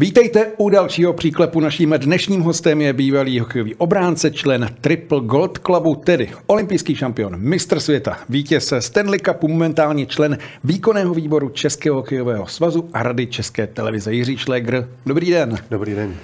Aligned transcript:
Vítejte 0.00 0.46
u 0.56 0.68
dalšího 0.68 1.12
příklepu. 1.12 1.60
Naším 1.60 1.94
dnešním 1.98 2.40
hostem 2.40 2.80
je 2.80 2.92
bývalý 2.92 3.40
hokejový 3.40 3.74
obránce, 3.74 4.30
člen 4.30 4.68
Triple 4.80 5.20
Gold 5.20 5.58
Clubu, 5.58 5.94
tedy 5.94 6.30
olympijský 6.46 6.94
šampion, 6.94 7.36
mistr 7.36 7.80
světa, 7.80 8.18
vítěz 8.28 8.72
Stanley 8.78 9.20
Cupu, 9.26 9.48
momentálně 9.48 10.06
člen 10.06 10.38
výkonného 10.64 11.14
výboru 11.14 11.48
Českého 11.48 11.96
hokejového 11.96 12.46
svazu 12.46 12.88
a 12.92 13.02
rady 13.02 13.26
České 13.26 13.66
televize 13.66 14.12
Jiří 14.14 14.36
Šlegr. 14.36 14.88
Dobrý 15.06 15.30
den. 15.30 15.58
Dobrý 15.70 15.94
den. 15.94 16.14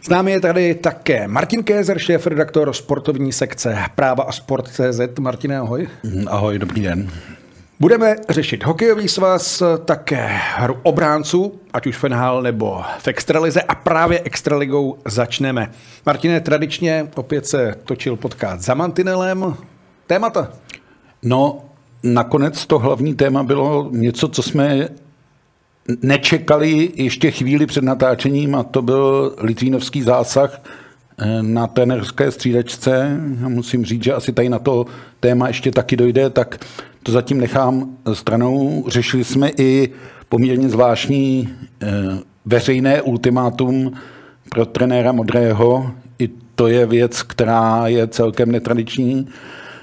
S 0.00 0.08
námi 0.08 0.32
je 0.32 0.40
tady 0.40 0.74
také 0.74 1.28
Martin 1.28 1.62
Kézer, 1.62 1.98
šéf 1.98 2.26
redaktor 2.26 2.72
sportovní 2.72 3.32
sekce 3.32 3.78
Práva 3.94 4.24
a 4.24 4.32
Sport.cz. 4.32 5.18
Martin, 5.20 5.52
ahoj. 5.52 5.88
Ahoj, 6.26 6.58
dobrý 6.58 6.82
den. 6.82 7.10
Budeme 7.80 8.16
řešit 8.28 8.64
hokejový 8.64 9.08
svaz, 9.08 9.62
také 9.84 10.26
hru 10.56 10.76
obránců, 10.82 11.60
ať 11.72 11.86
už 11.86 11.96
v 11.96 12.08
NHL 12.08 12.42
nebo 12.42 12.82
v 12.98 13.08
Extralize 13.08 13.62
a 13.62 13.74
právě 13.74 14.20
Extraligou 14.20 14.98
začneme. 15.04 15.70
Martine, 16.06 16.40
tradičně 16.40 17.08
opět 17.14 17.46
se 17.46 17.74
točil 17.84 18.16
podcast 18.16 18.64
za 18.64 18.74
Mantinelem. 18.74 19.54
Témata? 20.06 20.52
No, 21.22 21.64
nakonec 22.02 22.66
to 22.66 22.78
hlavní 22.78 23.14
téma 23.14 23.42
bylo 23.42 23.88
něco, 23.92 24.28
co 24.28 24.42
jsme 24.42 24.88
nečekali 26.02 26.92
ještě 26.94 27.30
chvíli 27.30 27.66
před 27.66 27.84
natáčením 27.84 28.54
a 28.54 28.62
to 28.62 28.82
byl 28.82 29.34
litvínovský 29.38 30.02
zásah 30.02 30.62
eh, 31.18 31.42
na 31.42 31.66
trenerské 31.66 32.30
střídačce. 32.30 33.20
Musím 33.48 33.84
říct, 33.84 34.02
že 34.02 34.12
asi 34.12 34.32
tady 34.32 34.48
na 34.48 34.58
to 34.58 34.86
téma 35.20 35.48
ještě 35.48 35.70
taky 35.70 35.96
dojde, 35.96 36.30
tak 36.30 36.58
to 37.06 37.12
zatím 37.12 37.40
nechám 37.40 37.96
stranou. 38.12 38.84
Řešili 38.88 39.24
jsme 39.24 39.50
i 39.58 39.92
poměrně 40.28 40.68
zvláštní 40.68 41.48
eh, 41.82 41.86
veřejné 42.44 43.02
ultimátum 43.02 43.92
pro 44.50 44.66
trenéra 44.66 45.12
Modrého. 45.12 45.90
I 46.18 46.28
to 46.54 46.66
je 46.66 46.86
věc, 46.86 47.22
která 47.22 47.86
je 47.86 48.06
celkem 48.06 48.52
netradiční. 48.52 49.28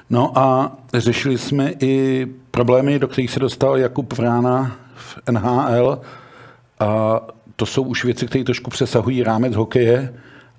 No 0.09 0.37
a 0.37 0.77
řešili 0.93 1.37
jsme 1.37 1.71
i 1.79 2.27
problémy, 2.51 2.99
do 2.99 3.07
kterých 3.07 3.31
se 3.31 3.39
dostal 3.39 3.77
Jakub 3.77 4.13
Vrána 4.13 4.75
v 4.95 5.19
NHL. 5.31 6.01
A 6.79 7.21
to 7.55 7.65
jsou 7.65 7.83
už 7.83 8.05
věci, 8.05 8.27
které 8.27 8.43
trošku 8.43 8.69
přesahují 8.69 9.23
rámec 9.23 9.55
hokeje 9.55 10.13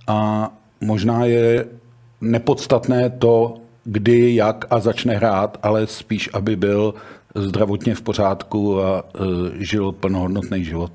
a 0.07 0.51
možná 0.81 1.25
je 1.25 1.67
nepodstatné 2.21 3.11
to, 3.11 3.64
kdy, 3.85 4.35
jak 4.35 4.65
a 4.71 4.81
začne 4.81 5.17
hrát, 5.17 5.59
ale 5.63 5.87
spíš, 5.87 6.31
aby 6.33 6.57
byl 6.57 6.95
zdravotně 7.35 7.95
v 7.95 8.03
pořádku 8.03 8.83
a 8.83 9.05
e, 9.05 9.65
žil 9.65 9.93
plnohodnotný 9.93 10.65
život. 10.65 10.93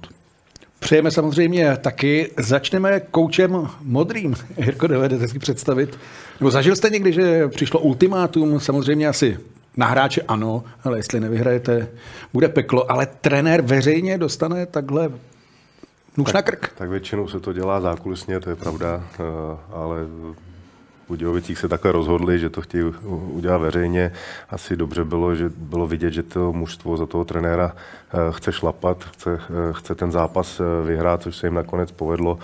Přejeme 0.79 1.11
samozřejmě 1.11 1.77
taky. 1.81 2.31
Začneme 2.37 2.99
koučem 2.99 3.69
modrým. 3.81 4.35
Jirko, 4.57 4.87
dovedete 4.87 5.27
si 5.27 5.39
představit? 5.39 5.99
Nebo 6.39 6.51
zažil 6.51 6.75
jste 6.75 6.89
někdy, 6.89 7.13
že 7.13 7.47
přišlo 7.47 7.79
ultimátum, 7.79 8.59
samozřejmě 8.59 9.07
asi 9.07 9.37
na 9.77 9.85
hráče 9.85 10.21
ano, 10.21 10.63
ale 10.83 10.97
jestli 10.97 11.19
nevyhrajete, 11.19 11.87
bude 12.33 12.49
peklo, 12.49 12.91
ale 12.91 13.07
trenér 13.21 13.61
veřejně 13.61 14.17
dostane 14.17 14.65
takhle 14.65 15.11
nůž 16.17 16.33
na 16.33 16.41
krk. 16.41 16.71
Tak 16.77 16.89
většinou 16.89 17.27
se 17.27 17.39
to 17.39 17.53
dělá 17.53 17.81
zákulisně, 17.81 18.39
to 18.39 18.49
je 18.49 18.55
pravda, 18.55 19.03
e, 19.19 19.23
ale 19.71 19.99
Budějovicích 21.09 21.57
se 21.57 21.67
takhle 21.67 21.91
rozhodli, 21.91 22.39
že 22.39 22.49
to 22.49 22.61
chtějí 22.61 22.83
udělat 23.07 23.57
veřejně. 23.57 24.11
Asi 24.49 24.75
dobře 24.75 25.03
bylo, 25.03 25.35
že 25.35 25.49
bylo 25.49 25.87
vidět, 25.87 26.13
že 26.13 26.23
to 26.23 26.53
mužstvo 26.53 26.97
za 26.97 27.05
toho 27.05 27.25
trenéra 27.25 27.75
eh, 27.75 28.17
chce 28.31 28.51
šlapat, 28.51 29.03
chce, 29.03 29.39
eh, 29.49 29.73
chce 29.73 29.95
ten 29.95 30.11
zápas 30.11 30.59
eh, 30.59 30.87
vyhrát, 30.87 31.21
což 31.21 31.35
se 31.35 31.47
jim 31.47 31.53
nakonec 31.53 31.91
povedlo. 31.91 32.39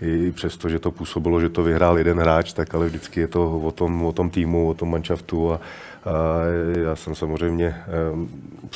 I 0.00 0.32
přesto, 0.32 0.68
že 0.68 0.78
to 0.78 0.90
působilo, 0.90 1.40
že 1.40 1.48
to 1.48 1.62
vyhrál 1.62 1.98
jeden 1.98 2.20
hráč, 2.20 2.52
tak 2.52 2.74
ale 2.74 2.86
vždycky 2.86 3.20
je 3.20 3.28
to 3.28 3.60
o 3.60 3.70
tom, 3.70 4.04
o 4.04 4.12
tom 4.12 4.30
týmu, 4.30 4.68
o 4.68 4.74
tom 4.74 4.90
manšaftu 4.90 5.52
a, 5.52 5.60
já 6.78 6.96
jsem 6.96 7.14
samozřejmě 7.14 7.66
eh, 7.66 7.84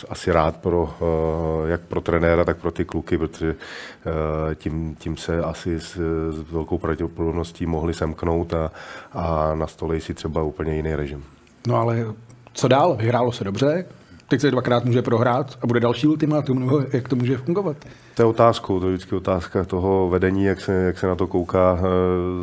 asi 0.08 0.32
rád 0.32 0.56
pro, 0.56 0.94
eh, 1.00 1.70
jak 1.70 1.80
pro 1.80 2.00
trenéra, 2.00 2.44
tak 2.44 2.56
pro 2.56 2.70
ty 2.70 2.84
kluky, 2.84 3.18
protože 3.18 3.50
eh, 3.50 4.54
tím, 4.54 4.96
tím 4.96 5.16
se 5.16 5.42
asi 5.42 5.80
s, 5.80 5.96
s 6.30 6.50
velkou 6.52 6.78
pravděpodobností 6.78 7.66
mohli 7.66 7.94
semknout 7.94 8.54
a, 8.54 8.70
a 9.12 9.54
nastolí 9.54 10.00
si 10.00 10.14
třeba 10.14 10.42
úplně 10.42 10.76
jiný 10.76 10.94
režim. 10.94 11.24
No 11.66 11.76
ale 11.76 12.06
co 12.52 12.68
dál? 12.68 12.96
Vyhrálo 12.96 13.32
se 13.32 13.44
dobře, 13.44 13.86
teď 14.28 14.40
se 14.40 14.50
dvakrát 14.50 14.84
může 14.84 15.02
prohrát 15.02 15.58
a 15.62 15.66
bude 15.66 15.80
další 15.80 16.06
ultimátum, 16.06 16.58
nebo 16.58 16.82
jak 16.92 17.08
to 17.08 17.16
může 17.16 17.36
fungovat? 17.36 17.76
To 18.14 18.22
je 18.22 18.26
otázkou, 18.26 18.80
to 18.80 18.86
je 18.86 18.92
vždycky 18.94 19.14
otázka 19.14 19.64
toho 19.64 20.08
vedení, 20.08 20.44
jak 20.44 20.60
se, 20.60 20.72
jak 20.72 20.98
se 20.98 21.06
na 21.06 21.14
to 21.14 21.26
kouká. 21.26 21.78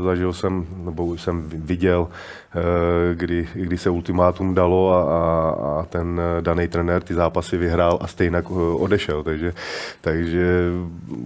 Zažil 0.04 0.34
jsem, 0.34 0.68
nebo 0.86 1.06
už 1.06 1.22
jsem 1.22 1.50
viděl 1.50 2.08
Eh, 2.56 3.16
kdy, 3.16 3.48
kdy 3.54 3.78
se 3.78 3.90
ultimátum 3.90 4.56
dalo 4.56 4.94
a, 4.94 5.02
a, 5.02 5.80
a 5.80 5.86
ten 5.86 6.22
daný 6.42 6.68
trenér 6.68 7.04
ty 7.04 7.14
zápasy 7.14 7.58
vyhrál 7.58 8.00
a 8.02 8.08
stejně 8.08 8.38
eh, 8.38 8.54
odešel. 8.76 9.24
Takže, 9.24 9.54
takže 10.02 10.72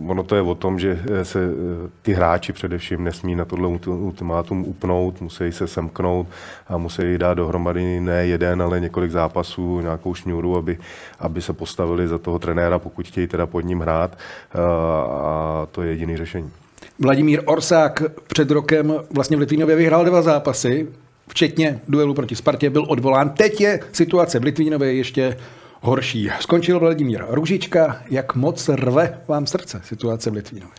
ono 0.08 0.24
to 0.24 0.36
je 0.36 0.42
o 0.42 0.56
tom, 0.56 0.80
že 0.80 1.00
se 1.24 1.40
eh, 1.44 1.90
ty 2.02 2.14
hráči 2.14 2.54
především 2.54 3.04
nesmí 3.04 3.36
na 3.36 3.46
tohle 3.46 3.68
ultimátum 3.86 4.64
upnout, 4.68 5.22
musí 5.22 5.52
se 5.52 5.68
semknout 5.68 6.28
a 6.68 6.78
musí 6.78 7.18
dát 7.18 7.34
dohromady 7.34 8.00
ne 8.00 8.26
jeden, 8.26 8.62
ale 8.62 8.80
několik 8.80 9.12
zápasů, 9.12 9.82
nějakou 9.82 10.14
šňůru, 10.14 10.58
aby, 10.58 10.78
aby 11.20 11.42
se 11.42 11.54
postavili 11.54 12.08
za 12.08 12.18
toho 12.18 12.40
trenéra, 12.40 12.80
pokud 12.80 13.08
chtějí 13.08 13.28
teda 13.28 13.46
pod 13.46 13.62
ním 13.62 13.80
hrát 13.80 14.18
a 14.54 15.68
to 15.72 15.82
je 15.82 15.90
jediný 15.90 16.18
řešení. 16.18 16.52
Vladimír 17.00 17.42
Orsák 17.46 18.04
před 18.28 18.52
rokem 18.52 18.94
vlastně 19.16 19.38
v 19.38 19.40
Litvínově 19.40 19.76
vyhrál 19.76 20.06
dva 20.06 20.22
zápasy, 20.22 20.88
včetně 21.28 21.80
duelu 21.88 22.14
proti 22.14 22.36
Spartě, 22.36 22.70
byl 22.70 22.86
odvolán. 22.88 23.30
Teď 23.30 23.62
je 23.62 23.80
situace 23.92 24.40
v 24.40 24.44
Litvínově 24.44 24.94
ještě 24.94 25.38
horší. 25.82 26.30
Skončil 26.40 26.80
Vladimír 26.80 27.24
Růžička. 27.30 28.02
Jak 28.10 28.36
moc 28.36 28.70
rve 28.70 29.18
vám 29.28 29.48
srdce 29.48 29.82
situace 29.84 30.30
v 30.30 30.34
Litvínově? 30.34 30.74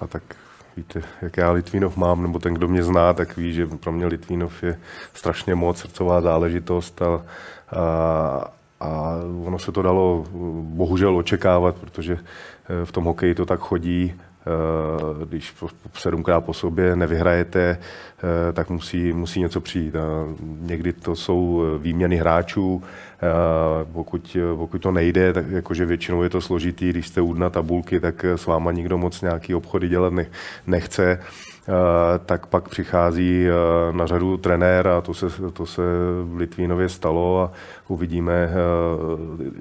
A 0.00 0.06
tak 0.06 0.22
víte, 0.76 1.02
jak 1.22 1.36
já 1.36 1.50
Litvínov 1.50 1.96
mám, 1.96 2.22
nebo 2.22 2.38
ten, 2.38 2.54
kdo 2.54 2.68
mě 2.68 2.82
zná, 2.82 3.12
tak 3.12 3.36
ví, 3.36 3.52
že 3.52 3.66
pro 3.66 3.92
mě 3.92 4.06
Litvínov 4.06 4.62
je 4.62 4.78
strašně 5.14 5.54
moc 5.54 5.78
srdcová 5.78 6.20
záležitost 6.20 7.02
a, 7.02 7.06
a, 7.06 7.24
a 8.80 9.16
ono 9.44 9.58
se 9.58 9.72
to 9.72 9.82
dalo 9.82 10.24
bohužel 10.62 11.16
očekávat, 11.16 11.74
protože 11.74 12.18
v 12.84 12.92
tom 12.92 13.04
hokeji 13.04 13.34
to 13.34 13.46
tak 13.46 13.60
chodí 13.60 14.14
Eh, 14.46 15.24
když 15.26 15.54
sedmkrát 15.92 16.44
po 16.44 16.54
sobě 16.54 16.96
nevyhrajete, 16.96 17.78
eh, 17.78 18.52
tak 18.52 18.70
musí, 18.70 19.12
musí 19.12 19.40
něco 19.40 19.60
přijít. 19.60 19.94
Někdy 20.60 20.92
to 20.92 21.16
jsou 21.16 21.62
výměny 21.78 22.16
hráčů, 22.16 22.82
eh, 22.82 23.84
pokud, 23.92 24.36
pokud 24.56 24.78
to 24.78 24.90
nejde, 24.90 25.32
tak 25.32 25.50
jakože 25.50 25.86
většinou 25.86 26.22
je 26.22 26.30
to 26.30 26.40
složitý, 26.40 26.90
když 26.90 27.08
jste 27.08 27.20
u 27.20 27.34
dna 27.34 27.50
tabulky, 27.50 28.00
tak 28.00 28.24
s 28.24 28.46
váma 28.46 28.72
nikdo 28.72 28.98
moc 28.98 29.22
nějaký 29.22 29.54
obchody 29.54 29.88
dělat 29.88 30.12
nechce. 30.66 31.20
Tak 32.26 32.46
pak 32.46 32.68
přichází 32.68 33.46
na 33.92 34.06
řadu 34.06 34.36
trenér 34.36 34.88
a 34.88 35.00
to 35.00 35.14
se, 35.14 35.26
to 35.52 35.66
se 35.66 35.82
v 36.24 36.36
Litvínově 36.36 36.88
stalo 36.88 37.40
a 37.40 37.52
uvidíme, 37.88 38.50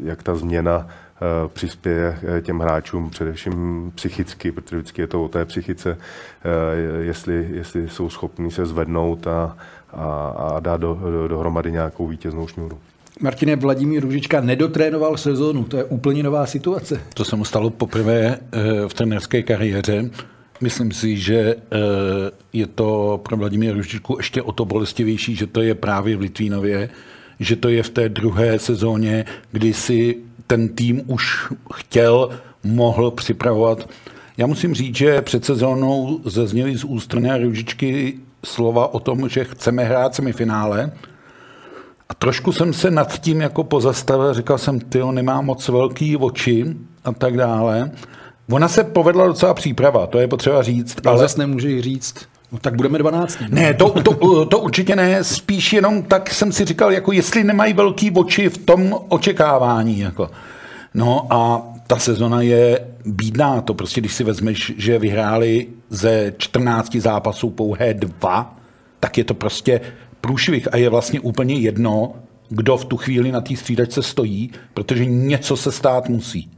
jak 0.03 0.23
ta 0.23 0.35
změna 0.35 0.87
Eh, 1.23 1.49
přispěje 1.53 2.19
eh, 2.37 2.41
těm 2.41 2.59
hráčům 2.59 3.09
především 3.09 3.91
psychicky, 3.95 4.51
protože 4.51 4.77
vždycky 4.77 5.01
je 5.01 5.07
to 5.07 5.23
o 5.23 5.27
té 5.27 5.45
psychice, 5.45 5.97
eh, 5.97 7.03
jestli, 7.03 7.47
jestli 7.51 7.89
jsou 7.89 8.09
schopni 8.09 8.51
se 8.51 8.65
zvednout 8.65 9.27
a, 9.27 9.57
a, 9.93 10.27
a 10.29 10.59
dát 10.59 10.81
do, 10.81 10.99
do, 11.11 11.27
dohromady 11.27 11.71
nějakou 11.71 12.07
vítěznou 12.07 12.47
šňůru. 12.47 12.77
Martine, 13.19 13.55
Vladimír 13.55 14.03
Ružička 14.03 14.41
nedotrénoval 14.41 15.17
sezónu, 15.17 15.63
to 15.63 15.77
je 15.77 15.83
úplně 15.83 16.23
nová 16.23 16.45
situace. 16.45 17.01
To 17.13 17.25
se 17.25 17.35
mu 17.35 17.45
stalo 17.45 17.69
poprvé 17.69 18.37
v 18.87 18.93
trenerské 18.93 19.43
kariéře. 19.43 20.09
Myslím 20.63 20.91
si, 20.91 21.17
že 21.17 21.55
je 22.53 22.67
to 22.67 23.19
pro 23.23 23.37
Vladimíra 23.37 23.73
Ružičku 23.73 24.15
ještě 24.19 24.41
o 24.41 24.51
to 24.51 24.65
bolestivější, 24.65 25.35
že 25.35 25.47
to 25.47 25.61
je 25.61 25.75
právě 25.75 26.17
v 26.17 26.19
Litvínově, 26.19 26.89
že 27.39 27.55
to 27.55 27.69
je 27.69 27.83
v 27.83 27.89
té 27.89 28.09
druhé 28.09 28.59
sezóně, 28.59 29.25
kdy 29.51 29.73
si 29.73 30.17
ten 30.47 30.69
tým 30.69 31.01
už 31.07 31.47
chtěl, 31.73 32.29
mohl 32.63 33.11
připravovat. 33.11 33.89
Já 34.37 34.47
musím 34.47 34.73
říct, 34.73 34.95
že 34.95 35.21
před 35.21 35.45
sezónou 35.45 36.19
zazněly 36.25 36.77
z 36.77 36.83
úst 36.83 37.13
Ružičky 37.13 38.19
slova 38.45 38.93
o 38.93 38.99
tom, 38.99 39.29
že 39.29 39.43
chceme 39.43 39.83
hrát 39.83 40.15
semifinále. 40.15 40.91
A 42.09 42.13
trošku 42.13 42.51
jsem 42.51 42.73
se 42.73 42.91
nad 42.91 43.19
tím 43.19 43.41
jako 43.41 43.63
pozastavil, 43.63 44.33
říkal 44.33 44.57
jsem, 44.57 44.79
ty 44.79 44.99
nemá 45.11 45.41
moc 45.41 45.69
velký 45.69 46.17
oči 46.17 46.65
a 47.03 47.11
tak 47.11 47.37
dále. 47.37 47.91
Ona 48.51 48.67
se 48.67 48.83
povedla 48.83 49.27
docela 49.27 49.53
příprava, 49.53 50.07
to 50.07 50.19
je 50.19 50.27
potřeba 50.27 50.63
říct. 50.63 50.97
Ale, 51.05 51.11
ale 51.11 51.19
zase 51.19 51.39
nemůže 51.39 51.81
říct, 51.81 52.15
No 52.53 52.59
tak 52.59 52.75
budeme 52.75 52.97
12. 52.97 53.37
Ne, 53.49 53.73
to, 53.73 53.89
to, 53.89 54.45
to 54.45 54.59
určitě 54.59 54.95
ne, 54.95 55.23
spíš 55.23 55.73
jenom 55.73 56.03
tak 56.03 56.33
jsem 56.33 56.51
si 56.51 56.65
říkal, 56.65 56.91
jako 56.91 57.11
jestli 57.11 57.43
nemají 57.43 57.73
velký 57.73 58.11
oči 58.11 58.49
v 58.49 58.57
tom 58.57 58.99
očekávání. 59.09 59.99
Jako. 59.99 60.29
No 60.93 61.27
a 61.29 61.61
ta 61.87 61.99
sezona 61.99 62.41
je 62.41 62.87
bídná, 63.05 63.61
to 63.61 63.73
prostě, 63.73 64.01
když 64.01 64.13
si 64.13 64.23
vezmeš, 64.23 64.73
že 64.77 64.99
vyhráli 64.99 65.67
ze 65.89 66.33
14 66.37 66.95
zápasů 66.95 67.49
pouhé 67.49 67.93
dva, 67.93 68.57
tak 68.99 69.17
je 69.17 69.23
to 69.23 69.33
prostě 69.33 69.81
průšvih 70.21 70.73
a 70.73 70.77
je 70.77 70.89
vlastně 70.89 71.19
úplně 71.19 71.55
jedno, 71.55 72.15
kdo 72.49 72.77
v 72.77 72.85
tu 72.85 72.97
chvíli 72.97 73.31
na 73.31 73.41
té 73.41 73.55
střídačce 73.55 74.03
stojí, 74.03 74.51
protože 74.73 75.05
něco 75.05 75.57
se 75.57 75.71
stát 75.71 76.09
musí. 76.09 76.51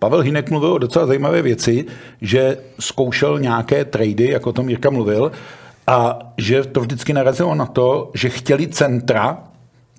Pavel 0.00 0.20
Hinek 0.20 0.50
mluvil 0.50 0.72
o 0.72 0.78
docela 0.78 1.06
zajímavé 1.06 1.42
věci, 1.42 1.84
že 2.20 2.56
zkoušel 2.80 3.38
nějaké 3.38 3.84
trady, 3.84 4.30
jako 4.30 4.50
o 4.50 4.52
tom 4.52 4.68
Jirka 4.68 4.90
mluvil, 4.90 5.32
a 5.86 6.18
že 6.38 6.64
to 6.64 6.80
vždycky 6.80 7.12
narazilo 7.12 7.54
na 7.54 7.66
to, 7.66 8.10
že 8.14 8.28
chtěli 8.28 8.68
centra, 8.68 9.38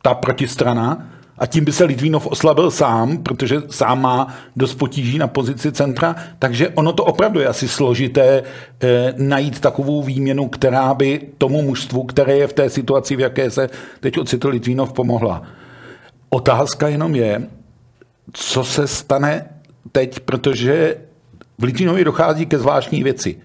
ta 0.01 0.13
protistrana, 0.13 1.07
a 1.37 1.45
tím 1.45 1.65
by 1.65 1.71
se 1.71 1.83
Litvínov 1.83 2.27
oslabil 2.27 2.71
sám, 2.71 3.17
protože 3.17 3.61
sám 3.69 4.01
má 4.01 4.27
dost 4.55 4.75
potíží 4.75 5.17
na 5.17 5.27
pozici 5.27 5.71
centra, 5.71 6.15
takže 6.39 6.69
ono 6.69 6.93
to 6.93 7.03
opravdu 7.03 7.39
je 7.39 7.47
asi 7.47 7.67
složité 7.67 8.43
eh, 8.43 9.13
najít 9.17 9.59
takovou 9.59 10.03
výměnu, 10.03 10.47
která 10.47 10.93
by 10.93 11.21
tomu 11.37 11.61
mužstvu, 11.61 12.03
které 12.03 12.37
je 12.37 12.47
v 12.47 12.53
té 12.53 12.69
situaci, 12.69 13.15
v 13.15 13.19
jaké 13.19 13.51
se 13.51 13.69
teď 13.99 14.17
ocitl 14.17 14.47
Litvínov, 14.49 14.93
pomohla. 14.93 15.43
Otázka 16.29 16.87
jenom 16.87 17.15
je, 17.15 17.47
co 18.33 18.63
se 18.63 18.87
stane 18.87 19.45
teď, 19.91 20.19
protože 20.19 20.97
v 21.57 21.63
Litvínově 21.63 22.05
dochází 22.05 22.45
ke 22.45 22.59
zvláštní 22.59 23.03
věci. 23.03 23.37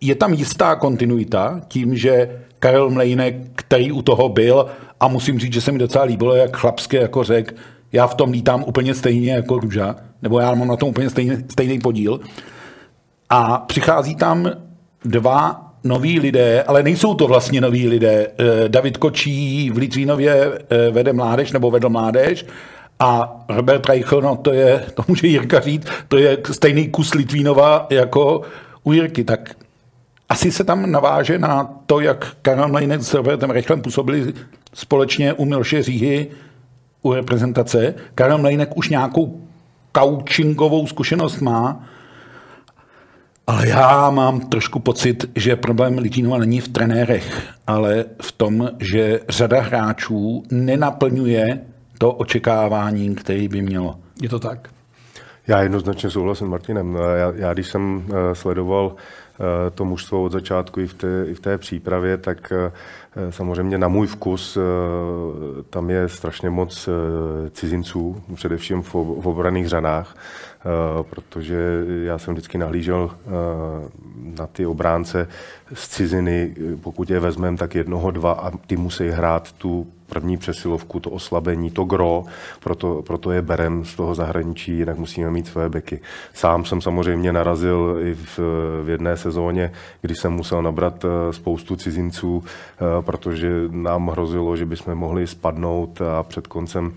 Je 0.00 0.14
tam 0.14 0.32
jistá 0.32 0.74
kontinuita 0.74 1.60
tím, 1.68 1.96
že 1.96 2.40
Karel 2.58 2.90
Mlejnek, 2.90 3.34
který 3.54 3.92
u 3.92 4.02
toho 4.02 4.28
byl, 4.28 4.66
a 5.00 5.08
musím 5.08 5.38
říct, 5.38 5.52
že 5.52 5.60
se 5.60 5.72
mi 5.72 5.78
docela 5.78 6.04
líbilo, 6.04 6.34
jak 6.34 6.56
chlapské 6.56 6.96
jako 6.96 7.24
řek, 7.24 7.54
já 7.92 8.06
v 8.06 8.14
tom 8.14 8.30
lítám 8.30 8.64
úplně 8.66 8.94
stejně 8.94 9.32
jako 9.32 9.58
Růža, 9.58 9.96
nebo 10.22 10.40
já 10.40 10.54
mám 10.54 10.68
na 10.68 10.76
tom 10.76 10.88
úplně 10.88 11.10
stejný, 11.10 11.36
stejný 11.50 11.78
podíl. 11.78 12.20
A 13.30 13.58
přichází 13.58 14.16
tam 14.16 14.50
dva 15.04 15.70
noví 15.84 16.20
lidé, 16.20 16.62
ale 16.62 16.82
nejsou 16.82 17.14
to 17.14 17.26
vlastně 17.26 17.60
noví 17.60 17.88
lidé. 17.88 18.26
Eh, 18.38 18.68
David 18.68 18.96
Kočí 18.96 19.70
v 19.70 19.76
Litvínově 19.76 20.58
eh, 20.70 20.90
vede 20.90 21.12
mládež, 21.12 21.52
nebo 21.52 21.70
vedl 21.70 21.88
mládež, 21.88 22.46
a 23.00 23.36
Robert 23.48 23.86
Reichl, 23.86 24.20
no 24.20 24.36
to 24.36 24.52
je, 24.52 24.84
to 24.94 25.04
může 25.08 25.26
Jirka 25.26 25.60
říct, 25.60 25.86
to 26.08 26.18
je 26.18 26.38
stejný 26.52 26.88
kus 26.88 27.14
Litvínova 27.14 27.86
jako 27.90 28.42
u 28.84 28.92
Jirky, 28.92 29.24
tak 29.24 29.54
asi 30.28 30.52
se 30.52 30.64
tam 30.64 30.90
naváže 30.90 31.38
na 31.38 31.70
to, 31.86 32.00
jak 32.00 32.36
Karel 32.42 32.68
Mlejnek 32.68 33.02
s 33.02 33.14
Robertem 33.14 33.50
Reichlem 33.50 33.82
působili 33.82 34.32
společně 34.74 35.32
u 35.32 35.44
Milše 35.44 35.82
Říhy 35.82 36.28
u 37.02 37.12
reprezentace. 37.12 37.94
Karel 38.14 38.38
Mlejnek 38.38 38.76
už 38.76 38.88
nějakou 38.88 39.40
coachingovou 39.96 40.86
zkušenost 40.86 41.40
má, 41.40 41.86
ale 43.46 43.68
já 43.68 44.10
mám 44.10 44.40
trošku 44.40 44.78
pocit, 44.78 45.30
že 45.36 45.56
problém 45.56 45.98
Litínova 45.98 46.38
není 46.38 46.60
v 46.60 46.68
trenérech, 46.68 47.42
ale 47.66 48.04
v 48.22 48.32
tom, 48.32 48.70
že 48.80 49.20
řada 49.28 49.60
hráčů 49.60 50.42
nenaplňuje 50.50 51.60
to 52.00 52.12
očekávání, 52.12 53.14
který 53.14 53.48
by 53.48 53.62
mělo. 53.62 53.98
Je 54.22 54.28
to 54.28 54.38
tak? 54.38 54.68
Já 55.46 55.62
jednoznačně 55.62 56.10
souhlasím 56.10 56.46
s 56.46 56.50
Martinem. 56.50 56.98
Já, 57.16 57.32
já 57.34 57.52
když 57.52 57.66
jsem 57.68 58.04
eh, 58.08 58.34
sledoval 58.34 58.94
eh, 58.94 59.70
to 59.70 59.84
mužstvo 59.84 60.22
od 60.22 60.32
začátku 60.32 60.80
i 60.80 60.86
v 60.86 60.94
té, 60.94 61.24
i 61.28 61.34
v 61.34 61.40
té 61.40 61.58
přípravě, 61.58 62.16
tak 62.16 62.52
eh, 62.52 62.72
samozřejmě 63.32 63.78
na 63.78 63.88
můj 63.88 64.06
vkus 64.06 64.58
tam 65.70 65.90
je 65.90 66.08
strašně 66.08 66.50
moc 66.50 66.88
cizinců, 67.50 68.22
především 68.34 68.82
v, 68.82 68.94
v 68.94 69.28
obraných 69.28 69.68
řadách, 69.68 70.16
protože 71.10 71.84
já 72.02 72.18
jsem 72.18 72.34
vždycky 72.34 72.58
nahlížel 72.58 73.10
na 74.38 74.46
ty 74.46 74.66
obránce 74.66 75.28
z 75.74 75.88
ciziny, 75.88 76.54
pokud 76.82 77.10
je 77.10 77.20
vezmeme, 77.20 77.56
tak 77.56 77.74
jednoho, 77.74 78.10
dva 78.10 78.32
a 78.32 78.50
ty 78.50 78.76
musí 78.76 79.08
hrát 79.08 79.52
tu 79.52 79.86
první 80.10 80.36
přesilovku, 80.36 81.00
to 81.00 81.10
oslabení, 81.10 81.70
to 81.70 81.84
gro, 81.84 82.24
proto, 82.60 83.02
proto 83.06 83.30
je 83.30 83.42
berem 83.42 83.84
z 83.84 83.94
toho 83.94 84.14
zahraničí, 84.14 84.78
jinak 84.78 84.98
musíme 84.98 85.30
mít 85.30 85.46
své 85.46 85.68
beky. 85.68 86.00
Sám 86.34 86.64
jsem 86.64 86.80
samozřejmě 86.80 87.32
narazil 87.32 87.96
i 88.02 88.14
v, 88.14 88.38
v 88.84 88.88
jedné 88.88 89.16
sezóně, 89.16 89.72
kdy 90.00 90.14
jsem 90.14 90.32
musel 90.32 90.62
nabrat 90.62 91.04
eh, 91.04 91.32
spoustu 91.32 91.76
cizinců, 91.76 92.44
eh, 92.44 93.02
protože 93.02 93.50
nám 93.70 94.08
hrozilo, 94.08 94.56
že 94.56 94.66
bychom 94.66 94.94
mohli 94.94 95.26
spadnout 95.26 96.02
a 96.02 96.22
před 96.22 96.46
koncem 96.46 96.92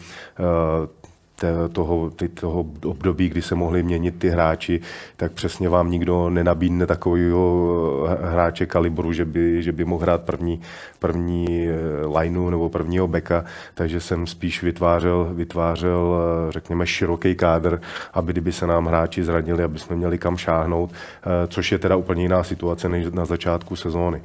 eh, 1.44 1.69
toho, 1.69 2.12
toho 2.33 2.65
období, 2.85 3.30
kdy 3.30 3.41
se 3.41 3.56
mohli 3.56 3.83
měnit 3.83 4.15
ty 4.19 4.30
hráči, 4.30 4.81
tak 5.18 5.31
přesně 5.31 5.69
vám 5.69 5.91
nikdo 5.91 6.30
nenabídne 6.30 6.85
takového 6.85 8.07
hráče 8.21 8.65
kalibru, 8.65 9.13
že 9.13 9.25
by, 9.25 9.63
že 9.63 9.71
by 9.71 9.85
mohl 9.85 10.03
hrát 10.03 10.21
první, 10.21 10.62
první 11.00 11.68
eh, 11.68 12.19
lineu 12.19 12.50
nebo 12.50 12.69
prvního 12.69 13.07
beka, 13.07 13.45
takže 13.74 14.00
jsem 14.00 14.27
spíš 14.27 14.63
vytvářel, 14.63 15.30
vytvářel 15.33 16.15
eh, 16.15 16.51
řekněme, 16.51 16.88
široký 16.88 17.36
kádr, 17.36 17.81
aby 18.13 18.31
kdyby 18.31 18.51
se 18.51 18.68
nám 18.68 18.86
hráči 18.86 19.24
zranili, 19.24 19.63
aby 19.63 19.79
jsme 19.79 19.95
měli 19.95 20.18
kam 20.18 20.38
šáhnout, 20.38 20.91
eh, 20.91 21.47
což 21.47 21.71
je 21.71 21.79
teda 21.79 21.95
úplně 21.95 22.21
jiná 22.21 22.44
situace 22.44 22.89
než 22.89 23.12
na 23.12 23.25
začátku 23.25 23.75
sezóny. 23.75 24.21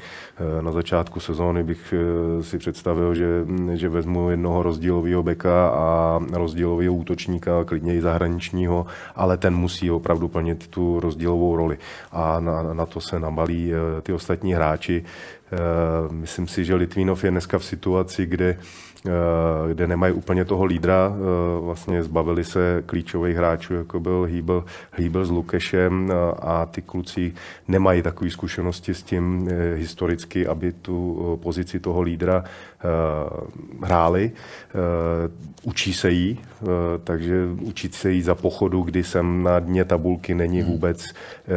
Na 0.60 0.72
začátku 0.72 1.20
sezóny 1.20 1.62
bych 1.64 1.94
si 2.40 2.58
představil, 2.58 3.14
že, 3.14 3.26
že 3.74 3.88
vezmu 3.88 4.30
jednoho 4.30 4.62
rozdílového 4.62 5.22
beka 5.22 5.68
a 5.68 6.20
rozdílového 6.32 6.94
útočníka, 6.98 7.64
klidně 7.64 7.94
i 7.94 8.00
zahraničního, 8.00 8.86
ale 9.16 9.36
ten 9.36 9.54
musí 9.56 9.90
opravdu 9.90 10.28
plnit 10.28 10.66
tu 10.66 11.00
rozdílovou 11.00 11.56
roli. 11.56 11.78
A 12.12 12.40
na, 12.40 12.62
na 12.62 12.86
to 12.86 13.00
se 13.00 13.20
nabalí 13.20 13.72
ty 14.02 14.12
ostatní 14.12 14.54
hráči. 14.54 15.04
Myslím 16.10 16.48
si, 16.48 16.64
že 16.64 16.74
Litvínov 16.74 17.24
je 17.24 17.30
dneska 17.30 17.58
v 17.58 17.64
situaci, 17.64 18.26
kde 18.26 18.58
Eh, 19.06 19.74
kde 19.74 19.86
nemají 19.86 20.12
úplně 20.12 20.44
toho 20.44 20.64
lídra. 20.64 21.12
Eh, 21.14 21.60
vlastně 21.60 22.02
zbavili 22.02 22.44
se 22.44 22.82
klíčových 22.86 23.36
hráčů, 23.36 23.74
jako 23.74 24.00
byl 24.00 24.22
Hýbl, 24.22 24.64
Hýbl 24.96 25.24
s 25.24 25.30
Lukešem 25.30 26.10
eh, 26.10 26.14
a 26.38 26.66
ty 26.66 26.82
kluci 26.82 27.32
nemají 27.68 28.02
takové 28.02 28.30
zkušenosti 28.30 28.94
s 28.94 29.02
tím 29.02 29.48
historicky, 29.74 30.46
aby 30.46 30.72
tu 30.72 31.38
pozici 31.42 31.80
toho 31.80 32.02
lídra 32.02 32.44
hráli. 33.82 34.32
Učí 35.62 35.94
se 35.94 36.10
jí, 36.10 36.38
takže 37.04 37.46
učit 37.60 37.94
se 37.94 38.10
jí 38.10 38.22
za 38.22 38.34
pochodu, 38.34 38.82
kdy 38.82 39.04
jsem 39.04 39.42
na 39.42 39.58
dně 39.58 39.84
tabulky, 39.84 40.34
není 40.34 40.60
hmm. 40.60 40.70
vůbec 40.70 41.04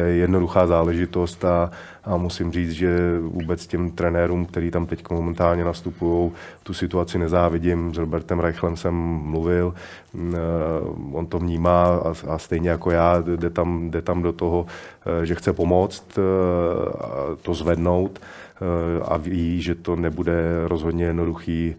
jednoduchá 0.06 0.66
záležitost 0.66 1.44
a, 1.44 1.70
a 2.04 2.16
musím 2.16 2.52
říct, 2.52 2.70
že 2.70 3.18
vůbec 3.20 3.66
těm 3.66 3.90
trenérům, 3.90 4.46
který 4.46 4.70
tam 4.70 4.86
teď 4.86 5.10
momentálně 5.10 5.64
nastupují, 5.64 6.32
tu 6.62 6.74
situaci 6.74 7.18
nezávidím. 7.18 7.94
S 7.94 7.98
Robertem 7.98 8.40
Reichlem 8.40 8.76
jsem 8.76 8.94
mluvil, 9.04 9.74
eh, 10.14 10.38
on 11.12 11.26
to 11.26 11.38
vnímá 11.38 11.84
a, 11.84 12.14
a 12.28 12.38
stejně 12.38 12.70
jako 12.70 12.90
já 12.90 13.20
jde 13.20 13.50
tam, 13.50 13.90
jde 13.90 14.02
tam 14.02 14.22
do 14.22 14.32
toho, 14.32 14.66
eh, 15.22 15.26
že 15.26 15.34
chce 15.34 15.52
pomoct, 15.52 16.18
eh, 16.18 16.22
to 17.42 17.54
zvednout 17.54 18.20
a 19.04 19.16
ví, 19.16 19.62
že 19.62 19.74
to 19.74 19.96
nebude 19.96 20.32
rozhodně 20.68 21.04
jednoduchý 21.04 21.74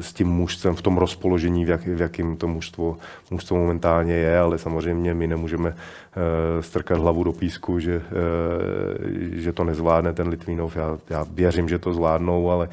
s 0.00 0.12
tím 0.12 0.28
mužstvem 0.28 0.74
v 0.74 0.82
tom 0.82 0.96
rozpoložení, 0.96 1.64
v, 1.64 1.68
jak, 1.68 1.86
v 1.86 2.00
jakým 2.00 2.36
to 2.36 2.48
mužstvo, 2.48 2.96
mužstvo 3.30 3.56
momentálně 3.56 4.14
je, 4.14 4.38
ale 4.38 4.58
samozřejmě 4.58 5.14
my 5.14 5.26
nemůžeme 5.26 5.74
strkat 6.60 6.98
hlavu 6.98 7.24
do 7.24 7.32
písku, 7.32 7.78
že, 7.78 8.02
že 9.32 9.52
to 9.52 9.64
nezvládne 9.64 10.12
ten 10.12 10.28
Litvínov. 10.28 10.76
Já, 10.76 10.98
já 11.10 11.26
věřím, 11.30 11.68
že 11.68 11.78
to 11.78 11.94
zvládnou, 11.94 12.50
ale 12.50 12.68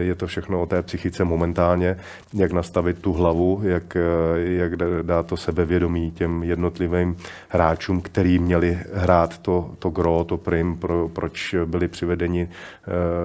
je 0.00 0.14
to 0.14 0.26
všechno 0.26 0.62
o 0.62 0.66
té 0.66 0.82
psychice 0.82 1.24
momentálně, 1.24 1.96
jak 2.34 2.52
nastavit 2.52 2.98
tu 2.98 3.12
hlavu, 3.12 3.60
jak, 3.64 3.96
jak 4.36 4.76
dát 5.02 5.26
to 5.26 5.36
sebevědomí 5.36 6.10
těm 6.10 6.42
jednotlivým 6.42 7.16
hráčům, 7.48 8.00
který 8.00 8.38
měli 8.38 8.78
hrát 8.94 9.38
to, 9.38 9.70
to 9.78 9.90
gro, 9.90 10.24
to 10.24 10.36
prim, 10.36 10.76
pro, 10.76 11.08
proč 11.08 11.54
byli 11.64 11.88
přivedeni 11.88 12.48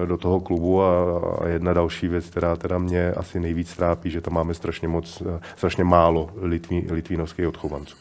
do 0.06 0.16
toho 0.16 0.40
klubu 0.40 0.82
a, 0.82 1.20
a 1.40 1.48
jedna 1.48 1.72
další 1.72 2.08
věc, 2.08 2.26
která 2.26 2.56
teda 2.56 2.71
mě 2.78 3.12
asi 3.12 3.40
nejvíc 3.40 3.76
trápí, 3.76 4.10
že 4.10 4.20
tam 4.20 4.34
máme 4.34 4.54
strašně 4.54 4.88
moc, 4.88 5.22
strašně 5.56 5.84
málo 5.84 6.30
litví, 6.40 6.86
litvínovských 6.90 7.48
odchovanců. 7.48 7.96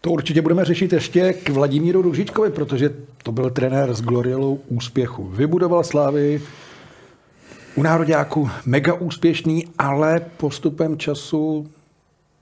To 0.00 0.10
určitě 0.10 0.42
budeme 0.42 0.64
řešit 0.64 0.92
ještě 0.92 1.32
k 1.32 1.48
Vladimíru 1.48 2.02
Ružičkovi, 2.02 2.50
protože 2.50 2.90
to 3.22 3.32
byl 3.32 3.50
trenér 3.50 3.94
s 3.94 4.02
gloriolou 4.02 4.60
úspěchu. 4.68 5.28
Vybudoval 5.28 5.84
Slávy, 5.84 6.42
u 7.74 7.82
nároďáku 7.82 8.50
mega 8.66 8.94
úspěšný, 8.94 9.66
ale 9.78 10.20
postupem 10.36 10.98
času 10.98 11.70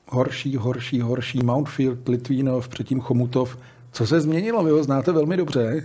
horší, 0.09 0.57
horší, 0.57 1.01
horší. 1.01 1.39
Mountfield, 1.45 2.09
Litvínov, 2.09 2.69
předtím 2.69 3.01
Chomutov. 3.01 3.59
Co 3.93 4.07
se 4.07 4.21
změnilo? 4.21 4.65
Vy 4.65 4.71
ho 4.71 4.85
znáte 4.85 5.13
velmi 5.13 5.37
dobře. 5.37 5.83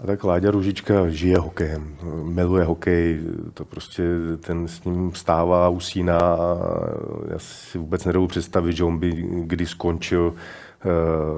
A 0.00 0.06
tak 0.06 0.24
Láďa 0.24 0.50
Ružička 0.50 1.08
žije 1.08 1.38
hokejem, 1.38 1.96
miluje 2.22 2.64
hokej, 2.64 3.20
to 3.54 3.64
prostě 3.64 4.02
ten 4.40 4.68
s 4.68 4.84
ním 4.84 5.14
stává, 5.14 5.68
usíná 5.68 6.18
a 6.18 6.58
já 7.30 7.38
si 7.38 7.78
vůbec 7.78 8.04
nedobu 8.04 8.26
představit, 8.26 8.76
že 8.76 8.84
on 8.84 8.98
by 8.98 9.10
kdy 9.44 9.66
skončil 9.66 10.34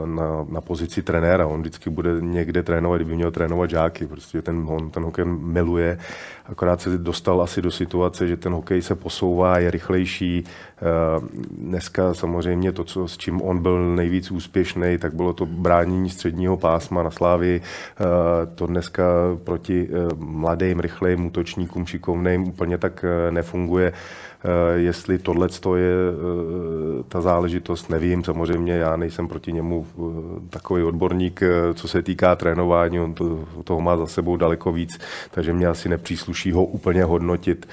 na, 0.05 0.47
na 0.49 0.61
pozici 0.61 1.03
trenéra. 1.03 1.47
On 1.47 1.61
vždycky 1.61 1.91
bude 1.91 2.11
někde 2.21 2.63
trénovat, 2.63 2.99
kdyby 2.99 3.15
měl 3.15 3.31
trénovat 3.31 3.71
žáky. 3.71 4.07
Prostě 4.07 4.43
ten, 4.43 4.65
on 4.69 4.91
ten 4.91 5.03
hokej 5.03 5.25
miluje. 5.25 5.99
Akorát 6.47 6.81
se 6.81 6.99
dostal 6.99 7.43
asi 7.43 7.63
do 7.63 7.71
situace, 7.71 8.29
že 8.29 8.37
ten 8.37 8.53
hokej 8.53 8.83
se 8.83 8.95
posouvá, 8.95 9.59
je 9.59 9.71
rychlejší. 9.71 10.45
Eh, 10.45 10.83
dneska 11.51 12.15
samozřejmě 12.15 12.73
to, 12.73 12.85
co, 12.85 13.09
s 13.09 13.17
čím 13.17 13.43
on 13.43 13.63
byl 13.63 13.95
nejvíc 13.95 14.31
úspěšný, 14.31 14.99
tak 14.99 15.15
bylo 15.15 15.33
to 15.33 15.47
bránění 15.47 16.11
středního 16.11 16.57
pásma 16.57 17.03
na 17.03 17.11
Slávii. 17.11 17.61
Eh, 17.61 18.05
to 18.55 18.67
dneska 18.67 19.05
proti 19.45 19.89
mladým, 20.17 20.81
rychlým 20.81 21.27
útočníkům, 21.27 21.87
šikovným 21.87 22.49
úplně 22.49 22.79
tak 22.79 23.05
nefunguje. 23.31 23.93
Eh, 24.45 24.79
jestli 24.79 25.19
tohle 25.19 25.49
je 25.77 25.93
eh, 25.93 27.03
ta 27.09 27.21
záležitost, 27.21 27.91
nevím. 27.91 28.25
Samozřejmě 28.25 28.73
já 28.73 28.97
nejsem 28.97 29.29
proti 29.29 29.53
němu 29.53 29.87
eh, 29.87 30.03
takový 30.51 30.83
odborník, 30.83 31.41
co 31.75 31.89
se 31.89 32.03
týká 32.03 32.37
trénování, 32.37 33.01
on 33.01 33.15
to, 33.15 33.45
toho 33.65 33.81
má 33.81 33.97
za 33.97 34.07
sebou 34.07 34.37
daleko 34.37 34.73
víc, 34.73 34.99
takže 35.31 35.53
mě 35.53 35.67
asi 35.67 35.89
nepřísluší 35.89 36.53
ho 36.53 36.65
úplně 36.65 37.05
hodnotit 37.05 37.69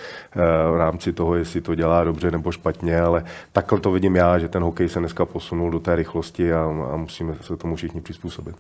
v 0.74 0.78
rámci 0.78 1.14
toho, 1.14 1.36
jestli 1.36 1.62
to 1.62 1.76
dělá 1.76 2.04
dobře 2.04 2.32
nebo 2.32 2.52
špatně, 2.52 3.02
ale 3.02 3.24
takhle 3.52 3.80
to 3.80 3.92
vidím 3.92 4.16
já, 4.16 4.40
že 4.40 4.50
ten 4.50 4.64
hokej 4.64 4.90
se 4.90 5.00
dneska 5.00 5.26
posunul 5.26 5.72
do 5.72 5.80
té 5.80 5.96
rychlosti 5.96 6.54
a, 6.54 6.90
a 6.94 6.98
musíme 6.98 7.36
se 7.42 7.58
tomu 7.58 7.76
všichni 7.76 8.02
přizpůsobit. 8.02 8.56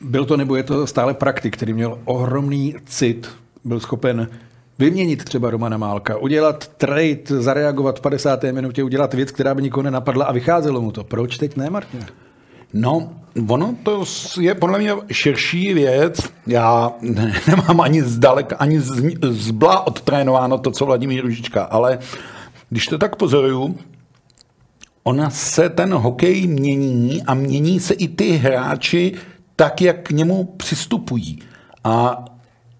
Byl 0.00 0.24
to 0.24 0.36
nebo 0.36 0.56
je 0.56 0.62
to 0.62 0.86
stále 0.86 1.14
praktik, 1.14 1.56
který 1.56 1.72
měl 1.72 1.98
ohromný 2.04 2.74
cit, 2.86 3.30
byl 3.64 3.80
schopen 3.80 4.28
vyměnit 4.78 5.24
třeba 5.24 5.50
Romana 5.50 5.76
Málka, 5.76 6.16
udělat 6.16 6.66
trade, 6.66 7.24
zareagovat 7.26 7.98
v 7.98 8.02
50. 8.02 8.42
minutě, 8.42 8.84
udělat 8.84 9.14
věc, 9.14 9.30
která 9.30 9.54
by 9.54 9.62
nikoho 9.62 9.82
nenapadla 9.82 10.24
a 10.24 10.32
vycházelo 10.32 10.80
mu 10.80 10.92
to. 10.92 11.04
Proč 11.04 11.38
teď 11.38 11.56
ne, 11.56 11.70
Martin? 11.70 12.06
No, 12.72 13.10
ono 13.48 13.74
to 13.82 14.04
je 14.40 14.54
podle 14.54 14.78
mě 14.78 14.92
širší 15.12 15.74
věc. 15.74 16.20
Já 16.46 16.92
nemám 17.48 17.80
ani 17.80 18.02
zdaleka, 18.02 18.56
ani 18.56 18.80
zbla 19.30 19.86
odtrénováno 19.86 20.58
to, 20.58 20.70
co 20.70 20.86
Vladimír 20.86 21.22
Ružička, 21.22 21.62
ale 21.62 21.98
když 22.70 22.86
to 22.86 22.98
tak 22.98 23.16
pozoruju, 23.16 23.78
ona 25.02 25.30
se 25.30 25.68
ten 25.68 25.94
hokej 25.94 26.46
mění 26.46 27.22
a 27.22 27.34
mění 27.34 27.80
se 27.80 27.94
i 27.94 28.08
ty 28.08 28.30
hráči 28.30 29.14
tak, 29.56 29.80
jak 29.80 30.02
k 30.02 30.10
němu 30.10 30.44
přistupují. 30.44 31.38
A 31.84 32.24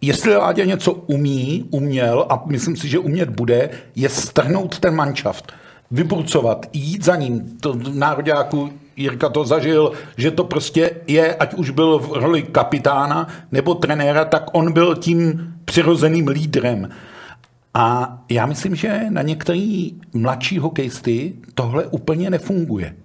jestli 0.06 0.36
Láďa 0.36 0.64
něco 0.64 0.92
umí, 0.92 1.64
uměl 1.70 2.26
a 2.28 2.42
myslím 2.46 2.76
si, 2.76 2.88
že 2.88 2.98
umět 2.98 3.30
bude, 3.30 3.70
je 3.96 4.08
strhnout 4.08 4.78
ten 4.78 4.94
manšaft, 4.94 5.52
vyburcovat, 5.90 6.66
jít 6.72 7.04
za 7.04 7.16
ním. 7.16 7.56
To 7.60 7.72
v 7.72 7.94
nároďáku 7.94 8.70
Jirka 8.96 9.28
to 9.28 9.44
zažil, 9.44 9.92
že 10.16 10.30
to 10.30 10.44
prostě 10.44 10.90
je, 11.06 11.34
ať 11.34 11.54
už 11.54 11.70
byl 11.70 11.98
v 11.98 12.12
roli 12.12 12.42
kapitána 12.42 13.28
nebo 13.52 13.74
trenéra, 13.74 14.24
tak 14.24 14.44
on 14.52 14.72
byl 14.72 14.96
tím 14.96 15.54
přirozeným 15.64 16.28
lídrem. 16.28 16.88
A 17.74 18.18
já 18.30 18.46
myslím, 18.46 18.74
že 18.74 19.00
na 19.10 19.22
některý 19.22 19.94
mladší 20.12 20.58
hokejisty 20.58 21.34
tohle 21.54 21.84
úplně 21.84 22.30
nefunguje. 22.30 22.96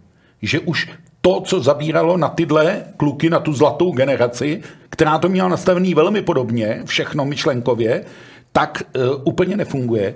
Že 0.41 0.60
už 0.60 0.89
to, 1.21 1.41
co 1.41 1.59
zabíralo 1.59 2.17
na 2.17 2.29
tyhle 2.29 2.83
kluky, 2.97 3.29
na 3.29 3.39
tu 3.39 3.53
zlatou 3.53 3.91
generaci, 3.91 4.61
která 4.89 5.17
to 5.17 5.29
měla 5.29 5.49
nastavený 5.49 5.93
velmi 5.93 6.21
podobně, 6.21 6.81
všechno 6.85 7.25
myšlenkově, 7.25 8.05
tak 8.51 8.83
uh, 8.95 9.21
úplně 9.23 9.57
nefunguje. 9.57 10.15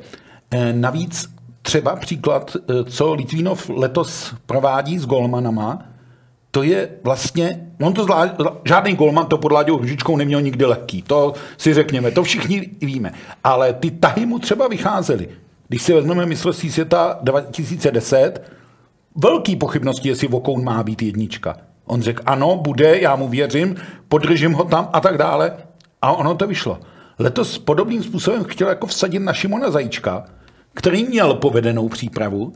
Uh, 0.54 0.60
navíc 0.72 1.30
třeba 1.62 1.96
příklad, 1.96 2.56
uh, 2.56 2.84
co 2.84 3.14
Litvínov 3.14 3.70
letos 3.70 4.34
provádí 4.46 5.00
s 5.00 5.06
golmanama, 5.06 5.84
to 6.52 6.64
je 6.64 6.90
vlastně, 7.04 7.68
on 7.82 7.94
to 7.94 8.04
zvlášť, 8.04 8.34
žádný 8.66 8.96
golman 8.96 9.26
to 9.26 9.38
pod 9.38 9.52
Láďou 9.52 9.78
Hružičkou 9.78 10.18
neměl 10.18 10.42
nikdy 10.42 10.66
lehký, 10.66 11.02
to 11.02 11.34
si 11.58 11.74
řekněme, 11.74 12.12
to 12.12 12.24
všichni 12.24 12.70
víme. 12.82 13.14
Ale 13.44 13.74
ty 13.74 13.92
tahy 13.92 14.26
mu 14.26 14.40
třeba 14.40 14.68
vycházely. 14.68 15.30
Když 15.68 15.82
si 15.82 15.94
vezmeme 15.94 16.26
mistrovství 16.26 16.72
světa 16.72 17.20
2010, 17.22 18.52
velký 19.16 19.56
pochybnosti, 19.56 20.10
jestli 20.10 20.28
Vokoun 20.28 20.64
má 20.64 20.84
být 20.84 21.02
jednička. 21.02 21.58
On 21.86 22.02
řekl, 22.02 22.24
ano, 22.26 22.56
bude, 22.56 23.00
já 23.00 23.16
mu 23.16 23.28
věřím, 23.28 23.76
podržím 24.08 24.54
ho 24.54 24.64
tam 24.64 24.90
a 24.94 25.00
tak 25.00 25.18
dále. 25.18 25.58
A 26.02 26.12
ono 26.12 26.36
to 26.36 26.48
vyšlo. 26.48 26.80
Letos 27.20 27.58
podobným 27.58 28.04
způsobem 28.04 28.44
chtěl 28.44 28.70
jako 28.70 28.88
vsadit 28.88 29.20
na 29.20 29.34
Šimona 29.34 29.72
Zajíčka, 29.72 30.26
který 30.74 31.04
měl 31.04 31.34
povedenou 31.34 31.90
přípravu, 31.90 32.54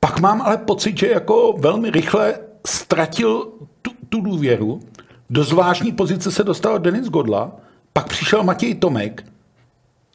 pak 0.00 0.20
mám 0.20 0.42
ale 0.42 0.56
pocit, 0.56 0.98
že 0.98 1.08
jako 1.08 1.54
velmi 1.58 1.90
rychle 1.90 2.34
ztratil 2.66 3.48
tu, 3.82 3.90
tu 4.08 4.20
důvěru. 4.20 4.80
Do 5.30 5.44
zvláštní 5.44 5.92
pozice 5.92 6.32
se 6.32 6.44
dostal 6.44 6.78
Denis 6.78 7.08
Godla, 7.08 7.56
pak 7.92 8.08
přišel 8.08 8.42
Matěj 8.42 8.74
Tomek. 8.74 9.24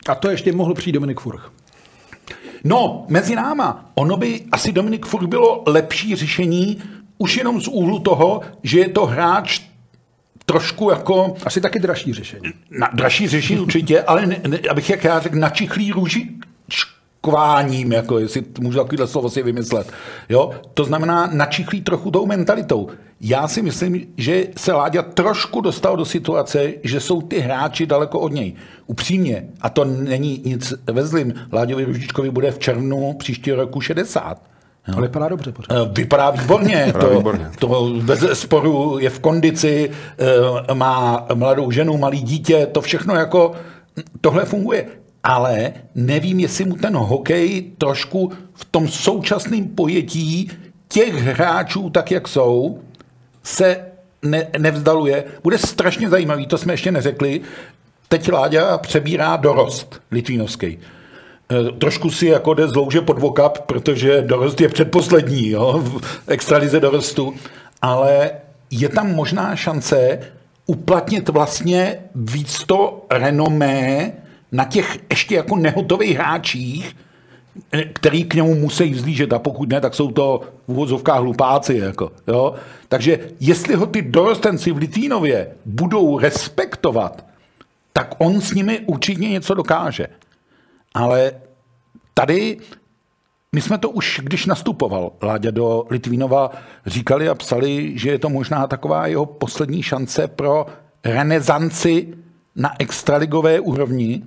A 0.09 0.15
to 0.15 0.29
ještě 0.29 0.51
mohl 0.53 0.73
přijít 0.73 0.93
Dominik 0.93 1.19
Furch. 1.19 1.51
No, 2.63 3.05
mezi 3.09 3.35
náma. 3.35 3.91
Ono 3.95 4.17
by 4.17 4.41
asi 4.51 4.71
Dominik 4.71 5.05
Furch 5.05 5.27
bylo 5.27 5.63
lepší 5.67 6.15
řešení 6.15 6.81
už 7.17 7.37
jenom 7.37 7.61
z 7.61 7.67
úhlu 7.67 7.99
toho, 7.99 8.41
že 8.63 8.79
je 8.79 8.89
to 8.89 9.05
hráč 9.05 9.61
trošku 10.45 10.89
jako... 10.89 11.35
Asi 11.45 11.61
taky 11.61 11.79
dražší 11.79 12.13
řešení. 12.13 12.43
Na, 12.79 12.89
dražší 12.93 13.27
řešení 13.27 13.59
určitě, 13.59 14.01
ale 14.01 14.25
ne, 14.25 14.41
ne, 14.47 14.59
abych 14.69 14.89
jak 14.89 15.03
já 15.03 15.19
řekl, 15.19 15.39
načichlý 15.39 15.91
růži 15.91 16.29
kváním, 17.21 17.91
jako 17.91 18.19
jestli 18.19 18.43
můžu 18.59 18.77
takovýhle 18.77 19.07
slovo 19.07 19.29
si 19.29 19.43
vymyslet. 19.43 19.91
Jo? 20.29 20.51
To 20.73 20.83
znamená 20.83 21.29
načichlý 21.33 21.81
trochu 21.81 22.11
tou 22.11 22.25
mentalitou. 22.25 22.89
Já 23.25 23.47
si 23.47 23.61
myslím, 23.61 24.07
že 24.17 24.47
se 24.57 24.73
Láďa 24.73 25.01
trošku 25.01 25.61
dostal 25.61 25.97
do 25.97 26.05
situace, 26.05 26.73
že 26.83 26.99
jsou 26.99 27.21
ty 27.21 27.39
hráči 27.39 27.85
daleko 27.85 28.19
od 28.19 28.31
něj. 28.31 28.53
Upřímně, 28.87 29.45
a 29.61 29.69
to 29.69 29.85
není 29.85 30.41
nic 30.45 30.73
ve 30.91 31.07
zlým, 31.07 31.33
Láďovi 31.53 31.85
Ružičkovi 31.85 32.31
bude 32.31 32.51
v 32.51 32.59
červnu 32.59 33.13
příští 33.13 33.51
roku 33.51 33.81
60. 33.81 34.41
No. 34.87 34.93
Ale 34.97 35.07
vypadá 35.07 35.27
dobře 35.27 35.51
pořád. 35.51 35.71
Eh, 35.71 35.91
vypadá 35.93 36.29
výborně. 36.31 36.83
Vypadá 36.85 37.07
to, 37.07 37.17
výborně. 37.17 37.49
to 37.59 37.91
bez 38.01 38.39
sporu 38.39 38.99
je 38.99 39.09
v 39.09 39.19
kondici, 39.19 39.91
eh, 40.69 40.73
má 40.73 41.27
mladou 41.33 41.71
ženu, 41.71 41.97
malý 41.97 42.21
dítě, 42.21 42.67
to 42.71 42.81
všechno 42.81 43.15
jako, 43.15 43.51
tohle 44.21 44.45
funguje. 44.45 44.85
Ale 45.23 45.73
nevím, 45.95 46.39
jestli 46.39 46.65
mu 46.65 46.75
ten 46.75 46.95
hokej 46.97 47.71
trošku 47.77 48.31
v 48.53 48.65
tom 48.65 48.87
současném 48.87 49.67
pojetí 49.67 50.51
těch 50.87 51.15
hráčů, 51.15 51.89
tak 51.89 52.11
jak 52.11 52.27
jsou, 52.27 52.79
se 53.43 53.85
ne, 54.21 54.47
nevzdaluje. 54.57 55.23
Bude 55.43 55.57
strašně 55.57 56.09
zajímavý, 56.09 56.47
to 56.47 56.57
jsme 56.57 56.73
ještě 56.73 56.91
neřekli. 56.91 57.41
Teď 58.07 58.31
Láďa 58.31 58.77
přebírá 58.77 59.35
dorost 59.35 60.01
litvínovský. 60.11 60.79
Eh, 61.51 61.71
trošku 61.71 62.09
si 62.09 62.25
jako 62.27 62.53
jde 62.53 62.67
zlouže 62.67 63.01
pod 63.01 63.19
vokap, 63.19 63.57
protože 63.57 64.21
dorost 64.21 64.61
je 64.61 64.69
předposlední 64.69 65.49
jo, 65.49 65.83
v 65.83 66.01
extralize 66.27 66.79
dorostu, 66.79 67.33
ale 67.81 68.31
je 68.71 68.89
tam 68.89 69.15
možná 69.15 69.55
šance 69.55 70.19
uplatnit 70.65 71.29
vlastně 71.29 71.99
víc 72.15 72.63
to 72.63 73.05
renomé 73.11 74.11
na 74.51 74.65
těch 74.65 74.97
ještě 75.09 75.35
jako 75.35 75.55
nehotových 75.55 76.17
hráčích, 76.17 76.95
který 77.93 78.23
k 78.23 78.33
němu 78.33 78.55
musí 78.55 78.89
vzlížet 78.89 79.33
a 79.33 79.39
pokud 79.39 79.69
ne, 79.69 79.81
tak 79.81 79.95
jsou 79.95 80.11
to 80.11 80.41
v 80.67 80.71
úvozovkách 80.71 81.19
hlupáci. 81.19 81.77
Jako, 81.77 82.11
jo? 82.27 82.53
Takže 82.87 83.19
jestli 83.39 83.75
ho 83.75 83.85
ty 83.85 84.01
dorostenci 84.01 84.71
v 84.71 84.77
Litvínově 84.77 85.47
budou 85.65 86.19
respektovat, 86.19 87.25
tak 87.93 88.15
on 88.17 88.41
s 88.41 88.53
nimi 88.53 88.79
určitě 88.79 89.29
něco 89.29 89.53
dokáže. 89.53 90.07
Ale 90.93 91.31
tady 92.13 92.57
my 93.55 93.61
jsme 93.61 93.77
to 93.77 93.89
už, 93.89 94.21
když 94.23 94.45
nastupoval 94.45 95.11
Láďa 95.21 95.51
do 95.51 95.85
Litvínova, 95.89 96.51
říkali 96.85 97.29
a 97.29 97.35
psali, 97.35 97.91
že 97.95 98.09
je 98.09 98.19
to 98.19 98.29
možná 98.29 98.67
taková 98.67 99.07
jeho 99.07 99.25
poslední 99.25 99.83
šance 99.83 100.27
pro 100.27 100.65
renesanci 101.03 102.13
na 102.55 102.73
extraligové 102.79 103.59
úrovni, 103.59 104.23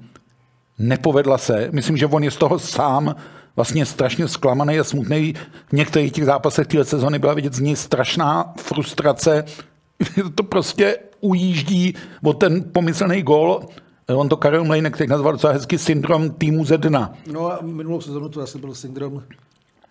nepovedla 0.78 1.38
se. 1.38 1.68
Myslím, 1.72 1.96
že 1.96 2.06
on 2.06 2.24
je 2.24 2.30
z 2.30 2.36
toho 2.36 2.58
sám 2.58 3.14
vlastně 3.56 3.86
strašně 3.86 4.28
zklamaný 4.28 4.78
a 4.78 4.84
smutný. 4.84 5.34
V 5.66 5.72
některých 5.72 6.12
těch 6.12 6.24
zápasech 6.24 6.66
téhle 6.66 6.84
sezóny 6.84 7.18
byla 7.18 7.34
vidět 7.34 7.54
z 7.54 7.60
ní 7.60 7.76
strašná 7.76 8.54
frustrace. 8.56 9.44
to 10.34 10.42
prostě 10.42 10.98
ujíždí 11.20 11.94
o 12.22 12.32
ten 12.32 12.64
pomyslný 12.72 13.22
gól. 13.22 13.60
On 14.08 14.28
to 14.28 14.36
Karel 14.36 14.64
Mlejnek 14.64 14.96
tak 14.96 15.08
nazval 15.08 15.32
docela 15.32 15.52
hezky 15.52 15.78
syndrom 15.78 16.30
týmu 16.30 16.64
ze 16.64 16.78
dna. 16.78 17.14
No 17.32 17.52
a 17.52 17.58
minulou 17.62 18.00
sezonu 18.00 18.28
to 18.28 18.40
asi 18.40 18.58
byl 18.58 18.74
syndrom 18.74 19.22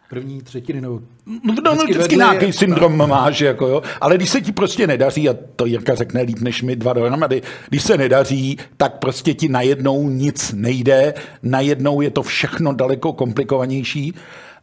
první 0.09 0.41
třetiny. 0.41 0.81
Nebo 0.81 1.01
no, 1.25 1.53
no, 1.65 1.75
no 1.75 1.83
vždycky 1.83 2.15
nějaký 2.15 2.53
syndrom 2.53 2.97
no. 2.97 3.07
máš, 3.07 3.41
jako 3.41 3.67
jo. 3.67 3.81
ale 4.01 4.17
když 4.17 4.29
se 4.29 4.41
ti 4.41 4.51
prostě 4.51 4.87
nedaří, 4.87 5.29
a 5.29 5.35
to 5.55 5.65
Jirka 5.65 5.95
řekne 5.95 6.21
líp 6.21 6.39
než 6.39 6.61
my 6.61 6.75
dva 6.75 6.93
dohromady, 6.93 7.41
když 7.69 7.83
se 7.83 7.97
nedaří, 7.97 8.57
tak 8.77 8.99
prostě 8.99 9.33
ti 9.33 9.49
najednou 9.49 10.09
nic 10.09 10.53
nejde, 10.53 11.13
najednou 11.43 12.01
je 12.01 12.11
to 12.11 12.23
všechno 12.23 12.73
daleko 12.73 13.13
komplikovanější 13.13 14.13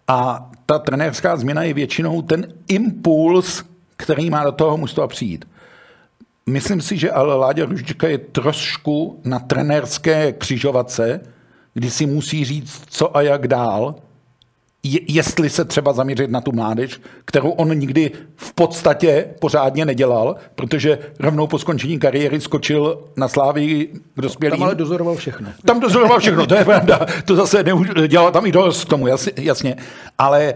a 0.08 0.50
ta 0.66 0.78
trenérská 0.78 1.36
změna 1.36 1.62
je 1.62 1.74
většinou 1.74 2.22
ten 2.22 2.46
impuls, 2.68 3.64
který 3.96 4.30
má 4.30 4.44
do 4.44 4.52
toho 4.52 4.76
mužstva 4.76 5.06
přijít. 5.06 5.44
Myslím 6.46 6.80
si, 6.80 6.96
že 6.96 7.10
ale 7.10 7.34
Láďa 7.34 7.64
Ružička 7.64 8.08
je 8.08 8.18
trošku 8.18 9.20
na 9.24 9.38
trenérské 9.38 10.32
křižovatce, 10.32 11.20
kdy 11.74 11.90
si 11.90 12.06
musí 12.06 12.44
říct, 12.44 12.82
co 12.88 13.16
a 13.16 13.22
jak 13.22 13.48
dál, 13.48 13.94
jestli 14.84 15.50
se 15.50 15.64
třeba 15.64 15.92
zaměřit 15.92 16.30
na 16.30 16.40
tu 16.40 16.52
mládež, 16.52 17.00
kterou 17.24 17.50
on 17.50 17.78
nikdy 17.78 18.10
v 18.36 18.52
podstatě 18.52 19.28
pořádně 19.40 19.84
nedělal, 19.84 20.36
protože 20.54 20.98
rovnou 21.20 21.46
po 21.46 21.58
skončení 21.58 21.98
kariéry 21.98 22.40
skočil 22.40 23.04
na 23.16 23.28
slávy 23.28 23.88
k 24.14 24.20
dospělým. 24.20 24.58
Tam 24.58 24.62
ale 24.62 24.74
dozoroval 24.74 25.14
všechno. 25.14 25.48
Tam 25.64 25.80
dozoroval 25.80 26.20
všechno, 26.20 26.46
to 26.46 26.54
je 26.54 26.64
pravda. 26.64 27.00
To 27.24 27.36
zase 27.36 27.64
dělal 28.08 28.32
tam 28.32 28.46
i 28.46 28.52
dost 28.52 28.84
k 28.84 28.88
tomu, 28.88 29.06
jasně. 29.36 29.76
Ale 30.18 30.54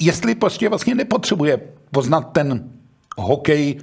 jestli 0.00 0.34
prostě 0.34 0.68
vlastně 0.68 0.94
nepotřebuje 0.94 1.60
poznat 1.90 2.20
ten 2.32 2.70
hokej 3.16 3.80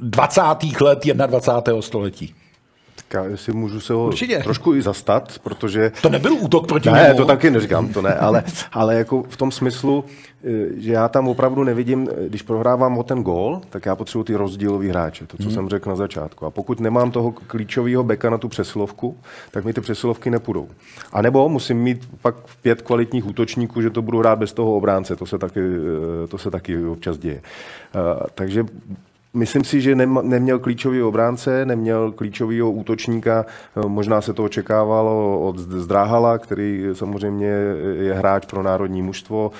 20. 0.00 0.40
let 0.80 1.04
21. 1.04 1.82
století. 1.82 2.34
Já 3.14 3.24
jestli 3.24 3.52
můžu 3.52 3.80
se 3.80 3.92
ho 3.92 4.06
Určitě. 4.06 4.38
trošku 4.38 4.74
i 4.74 4.82
zastat, 4.82 5.38
protože... 5.38 5.92
To 6.02 6.08
nebyl 6.08 6.32
útok 6.32 6.66
proti 6.66 6.90
Ne, 6.90 7.14
to 7.14 7.24
taky 7.24 7.50
neříkám, 7.50 7.88
to 7.88 8.02
ne, 8.02 8.14
ale, 8.14 8.44
ale 8.72 8.94
jako 8.94 9.22
v 9.22 9.36
tom 9.36 9.52
smyslu, 9.52 10.04
eh, 10.44 10.50
že 10.76 10.92
já 10.92 11.08
tam 11.08 11.28
opravdu 11.28 11.64
nevidím, 11.64 12.08
eh, 12.10 12.28
když 12.28 12.42
prohrávám 12.42 12.98
o 12.98 13.02
ten 13.02 13.22
gól, 13.22 13.60
tak 13.70 13.86
já 13.86 13.96
potřebuji 13.96 14.24
ty 14.24 14.34
rozdílový 14.34 14.88
hráče, 14.88 15.26
to, 15.26 15.36
co 15.36 15.42
hmm. 15.42 15.52
jsem 15.52 15.68
řekl 15.68 15.90
na 15.90 15.96
začátku. 15.96 16.46
A 16.46 16.50
pokud 16.50 16.80
nemám 16.80 17.10
toho 17.10 17.32
klíčového 17.32 18.04
beka 18.04 18.30
na 18.30 18.38
tu 18.38 18.48
přesilovku, 18.48 19.16
tak 19.50 19.64
mi 19.64 19.72
ty 19.72 19.80
přesilovky 19.80 20.30
nepůjdou. 20.30 20.68
A 21.12 21.22
nebo 21.22 21.48
musím 21.48 21.76
mít 21.76 22.08
pak 22.22 22.34
pět 22.62 22.82
kvalitních 22.82 23.26
útočníků, 23.26 23.82
že 23.82 23.90
to 23.90 24.02
budu 24.02 24.18
hrát 24.18 24.38
bez 24.38 24.52
toho 24.52 24.76
obránce, 24.76 25.16
to 25.16 25.26
se 25.26 25.38
taky, 25.38 25.60
eh, 25.60 26.26
to 26.26 26.38
se 26.38 26.50
taky 26.50 26.84
občas 26.86 27.18
děje. 27.18 27.42
Takže 28.34 28.64
Myslím 29.36 29.64
si, 29.64 29.80
že 29.80 29.94
neměl 30.22 30.58
klíčový 30.58 31.02
obránce, 31.02 31.66
neměl 31.66 32.12
klíčového 32.12 32.70
útočníka. 32.70 33.46
Možná 33.86 34.20
se 34.20 34.32
to 34.32 34.44
očekávalo 34.44 35.40
od 35.40 35.58
Zdráhala, 35.58 36.38
který 36.38 36.84
samozřejmě 36.92 37.46
je 38.00 38.14
hráč 38.14 38.46
pro 38.46 38.62
národní 38.62 39.02
mužstvo. 39.02 39.50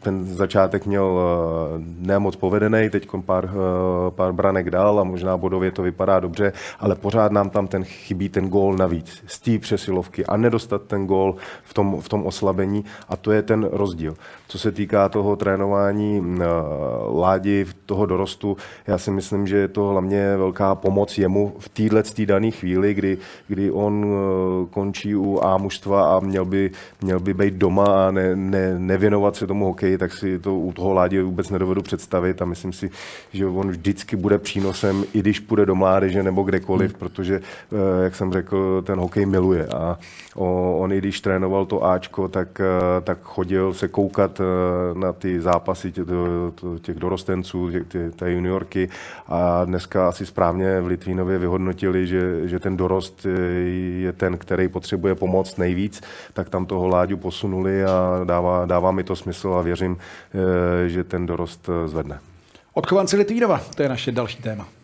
Ten 0.00 0.24
začátek 0.24 0.86
měl 0.86 1.20
eh, 1.20 1.84
nemoc 1.98 2.36
povedený, 2.36 2.90
teď 2.90 3.08
pár, 3.26 3.44
eh, 3.44 4.10
pár 4.10 4.32
branek 4.32 4.70
dal 4.70 5.00
a 5.00 5.04
možná 5.04 5.36
bodově 5.36 5.70
to 5.70 5.82
vypadá 5.82 6.20
dobře, 6.20 6.52
ale 6.80 6.94
pořád 6.94 7.32
nám 7.32 7.50
tam 7.50 7.68
ten 7.68 7.84
chybí 7.84 8.28
ten 8.28 8.48
gól 8.48 8.76
navíc 8.76 9.22
z 9.26 9.40
té 9.40 9.58
přesilovky 9.58 10.26
a 10.26 10.36
nedostat 10.36 10.82
ten 10.82 11.06
gól 11.06 11.36
v 11.64 11.74
tom, 11.74 12.00
v 12.00 12.08
tom 12.08 12.26
oslabení 12.26 12.84
a 13.08 13.16
to 13.16 13.32
je 13.32 13.42
ten 13.42 13.68
rozdíl. 13.72 14.14
Co 14.48 14.58
se 14.58 14.72
týká 14.72 15.08
toho 15.08 15.36
trénování 15.36 16.38
Ládi, 17.12 17.66
toho 17.86 18.06
dorostu, 18.06 18.56
já 18.86 18.98
si 18.98 19.10
myslím, 19.10 19.46
že 19.46 19.56
je 19.56 19.68
to 19.68 19.88
hlavně 19.88 20.36
velká 20.36 20.74
pomoc 20.74 21.18
jemu 21.18 21.56
v 21.58 21.68
téhle 21.68 22.02
dané 22.24 22.50
chvíli, 22.50 22.94
kdy, 22.94 23.18
kdy 23.48 23.70
on 23.70 24.04
uh, 24.04 24.66
končí 24.70 25.16
u 25.16 25.40
A 25.42 25.56
mužstva 25.56 26.16
a 26.16 26.20
měl 26.20 26.44
by, 26.44 26.70
měl 27.02 27.20
by 27.20 27.34
být 27.34 27.54
doma 27.54 28.08
a 28.08 28.10
ne, 28.10 28.36
ne, 28.36 28.78
nevěnovat 28.78 29.36
se 29.36 29.46
tomu 29.46 29.64
hokeji, 29.64 29.98
tak 29.98 30.12
si 30.12 30.38
to 30.38 30.54
u 30.54 30.72
toho 30.72 30.92
Ládě 30.92 31.22
vůbec 31.22 31.50
nedovedu 31.50 31.82
představit 31.82 32.42
a 32.42 32.44
myslím 32.44 32.72
si, 32.72 32.90
že 33.32 33.46
on 33.46 33.70
vždycky 33.70 34.16
bude 34.16 34.38
přínosem, 34.38 35.04
i 35.14 35.20
když 35.20 35.40
půjde 35.40 35.66
do 35.66 35.74
mládeže 35.74 36.22
nebo 36.22 36.42
kdekoliv, 36.42 36.90
hmm. 36.90 36.98
protože, 36.98 37.40
uh, 37.70 37.78
jak 38.04 38.16
jsem 38.16 38.32
řekl, 38.32 38.82
ten 38.82 38.98
hokej 38.98 39.26
miluje 39.26 39.66
a 39.66 39.98
on 40.34 40.92
i 40.92 40.98
když 40.98 41.20
trénoval 41.20 41.66
to 41.66 41.84
Ačko, 41.84 42.28
tak, 42.28 42.60
tak 43.04 43.18
chodil 43.22 43.74
se 43.74 43.88
koukat 43.88 44.40
Eh, 44.40 44.98
na 44.98 45.12
ty 45.12 45.40
zápasy 45.40 45.92
těch, 45.92 46.04
těch 46.80 46.98
dorostenců, 46.98 47.70
těch, 47.70 48.14
té 48.16 48.30
juniorky 48.58 48.88
a 49.28 49.64
dneska 49.64 50.08
asi 50.08 50.26
správně 50.26 50.80
v 50.80 50.86
Litvínově 50.86 51.38
vyhodnotili, 51.38 52.06
že, 52.06 52.48
že 52.48 52.58
ten 52.58 52.76
dorost 52.76 53.26
je 54.00 54.12
ten, 54.12 54.38
který 54.38 54.68
potřebuje 54.68 55.14
pomoc 55.14 55.56
nejvíc, 55.56 56.02
tak 56.32 56.48
tam 56.50 56.66
toho 56.66 56.88
Láďu 56.88 57.16
posunuli 57.16 57.84
a 57.84 58.24
dává, 58.24 58.66
dává 58.66 58.90
mi 58.90 59.04
to 59.04 59.16
smysl 59.16 59.54
a 59.54 59.62
věřím, 59.62 59.96
eh, 59.96 60.88
že 60.88 61.04
ten 61.04 61.26
dorost 61.26 61.68
eh, 61.68 61.88
zvedne. 61.88 62.18
Odchovanci 62.74 63.16
Litvínova, 63.16 63.60
to 63.74 63.82
je 63.82 63.88
naše 63.88 64.12
další 64.12 64.42
téma. 64.42 64.77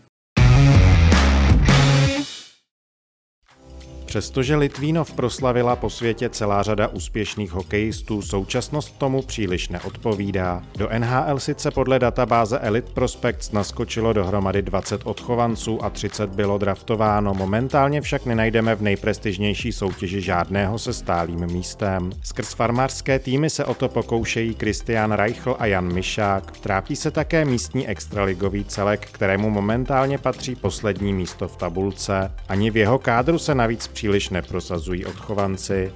Přestože 4.14 4.57
Litvínov 4.57 5.12
proslavila 5.12 5.77
po 5.77 5.90
světě 5.90 6.29
celá 6.29 6.62
řada 6.62 6.88
úspěšných 6.88 7.53
hokejistů, 7.53 8.22
současnost 8.22 8.98
tomu 8.98 9.22
příliš 9.22 9.68
neodpovídá. 9.68 10.62
Do 10.79 10.88
NHL 10.98 11.38
sice 11.38 11.70
podle 11.70 11.98
databáze 11.98 12.59
Elite 12.59 12.92
Prospects 12.92 13.53
naskočilo 13.53 14.12
dohromady 14.12 14.62
20 14.62 15.00
odchovanců 15.05 15.85
a 15.85 15.90
30 15.90 16.31
bylo 16.31 16.59
draftováno, 16.59 17.35
momentálně 17.35 18.00
však 18.00 18.27
nenajdeme 18.27 18.74
v 18.74 18.83
nejprestižnější 18.83 19.72
soutěži 19.72 20.20
žádného 20.20 20.79
se 20.79 20.92
stálým 20.92 21.46
místem. 21.46 22.11
Skrz 22.24 22.55
farmářské 22.55 23.18
týmy 23.18 23.50
se 23.50 23.64
o 23.64 23.74
to 23.74 23.88
pokoušejí 23.88 24.55
Christian 24.55 25.12
Reichl 25.12 25.57
a 25.59 25.66
Jan 25.66 25.92
Mišák. 25.92 26.50
Trápí 26.50 26.96
se 26.96 27.11
také 27.11 27.44
místní 27.44 27.88
extraligový 27.88 28.64
celek, 28.64 29.09
kterému 29.12 29.50
momentálně 29.50 30.18
patří 30.18 30.55
poslední 30.55 31.12
místo 31.12 31.48
v 31.48 31.57
tabulce. 31.57 32.33
Ani 32.48 32.70
v 32.70 32.77
jeho 32.77 32.98
kádru 32.98 33.38
se 33.38 33.55
navíc 33.55 33.88
příliš 34.04 34.30
neprosazují 34.30 35.06
odchovanci. 35.06 35.92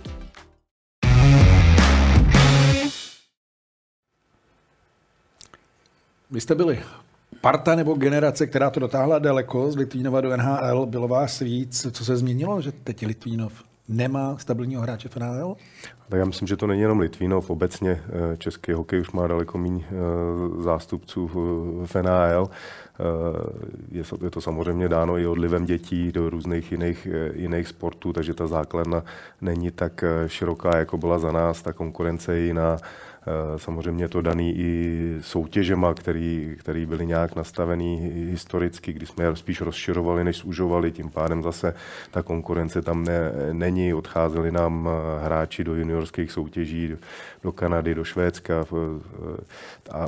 Vy 6.30 6.40
jste 6.40 6.54
byli 6.54 6.80
parta 7.40 7.74
nebo 7.74 7.94
generace, 7.94 8.46
která 8.46 8.70
to 8.70 8.80
dotáhla 8.80 9.18
daleko 9.18 9.72
z 9.72 9.76
Litvínova 9.76 10.20
do 10.20 10.36
NHL. 10.36 10.86
Bylo 10.86 11.08
vás 11.08 11.40
víc, 11.40 11.86
co 11.92 12.04
se 12.04 12.16
změnilo, 12.16 12.60
že 12.60 12.72
teď 12.72 13.06
Litvínov 13.06 13.64
nemá 13.88 14.38
stabilního 14.38 14.82
hráče 14.82 15.08
v 15.08 15.16
NHL? 15.16 15.56
Tak 16.08 16.18
já 16.18 16.24
myslím, 16.24 16.48
že 16.48 16.56
to 16.56 16.66
není 16.66 16.80
jenom 16.80 17.00
Litvínov. 17.00 17.50
Obecně 17.50 17.90
eh, 17.90 18.36
český 18.36 18.72
hokej 18.72 19.00
už 19.00 19.10
má 19.10 19.26
daleko 19.26 19.58
méně 19.58 19.84
eh, 19.90 20.62
zástupců 20.62 21.26
v 21.86 21.94
NHL. 22.02 22.50
Eh, 23.00 24.24
je, 24.24 24.30
to 24.30 24.40
samozřejmě 24.40 24.88
dáno 24.88 25.18
i 25.18 25.26
odlivem 25.26 25.64
dětí 25.64 26.12
do 26.12 26.30
různých 26.30 26.72
jiných, 26.72 27.08
jiných 27.34 27.68
sportů, 27.68 28.12
takže 28.12 28.34
ta 28.34 28.46
základna 28.46 29.04
není 29.40 29.70
tak 29.70 30.04
široká, 30.26 30.76
jako 30.76 30.98
byla 30.98 31.18
za 31.18 31.32
nás. 31.32 31.62
Ta 31.62 31.72
konkurence 31.72 32.36
je 32.36 32.46
jiná. 32.46 32.76
Eh, 33.28 33.58
samozřejmě 33.58 34.04
je 34.04 34.08
to 34.08 34.22
daný 34.22 34.58
i 34.58 35.16
soutěžema, 35.20 35.94
který, 35.94 36.56
který 36.58 36.86
byly 36.86 37.06
nějak 37.06 37.36
nastavený 37.36 37.96
historicky, 38.30 38.92
kdy 38.92 39.06
jsme 39.06 39.24
je 39.24 39.36
spíš 39.36 39.60
rozširovali, 39.60 40.24
než 40.24 40.38
zužovali, 40.38 40.92
tím 40.92 41.10
pádem 41.10 41.42
zase 41.42 41.74
ta 42.10 42.22
konkurence 42.22 42.82
tam 42.82 43.04
ne, 43.04 43.32
není. 43.52 43.94
Odcházeli 43.94 44.52
nám 44.52 44.88
eh, 44.88 45.24
hráči 45.24 45.64
do 45.64 45.74
juniorských 45.74 46.32
soutěží, 46.32 46.96
do 47.42 47.52
Kanady, 47.52 47.94
do 47.94 48.04
Švédska 48.04 48.64
eh, 48.72 49.40
a 49.90 50.06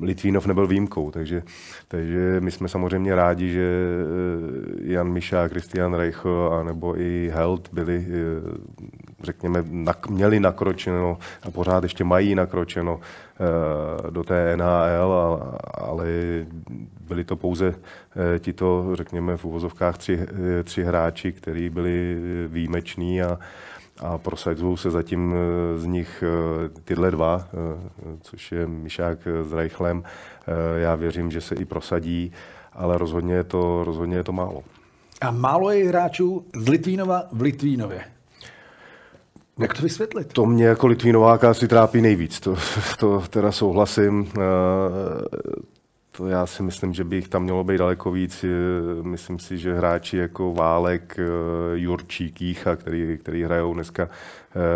Litvínov 0.00 0.46
nebyl 0.46 0.66
výjimkou, 0.66 1.10
takže, 1.10 1.42
takže 1.88 2.40
my 2.40 2.50
jsme 2.50 2.68
samozřejmě 2.68 3.14
rádi, 3.14 3.50
že 3.50 3.86
Jan 4.82 5.12
Miša, 5.12 5.48
Christian 5.48 5.94
Reichl 5.94 6.50
a 6.52 6.62
nebo 6.62 7.00
i 7.00 7.30
Held 7.34 7.68
byli 7.72 8.06
řekněme, 9.22 9.64
nak, 9.70 10.08
měli 10.08 10.40
nakročeno 10.40 11.18
a 11.42 11.50
pořád 11.50 11.82
ještě 11.82 12.04
mají 12.04 12.34
nakročeno 12.34 13.00
do 14.10 14.24
té 14.24 14.56
NHL, 14.56 15.42
ale 15.74 16.06
byli 17.08 17.24
to 17.24 17.36
pouze 17.36 17.74
tito, 18.38 18.96
řekněme, 18.96 19.36
v 19.36 19.44
uvozovkách 19.44 19.98
tři, 19.98 20.26
tři 20.64 20.84
hráči, 20.84 21.32
kteří 21.32 21.70
byli 21.70 22.16
výjimeční 22.48 23.22
a, 23.22 23.38
a 24.00 24.18
prosazují 24.18 24.76
se 24.76 24.90
zatím 24.90 25.34
z 25.76 25.86
nich 25.86 26.24
tyhle 26.84 27.10
dva, 27.10 27.48
což 28.20 28.52
je 28.52 28.66
Mišák 28.66 29.18
s 29.42 29.52
Reichlem. 29.52 30.02
Já 30.76 30.94
věřím, 30.94 31.30
že 31.30 31.40
se 31.40 31.54
i 31.54 31.64
prosadí, 31.64 32.32
ale 32.72 32.98
rozhodně 32.98 33.34
je 33.34 33.44
to, 33.44 33.84
rozhodně 33.84 34.16
je 34.16 34.24
to 34.24 34.32
málo. 34.32 34.62
A 35.20 35.30
málo 35.30 35.70
je 35.70 35.88
hráčů 35.88 36.44
z 36.54 36.68
Litvínova 36.68 37.22
v 37.32 37.40
Litvínově. 37.40 38.04
Jak 39.58 39.74
to 39.74 39.82
vysvětlit? 39.82 40.32
To 40.32 40.46
mě 40.46 40.64
jako 40.64 40.86
Litvínováka 40.86 41.50
asi 41.50 41.68
trápí 41.68 42.00
nejvíc, 42.00 42.40
to, 42.40 42.56
to 42.98 43.20
teda 43.30 43.52
souhlasím. 43.52 44.32
To 46.16 46.26
já 46.26 46.46
si 46.46 46.62
myslím, 46.62 46.94
že 46.94 47.04
by 47.04 47.16
jich 47.16 47.28
tam 47.28 47.42
mělo 47.42 47.64
být 47.64 47.78
daleko 47.78 48.10
víc. 48.10 48.44
Myslím 49.02 49.38
si, 49.38 49.58
že 49.58 49.74
hráči 49.74 50.16
jako 50.16 50.54
Válek, 50.54 51.16
eh, 51.18 51.22
Jurčík, 51.74 52.40
Jícha, 52.40 52.76
který, 52.76 53.18
který 53.18 53.42
hrajou 53.42 53.74
dneska 53.74 54.08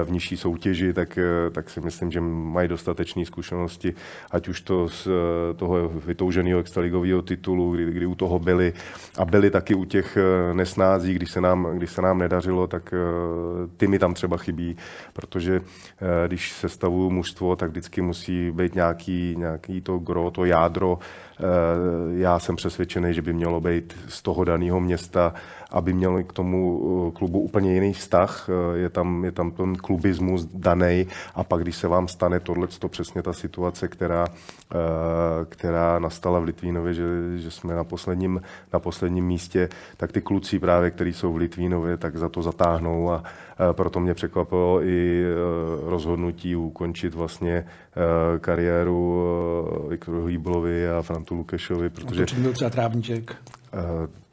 v 0.05 0.11
nižší 0.11 0.37
soutěži, 0.37 0.93
tak, 0.93 1.19
eh, 1.19 1.51
tak 1.51 1.71
si 1.71 1.81
myslím, 1.81 2.11
že 2.11 2.21
mají 2.21 2.69
dostatečné 2.69 3.25
zkušenosti, 3.25 3.95
ať 4.31 4.49
už 4.49 4.61
to 4.61 4.89
z 4.89 5.07
eh, 5.07 5.55
toho 5.55 5.89
vytouženého 5.89 6.61
extraligového 6.61 7.23
titulu, 7.23 7.73
kdy, 7.73 7.93
kdy 7.93 8.07
u 8.07 8.15
toho 8.15 8.39
byli 8.39 8.73
a 9.19 9.25
byli 9.25 9.51
taky 9.51 9.75
u 9.75 9.85
těch 9.85 10.19
nesnází, 10.53 11.15
když 11.15 11.31
se 11.31 11.41
nám, 11.41 11.69
když 11.77 11.91
se 11.91 12.03
nám 12.03 12.19
nedařilo, 12.19 12.67
tak 12.67 12.95
ty 13.77 13.87
mi 13.87 13.99
tam 13.99 14.15
třeba 14.15 14.37
chybí, 14.37 14.77
protože 15.13 15.61
když 16.27 16.53
se 16.53 16.69
stavuju 16.69 17.11
mužstvo, 17.11 17.57
tak 17.57 17.71
vždycky 17.71 18.03
musí 18.03 18.51
být 18.51 18.75
nějaký, 18.75 19.35
nějaký 19.39 19.81
to 19.81 19.99
gro, 19.99 20.31
to 20.31 20.45
jádro. 20.45 20.99
Já 22.15 22.39
jsem 22.39 22.57
přesvědčený, 22.57 23.15
že 23.15 23.23
by 23.23 23.33
mělo 23.33 23.61
být 23.61 23.97
z 24.09 24.23
toho 24.23 24.45
daného 24.45 24.81
města 24.81 25.35
aby 25.77 25.93
měli 25.93 26.25
k 26.25 26.33
tomu 26.33 26.61
eh, 27.09 27.19
klubu 27.19 27.41
úplně 27.41 27.75
jiný 27.75 27.93
vztah. 27.93 28.49
Eh, 28.49 28.79
je 28.79 28.91
tam, 28.91 29.25
je 29.25 29.33
tam 29.33 29.51
ten 29.51 29.77
klubismus 29.77 30.45
daný 30.45 31.07
a 31.35 31.45
pak, 31.45 31.63
když 31.63 31.77
se 31.77 31.89
vám 31.89 32.09
stane 32.09 32.41
tohle, 32.41 32.67
to 32.67 32.89
přesně 32.89 33.23
ta 33.23 33.33
situace, 33.33 33.89
která, 33.89 34.27
eh, 34.73 34.77
která 35.49 35.99
nastala 35.99 36.39
v 36.39 36.45
Litvínově, 36.45 36.95
že, 36.95 37.05
že 37.37 37.51
jsme 37.51 37.75
na 37.75 37.85
posledním, 37.85 38.41
na 38.73 38.81
posledním 38.81 39.27
místě, 39.27 39.69
tak 39.97 40.13
ty 40.13 40.21
kluci 40.21 40.59
právě, 40.59 40.91
kteří 40.91 41.13
jsou 41.13 41.33
v 41.33 41.37
Litvínově, 41.37 41.97
tak 41.97 42.17
za 42.17 42.29
to 42.29 42.43
zatáhnou 42.43 43.11
a 43.11 43.23
proto 43.73 44.01
mě 44.01 44.15
překvapilo 44.15 44.83
i 44.83 45.25
rozhodnutí 45.83 46.57
ukončit 46.57 47.15
vlastně 47.15 47.67
kariéru 48.41 49.23
Viktoru 49.89 50.27
Hýblovi 50.27 50.89
a 50.89 51.03
Frantu 51.03 51.35
Lukešovi, 51.35 51.91
protože... 51.91 52.23
A 52.23 52.27
to 52.27 52.35
byl 52.35 52.53
třeba 52.53 52.71
Trávníček. 52.71 53.37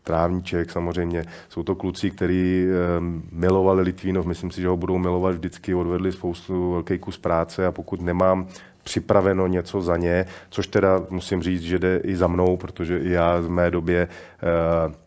Trávníček 0.04 0.72
samozřejmě. 0.72 1.26
Jsou 1.50 1.64
to 1.64 1.76
kluci, 1.76 2.12
kteří 2.12 2.66
ehm, 2.98 3.24
milovali 3.32 3.82
Litvínov, 3.82 4.26
myslím 4.26 4.52
si, 4.52 4.62
že 4.62 4.68
ho 4.68 4.78
budou 4.78 4.98
milovat 4.98 5.36
vždycky, 5.36 5.76
odvedli 5.76 6.12
spoustu 6.12 6.72
velký 6.72 7.00
kus 7.00 7.18
práce 7.18 7.68
a 7.68 7.72
pokud 7.72 8.02
nemám 8.02 8.48
připraveno 8.84 9.48
něco 9.48 9.82
za 9.82 9.98
ně, 9.98 10.26
což 10.50 10.68
teda 10.68 11.02
musím 11.10 11.44
říct, 11.44 11.62
že 11.62 11.80
jde 11.80 12.02
i 12.04 12.16
za 12.16 12.28
mnou, 12.28 12.58
protože 12.58 13.00
i 13.00 13.10
já 13.10 13.40
v 13.40 13.50
mé 13.50 13.72
době 13.72 14.08
eh, 14.08 15.03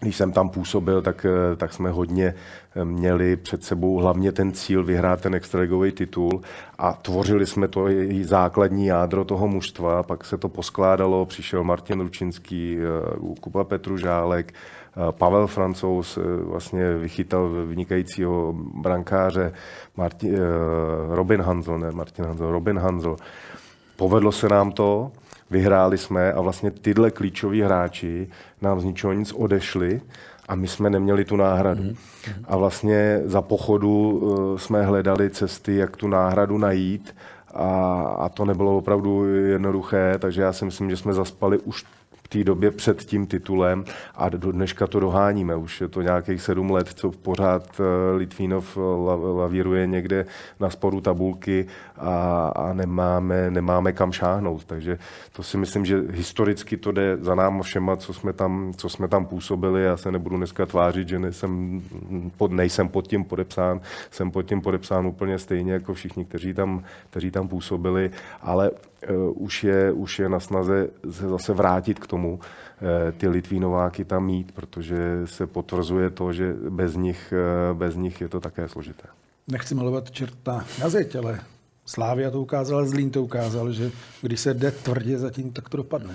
když 0.00 0.16
jsem 0.16 0.32
tam 0.32 0.48
působil, 0.48 1.02
tak, 1.02 1.26
eh, 1.26 1.56
tak 1.56 1.72
jsme 1.72 1.90
hodně 1.90 2.34
eh, 2.76 2.84
měli 2.84 3.36
před 3.36 3.64
sebou 3.64 3.96
hlavně 3.96 4.32
ten 4.32 4.52
cíl 4.52 4.84
vyhrát 4.84 5.20
ten 5.20 5.34
extraligový 5.34 5.92
titul 5.92 6.40
a 6.78 6.92
tvořili 6.92 7.46
jsme 7.46 7.68
to 7.68 7.88
i 7.88 8.24
základní 8.24 8.86
jádro 8.86 9.24
toho 9.24 9.48
mužstva. 9.48 10.02
Pak 10.02 10.24
se 10.24 10.38
to 10.38 10.48
poskládalo, 10.48 11.26
přišel 11.26 11.64
Martin 11.64 12.00
Ručinský, 12.00 12.78
eh, 12.78 13.34
Kuba 13.40 13.64
Petružálek, 13.64 14.54
Pavel 15.10 15.46
Francouz 15.46 16.18
vlastně 16.42 16.94
vychytal 16.94 17.48
vynikajícího 17.66 18.54
brankáře 18.56 19.52
Martin, 19.96 20.38
Robin 21.08 21.40
Hanzel, 21.40 21.78
ne 21.78 21.90
Martin 21.90 22.24
Hanzel, 22.24 22.50
Robin 22.50 22.78
Hanzel. 22.78 23.16
Povedlo 23.96 24.32
se 24.32 24.48
nám 24.48 24.72
to, 24.72 25.12
vyhráli 25.50 25.98
jsme 25.98 26.32
a 26.32 26.40
vlastně 26.40 26.70
tyhle 26.70 27.10
klíčoví 27.10 27.62
hráči 27.62 28.28
nám 28.62 28.80
z 28.80 28.84
ničeho 28.84 29.12
nic 29.12 29.32
odešli 29.32 30.00
a 30.48 30.54
my 30.54 30.68
jsme 30.68 30.90
neměli 30.90 31.24
tu 31.24 31.36
náhradu. 31.36 31.82
Mm. 31.82 31.94
A 32.44 32.56
vlastně 32.56 33.20
za 33.24 33.42
pochodu 33.42 34.10
uh, 34.10 34.58
jsme 34.58 34.82
hledali 34.82 35.30
cesty, 35.30 35.76
jak 35.76 35.96
tu 35.96 36.08
náhradu 36.08 36.58
najít 36.58 37.14
a, 37.54 38.00
a 38.18 38.28
to 38.28 38.44
nebylo 38.44 38.76
opravdu 38.76 39.24
jednoduché, 39.24 40.18
takže 40.18 40.42
já 40.42 40.52
si 40.52 40.64
myslím, 40.64 40.90
že 40.90 40.96
jsme 40.96 41.12
zaspali 41.12 41.58
už 41.58 41.84
v 42.26 42.28
té 42.28 42.44
době 42.44 42.70
před 42.70 43.04
tím 43.04 43.26
titulem 43.26 43.84
a 44.14 44.28
do 44.28 44.52
dneška 44.52 44.86
to 44.86 45.00
doháníme. 45.00 45.56
Už 45.56 45.80
je 45.80 45.88
to 45.88 46.02
nějakých 46.02 46.42
sedm 46.42 46.70
let, 46.70 46.88
co 46.94 47.10
pořád 47.10 47.80
eh, 47.80 48.16
Litvínov 48.16 48.78
lavíruje 49.36 49.86
někde 49.86 50.26
na 50.60 50.70
sporu 50.70 51.00
tabulky 51.00 51.66
a, 51.98 52.48
a 52.56 52.72
nemáme, 52.72 53.50
nemáme 53.50 53.92
kam 53.92 54.12
šáhnout. 54.12 54.64
Takže 54.64 54.98
to 55.32 55.42
si 55.42 55.56
myslím, 55.56 55.84
že 55.84 56.02
historicky 56.10 56.76
to 56.76 56.92
jde 56.92 57.16
za 57.20 57.34
náma 57.34 57.62
všema, 57.62 57.96
co 57.96 58.14
jsme 58.14 58.32
tam, 58.32 58.72
co 58.76 58.88
jsme 58.88 59.08
tam 59.08 59.26
působili. 59.26 59.84
Já 59.84 59.96
se 59.96 60.12
nebudu 60.12 60.36
dneska 60.36 60.66
tvářit, 60.66 61.08
že 61.08 61.18
nejsem 61.18 61.82
pod, 62.36 62.52
nejsem 62.52 62.88
pod 62.88 63.06
tím 63.06 63.24
podepsán. 63.24 63.80
Jsem 64.10 64.30
pod 64.30 64.42
tím 64.42 64.60
podepsán 64.60 65.06
úplně 65.06 65.38
stejně 65.38 65.72
jako 65.72 65.94
všichni, 65.94 66.24
kteří 66.24 66.54
tam, 66.54 66.84
kteří 67.10 67.30
tam 67.30 67.48
působili, 67.48 68.10
ale 68.42 68.70
uh, 68.70 69.42
už, 69.42 69.64
je, 69.64 69.92
už 69.92 70.18
je 70.18 70.28
na 70.28 70.40
snaze 70.40 70.88
se 71.10 71.28
zase 71.28 71.52
vrátit 71.52 71.98
k 71.98 72.06
tomu, 72.06 72.32
uh, 72.34 72.40
ty 73.18 73.28
Litvínováky 73.28 74.04
tam 74.04 74.24
mít, 74.26 74.52
protože 74.52 74.96
se 75.24 75.46
potvrzuje 75.46 76.10
to, 76.10 76.32
že 76.32 76.54
bez 76.70 76.96
nich, 76.96 77.32
uh, 77.70 77.78
bez 77.78 77.96
nich 77.96 78.20
je 78.20 78.28
to 78.28 78.40
také 78.40 78.68
složité. 78.68 79.08
Nechci 79.48 79.74
malovat 79.74 80.10
čerta 80.10 80.64
na 80.80 80.88
zeď, 80.88 81.16
ale 81.16 81.40
Slávia 81.86 82.30
to 82.30 82.40
ukázal, 82.40 82.86
Zlín 82.86 83.10
to 83.10 83.22
ukázal, 83.22 83.72
že 83.72 83.90
když 84.22 84.40
se 84.40 84.54
jde 84.54 84.70
tvrdě 84.70 85.18
zatím, 85.18 85.52
tak 85.52 85.68
to 85.68 85.76
dopadne. 85.76 86.14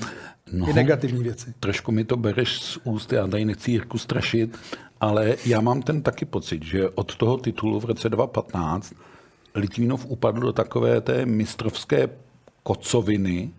No, 0.52 0.70
I 0.70 0.74
negativní 0.74 1.24
věci. 1.24 1.54
Trošku 1.60 1.92
mi 1.92 2.06
to 2.06 2.18
bereš 2.18 2.62
z 2.62 2.78
úst, 2.84 3.14
já 3.14 3.28
tady 3.28 3.46
nechci 3.46 3.72
Jirku 3.72 3.98
strašit, 3.98 4.58
ale 5.00 5.36
já 5.46 5.62
mám 5.62 5.82
ten 5.82 6.02
taky 6.02 6.26
pocit, 6.26 6.64
že 6.64 6.90
od 6.90 7.16
toho 7.16 7.38
titulu 7.38 7.80
v 7.80 7.86
roce 7.86 8.10
2015 8.10 8.94
Litvínov 9.56 10.06
upadl 10.06 10.40
do 10.40 10.54
takové 10.54 11.02
té 11.02 11.26
mistrovské 11.26 12.10
kocoviny 12.64 13.52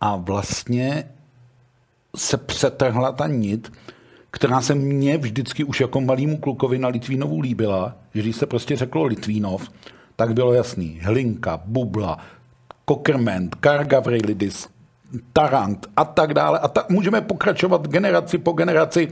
a 0.00 0.16
vlastně 0.16 1.04
se 2.16 2.36
přetrhla 2.36 3.12
ta 3.12 3.26
nit, 3.26 3.72
která 4.30 4.60
se 4.60 4.74
mně 4.74 5.18
vždycky 5.18 5.64
už 5.64 5.80
jako 5.80 6.00
malýmu 6.00 6.36
klukovi 6.36 6.78
na 6.78 6.88
Litvínovu 6.88 7.40
líbila, 7.40 7.96
že 8.14 8.22
když 8.22 8.36
se 8.36 8.46
prostě 8.46 8.76
řeklo 8.76 9.04
Litvínov, 9.04 9.70
tak 10.18 10.34
bylo 10.34 10.52
jasný. 10.52 11.00
Hlinka, 11.02 11.60
Bubla, 11.64 12.18
Kokrment, 12.84 13.54
Kargavrilidis, 13.54 14.68
Tarant 15.32 15.86
a 15.96 16.04
tak 16.04 16.34
dále. 16.34 16.58
A 16.58 16.68
ta, 16.68 16.86
můžeme 16.88 17.20
pokračovat 17.20 17.88
generaci 17.88 18.38
po 18.38 18.52
generaci. 18.52 19.08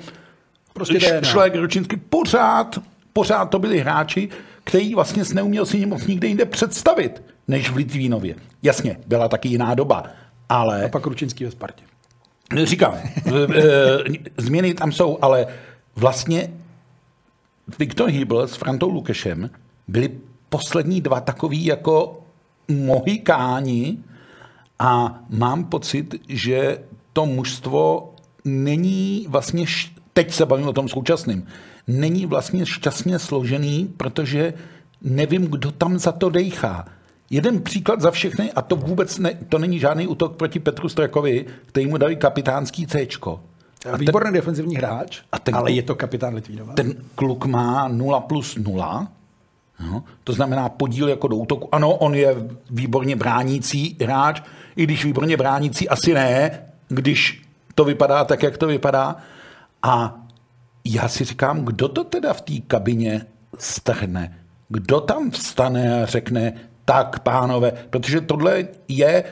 Prostě 0.73 1.21
Šlek, 1.23 1.55
Ručinský, 1.55 1.97
pořád, 1.97 2.79
pořád 3.13 3.45
to 3.45 3.59
byli 3.59 3.79
hráči, 3.79 4.29
který 4.65 4.95
vlastně 4.95 5.25
se 5.25 5.35
neuměl 5.35 5.67
si 5.67 5.87
moc 5.87 6.07
nikde 6.07 6.29
jinde 6.29 6.45
představit, 6.45 7.23
než 7.49 7.71
v 7.71 7.77
Litvínově. 7.77 8.35
Jasně, 8.63 8.97
byla 9.07 9.29
taky 9.29 9.49
jiná 9.49 9.75
doba, 9.75 10.05
ale... 10.49 10.85
A 10.85 10.89
pak 10.89 11.07
Ručinský 11.07 11.45
ve 11.45 11.51
Spartě. 11.51 11.85
Říkáme, 12.65 13.03
e, 13.03 13.63
změny 14.37 14.75
tam 14.75 14.93
jsou, 14.93 15.19
ale 15.23 15.47
vlastně 15.97 16.51
Viktor 17.79 18.09
Hýbl 18.09 18.47
s 18.47 18.57
Frantou 18.57 18.91
Lukešem 18.91 19.51
byli 19.89 20.11
poslední 20.57 21.01
dva 21.01 21.21
takový 21.21 21.65
jako 21.65 22.21
mohikáni 22.69 23.99
a 24.79 25.21
mám 25.29 25.65
pocit, 25.65 26.15
že 26.29 26.79
to 27.13 27.27
mužstvo 27.27 28.15
není 28.45 29.27
vlastně, 29.29 29.65
teď 30.13 30.33
se 30.33 30.47
bavím 30.47 30.69
o 30.69 30.73
tom 30.73 30.89
současným, 30.89 31.47
není 31.87 32.27
vlastně 32.27 32.67
šťastně 32.67 33.19
složený, 33.19 33.95
protože 33.97 34.55
nevím, 35.03 35.45
kdo 35.45 35.73
tam 35.73 35.99
za 35.99 36.13
to 36.13 36.31
dejchá. 36.31 36.85
Jeden 37.31 37.63
příklad 37.63 38.01
za 38.01 38.11
všechny, 38.11 38.53
a 38.53 38.63
to 38.63 38.77
vůbec 38.77 39.19
ne, 39.19 39.35
to 39.49 39.59
není 39.59 39.79
žádný 39.79 40.07
útok 40.07 40.37
proti 40.37 40.61
Petru 40.61 40.89
Strakovi, 40.89 41.47
který 41.67 41.87
mu 41.87 41.99
dali 41.99 42.17
kapitánský 42.17 42.87
C. 42.87 43.07
A 43.93 43.97
Výborný 43.97 44.29
ten, 44.29 44.35
defenzivní 44.35 44.77
hráč, 44.77 45.21
a 45.33 45.39
ten, 45.39 45.55
ale 45.55 45.73
je 45.73 45.83
to 45.83 45.95
kapitán 45.95 46.35
Litvínova. 46.35 46.75
Ten 46.75 46.95
kluk 47.15 47.45
má 47.45 47.89
0 47.89 48.21
plus 48.21 48.57
0, 48.57 49.09
No, 49.81 50.05
to 50.25 50.33
znamená 50.33 50.69
podíl 50.69 51.09
jako 51.09 51.29
do 51.29 51.37
útoku. 51.37 51.75
Ano, 51.75 51.95
on 51.95 52.15
je 52.15 52.37
výborně 52.71 53.17
bránící 53.17 53.97
hráč, 54.01 54.43
i 54.77 54.85
když 54.85 55.05
výborně 55.05 55.37
bránící 55.37 55.89
asi 55.89 56.15
ne, 56.15 56.63
když 56.89 57.43
to 57.75 57.85
vypadá 57.85 58.25
tak, 58.25 58.43
jak 58.43 58.59
to 58.59 58.67
vypadá. 58.67 59.17
A 59.83 60.21
já 60.85 61.09
si 61.09 61.25
říkám, 61.25 61.65
kdo 61.65 61.89
to 61.89 62.05
teda 62.05 62.33
v 62.33 62.41
té 62.41 62.53
kabině 62.67 63.27
strhne? 63.59 64.39
Kdo 64.69 65.01
tam 65.01 65.31
vstane 65.31 66.03
a 66.03 66.07
řekne, 66.07 66.53
tak 66.85 67.19
pánové, 67.19 67.73
protože 67.91 68.21
tohle 68.21 68.69
je 68.89 69.25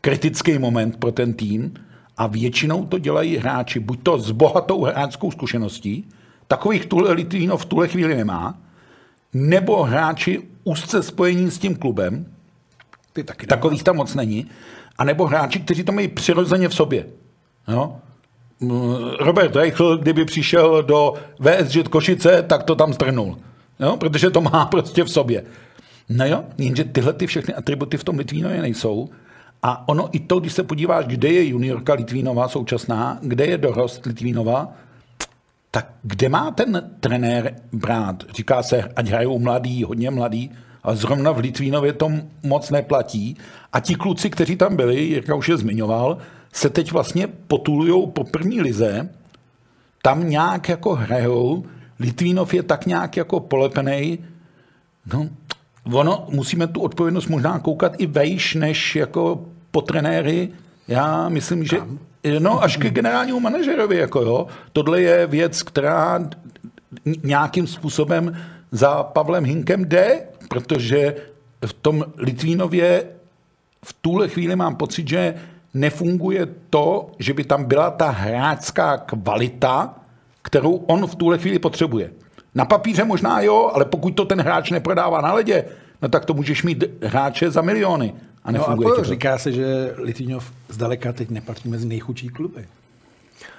kritický 0.00 0.58
moment 0.58 0.96
pro 0.96 1.12
ten 1.12 1.34
tým 1.34 1.74
a 2.16 2.26
většinou 2.26 2.86
to 2.86 2.98
dělají 2.98 3.36
hráči, 3.36 3.80
buď 3.80 4.02
to 4.02 4.18
s 4.18 4.30
bohatou 4.30 4.82
hráčskou 4.84 5.30
zkušeností, 5.30 6.08
takových 6.48 6.86
tuhle 6.86 7.12
Litvínov 7.12 7.62
v 7.62 7.64
tuhle 7.64 7.88
chvíli 7.88 8.16
nemá, 8.16 8.58
nebo 9.34 9.82
hráči 9.82 10.40
úzce 10.64 11.02
spojení 11.02 11.50
s 11.50 11.58
tím 11.58 11.76
klubem, 11.76 12.26
Ty 13.12 13.24
taky 13.24 13.46
takových 13.46 13.82
tam 13.82 13.96
moc 13.96 14.14
není, 14.14 14.46
a 14.98 15.04
nebo 15.04 15.26
hráči, 15.26 15.60
kteří 15.60 15.84
to 15.84 15.92
mají 15.92 16.08
přirozeně 16.08 16.68
v 16.68 16.74
sobě. 16.74 17.06
Jo? 17.68 17.96
mm, 18.60 18.96
Robert 19.20 19.56
Reichl, 19.56 19.96
kdyby 19.96 20.24
přišel 20.24 20.82
do 20.82 21.14
VSG 21.38 21.88
Košice, 21.88 22.42
tak 22.42 22.62
to 22.62 22.74
tam 22.74 22.92
strnul. 22.92 23.38
Jo? 23.80 23.96
Protože 23.96 24.30
to 24.30 24.40
má 24.40 24.66
prostě 24.70 25.04
v 25.04 25.10
sobě. 25.10 25.44
No 26.08 26.26
jo, 26.26 26.44
jenže 26.58 26.84
tyhle 26.84 27.12
ty 27.12 27.26
všechny 27.26 27.54
atributy 27.54 27.96
v 27.96 28.04
tom 28.04 28.18
Litvínově 28.18 28.62
nejsou. 28.62 29.08
A 29.62 29.88
ono 29.88 30.08
i 30.12 30.20
to, 30.20 30.40
když 30.40 30.52
se 30.52 30.62
podíváš, 30.62 31.06
kde 31.06 31.28
je 31.28 31.44
juniorka 31.44 31.94
Litvínova 31.94 32.48
současná, 32.48 33.18
kde 33.22 33.46
je 33.46 33.58
dorost 33.58 34.06
Litvínova, 34.06 34.72
tak 35.74 35.92
kde 36.02 36.28
má 36.28 36.50
ten 36.50 36.90
trenér 37.00 37.54
brát? 37.72 38.24
Říká 38.36 38.62
se, 38.62 38.82
ať 38.96 39.08
hrajou 39.08 39.38
mladý, 39.38 39.84
hodně 39.84 40.10
mladý, 40.10 40.50
ale 40.82 40.96
zrovna 40.96 41.32
v 41.32 41.38
Litvínově 41.38 41.92
to 41.92 42.10
moc 42.42 42.70
neplatí. 42.70 43.36
A 43.72 43.80
ti 43.80 43.94
kluci, 43.94 44.30
kteří 44.30 44.56
tam 44.56 44.76
byli, 44.76 45.00
Jirka 45.00 45.34
už 45.34 45.48
je 45.48 45.56
zmiňoval, 45.56 46.18
se 46.52 46.70
teď 46.70 46.92
vlastně 46.92 47.26
potulují 47.26 48.10
po 48.10 48.24
první 48.24 48.60
lize, 48.60 49.08
tam 50.02 50.28
nějak 50.30 50.68
jako 50.68 50.94
hrajou, 50.94 51.64
Litvínov 52.00 52.54
je 52.54 52.62
tak 52.62 52.86
nějak 52.86 53.16
jako 53.16 53.40
polepený, 53.40 54.18
no, 55.14 55.28
ono, 55.92 56.26
musíme 56.28 56.66
tu 56.66 56.80
odpovědnost 56.80 57.26
možná 57.26 57.58
koukat 57.58 57.94
i 57.98 58.06
vejš, 58.06 58.54
než 58.54 58.96
jako 58.96 59.44
po 59.70 59.80
trenéry. 59.80 60.48
Já 60.88 61.28
myslím, 61.28 61.64
že 61.64 61.80
no, 62.38 62.62
až 62.62 62.76
ke 62.76 62.90
generálnímu 62.90 63.40
manažerovi, 63.40 63.96
jako 63.96 64.20
jo. 64.20 64.46
Tohle 64.72 65.02
je 65.02 65.26
věc, 65.26 65.62
která 65.62 66.20
nějakým 67.22 67.66
způsobem 67.66 68.36
za 68.72 69.02
Pavlem 69.02 69.44
Hinkem 69.44 69.84
jde, 69.84 70.22
protože 70.48 71.16
v 71.66 71.72
tom 71.72 72.04
Litvínově 72.16 73.04
v 73.84 73.92
tuhle 74.00 74.28
chvíli 74.28 74.56
mám 74.56 74.76
pocit, 74.76 75.08
že 75.08 75.34
nefunguje 75.74 76.48
to, 76.70 77.10
že 77.18 77.34
by 77.34 77.44
tam 77.44 77.64
byla 77.64 77.90
ta 77.90 78.10
hráčská 78.10 78.96
kvalita, 78.96 79.94
kterou 80.42 80.74
on 80.74 81.06
v 81.06 81.14
tuhle 81.14 81.38
chvíli 81.38 81.58
potřebuje. 81.58 82.10
Na 82.54 82.64
papíře 82.64 83.04
možná 83.04 83.40
jo, 83.40 83.70
ale 83.74 83.84
pokud 83.84 84.10
to 84.10 84.24
ten 84.24 84.40
hráč 84.40 84.70
neprodává 84.70 85.20
na 85.20 85.32
ledě, 85.32 85.64
no 86.02 86.08
tak 86.08 86.24
to 86.24 86.34
můžeš 86.34 86.62
mít 86.62 86.84
hráče 87.02 87.50
za 87.50 87.62
miliony. 87.62 88.14
A 88.44 88.52
nefunguje 88.52 88.88
no 88.88 88.94
a 88.94 88.96
to. 88.96 89.04
říká 89.04 89.38
se, 89.38 89.52
že 89.52 89.94
Litvinov 89.98 90.52
zdaleka 90.68 91.12
teď 91.12 91.30
nepatří 91.30 91.68
mezi 91.68 91.86
nejchudší 91.86 92.28
kluby. 92.28 92.66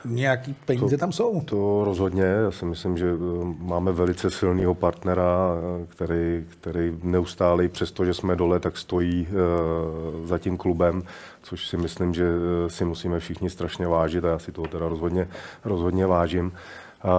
Nějaký 0.06 0.56
peníze 0.66 0.98
to, 0.98 1.00
tam 1.00 1.12
jsou. 1.12 1.42
To 1.42 1.82
rozhodně. 1.86 2.24
Já 2.24 2.52
si 2.52 2.66
myslím, 2.66 2.98
že 2.98 3.06
eh, 3.06 3.56
máme 3.60 3.92
velice 3.92 4.32
silného 4.32 4.76
partnera, 4.76 5.50
eh, 5.56 5.86
který, 5.86 6.46
který 6.50 6.98
neustále, 7.04 7.68
přesto, 7.68 8.06
že 8.06 8.14
jsme 8.14 8.36
dole, 8.36 8.60
tak 8.60 8.78
stojí 8.78 9.28
uh, 9.28 10.28
za 10.28 10.38
tím 10.38 10.58
klubem, 10.58 11.04
což 11.44 11.68
si 11.68 11.78
myslím, 11.78 12.14
že 12.14 12.26
si 12.68 12.86
musíme 12.86 13.20
všichni 13.20 13.50
strašně 13.50 13.88
vážit 13.88 14.26
a 14.26 14.28
já 14.28 14.40
si 14.40 14.52
toho 14.52 14.68
teda 14.68 14.90
rozhodně, 14.90 15.28
rozhodně 15.66 16.06
vážím. 16.06 16.46
Uh, 16.46 17.12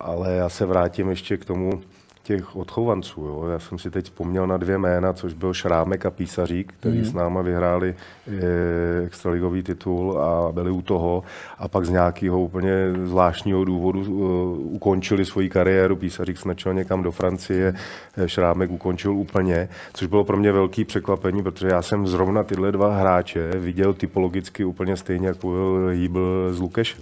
ale 0.00 0.32
já 0.32 0.48
se 0.48 0.66
vrátím 0.66 1.10
ještě 1.10 1.36
k 1.36 1.44
tomu, 1.44 1.82
těch 2.24 2.56
odchovanců. 2.56 3.20
Jo. 3.20 3.46
Já 3.52 3.58
jsem 3.58 3.78
si 3.78 3.90
teď 3.90 4.04
vzpomněl 4.04 4.46
na 4.46 4.56
dvě 4.56 4.78
jména, 4.78 5.12
což 5.12 5.32
byl 5.32 5.54
Šrámek 5.54 6.06
a 6.06 6.10
Písařík, 6.10 6.72
který 6.80 6.98
mm. 6.98 7.04
s 7.04 7.12
náma 7.12 7.42
vyhráli 7.42 7.94
e, 7.94 9.06
extraligový 9.06 9.62
titul 9.62 10.20
a 10.20 10.52
byli 10.52 10.70
u 10.70 10.82
toho. 10.82 11.22
A 11.58 11.68
pak 11.68 11.84
z 11.84 11.90
nějakého 11.90 12.40
úplně 12.40 12.72
zvláštního 13.04 13.64
důvodu 13.64 14.00
uh, 14.00 14.74
ukončili 14.74 15.24
svoji 15.24 15.48
kariéru. 15.48 15.96
Písařík 15.96 16.38
snačil 16.38 16.74
někam 16.74 17.02
do 17.02 17.12
Francie, 17.12 17.74
e, 18.16 18.28
Šrámek 18.28 18.70
ukončil 18.70 19.12
úplně, 19.12 19.68
což 19.92 20.08
bylo 20.08 20.24
pro 20.24 20.36
mě 20.36 20.52
velký 20.52 20.84
překvapení, 20.84 21.42
protože 21.42 21.68
já 21.68 21.82
jsem 21.82 22.06
zrovna 22.06 22.42
tyhle 22.42 22.72
dva 22.72 22.96
hráče 22.96 23.50
viděl 23.50 23.94
typologicky 23.94 24.64
úplně 24.64 24.96
stejně, 24.96 25.26
jako 25.26 25.50
byl 25.50 25.88
Hýbl 25.92 26.48
s 26.52 26.60
Lukešem. 26.60 27.00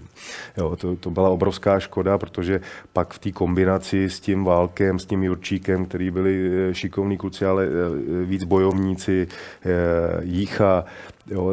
Jo, 0.57 0.77
to, 0.77 0.97
to 0.97 1.11
byla 1.11 1.29
obrovská 1.29 1.81
škoda, 1.81 2.19
protože 2.19 2.61
pak 2.93 3.15
v 3.15 3.19
té 3.19 3.33
kombinaci 3.33 4.11
s 4.11 4.21
tím 4.21 4.45
Válkem, 4.45 4.99
s 4.99 5.12
tím 5.13 5.25
Jurčíkem, 5.25 5.87
který 5.87 6.11
byli 6.11 6.51
eh, 6.71 6.75
šikovní 6.75 7.17
kluci, 7.17 7.45
ale 7.45 7.65
eh, 7.67 8.25
víc 8.25 8.45
bojovníci, 8.45 9.29
eh, 9.29 9.69
Jícha, 10.23 10.85
Jo, 11.31 11.53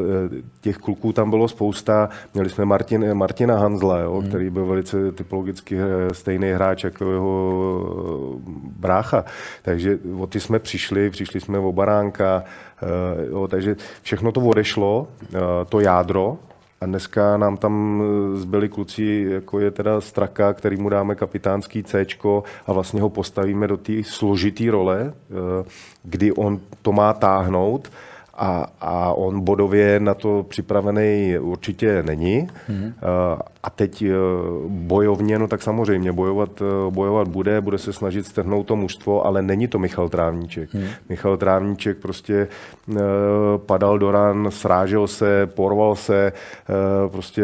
těch 0.61 0.77
kluků 0.77 1.13
tam 1.13 1.29
bylo 1.29 1.47
spousta. 1.47 2.09
Měli 2.33 2.49
jsme 2.49 2.65
Martin, 2.65 3.13
Martina 3.13 3.57
Hanzla, 3.57 3.99
jo, 3.99 4.19
hmm. 4.19 4.29
který 4.29 4.49
byl 4.49 4.65
velice 4.65 5.11
typologicky 5.11 5.77
stejný 6.11 6.51
hráč 6.51 6.83
jako 6.83 7.11
jeho 7.11 8.39
brácha. 8.79 9.25
Takže 9.61 9.99
o 10.17 10.27
ty 10.27 10.39
jsme 10.39 10.59
přišli, 10.59 11.09
přišli 11.09 11.39
jsme 11.39 11.59
o 11.59 11.71
Baránka, 11.71 12.43
jo, 13.29 13.47
takže 13.47 13.75
všechno 14.01 14.31
to 14.31 14.41
odešlo, 14.41 15.07
to 15.69 15.79
jádro, 15.79 16.37
a 16.81 16.85
dneska 16.85 17.37
nám 17.37 17.57
tam 17.57 18.03
eh, 18.03 18.37
zbyli 18.37 18.69
kluci, 18.69 19.27
jako 19.29 19.59
je 19.59 19.71
teda 19.71 20.01
Straka, 20.01 20.53
který 20.53 20.77
mu 20.77 20.89
dáme 20.89 21.15
kapitánský 21.15 21.83
C 21.83 22.05
a 22.67 22.73
vlastně 22.73 23.01
ho 23.01 23.09
postavíme 23.09 23.67
do 23.67 23.77
té 23.77 23.93
složité 24.03 24.71
role, 24.71 25.13
eh, 25.13 25.65
kdy 26.03 26.31
on 26.31 26.59
to 26.81 26.91
má 26.91 27.13
táhnout 27.13 27.91
a, 28.39 28.65
a 28.81 29.13
on 29.13 29.41
bodově 29.41 29.99
na 29.99 30.13
to 30.13 30.45
připravený 30.49 31.37
určitě 31.39 32.03
není. 32.03 32.47
Hmm. 32.67 32.93
A 33.63 33.69
teď 33.69 34.01
e, 34.01 34.13
bojovně, 34.67 35.39
no 35.39 35.47
tak 35.47 35.61
samozřejmě 35.61 36.11
bojovat, 36.11 36.61
e, 36.61 36.91
bojovat 36.91 37.27
bude, 37.27 37.61
bude 37.61 37.77
se 37.77 37.93
snažit 37.93 38.25
strhnout 38.25 38.67
to 38.67 38.75
mužstvo, 38.75 39.25
ale 39.25 39.41
není 39.41 39.67
to 39.67 39.79
Michal 39.79 40.09
Trávníček. 40.09 40.73
Hmm. 40.73 40.87
Michal 41.09 41.37
Trávníček 41.37 41.97
prostě 41.97 42.47
padal 43.57 43.99
do 43.99 44.11
ran, 44.11 44.47
srážel 44.51 45.07
se, 45.07 45.47
porval 45.47 45.95
se, 45.95 46.31
prostě 47.07 47.43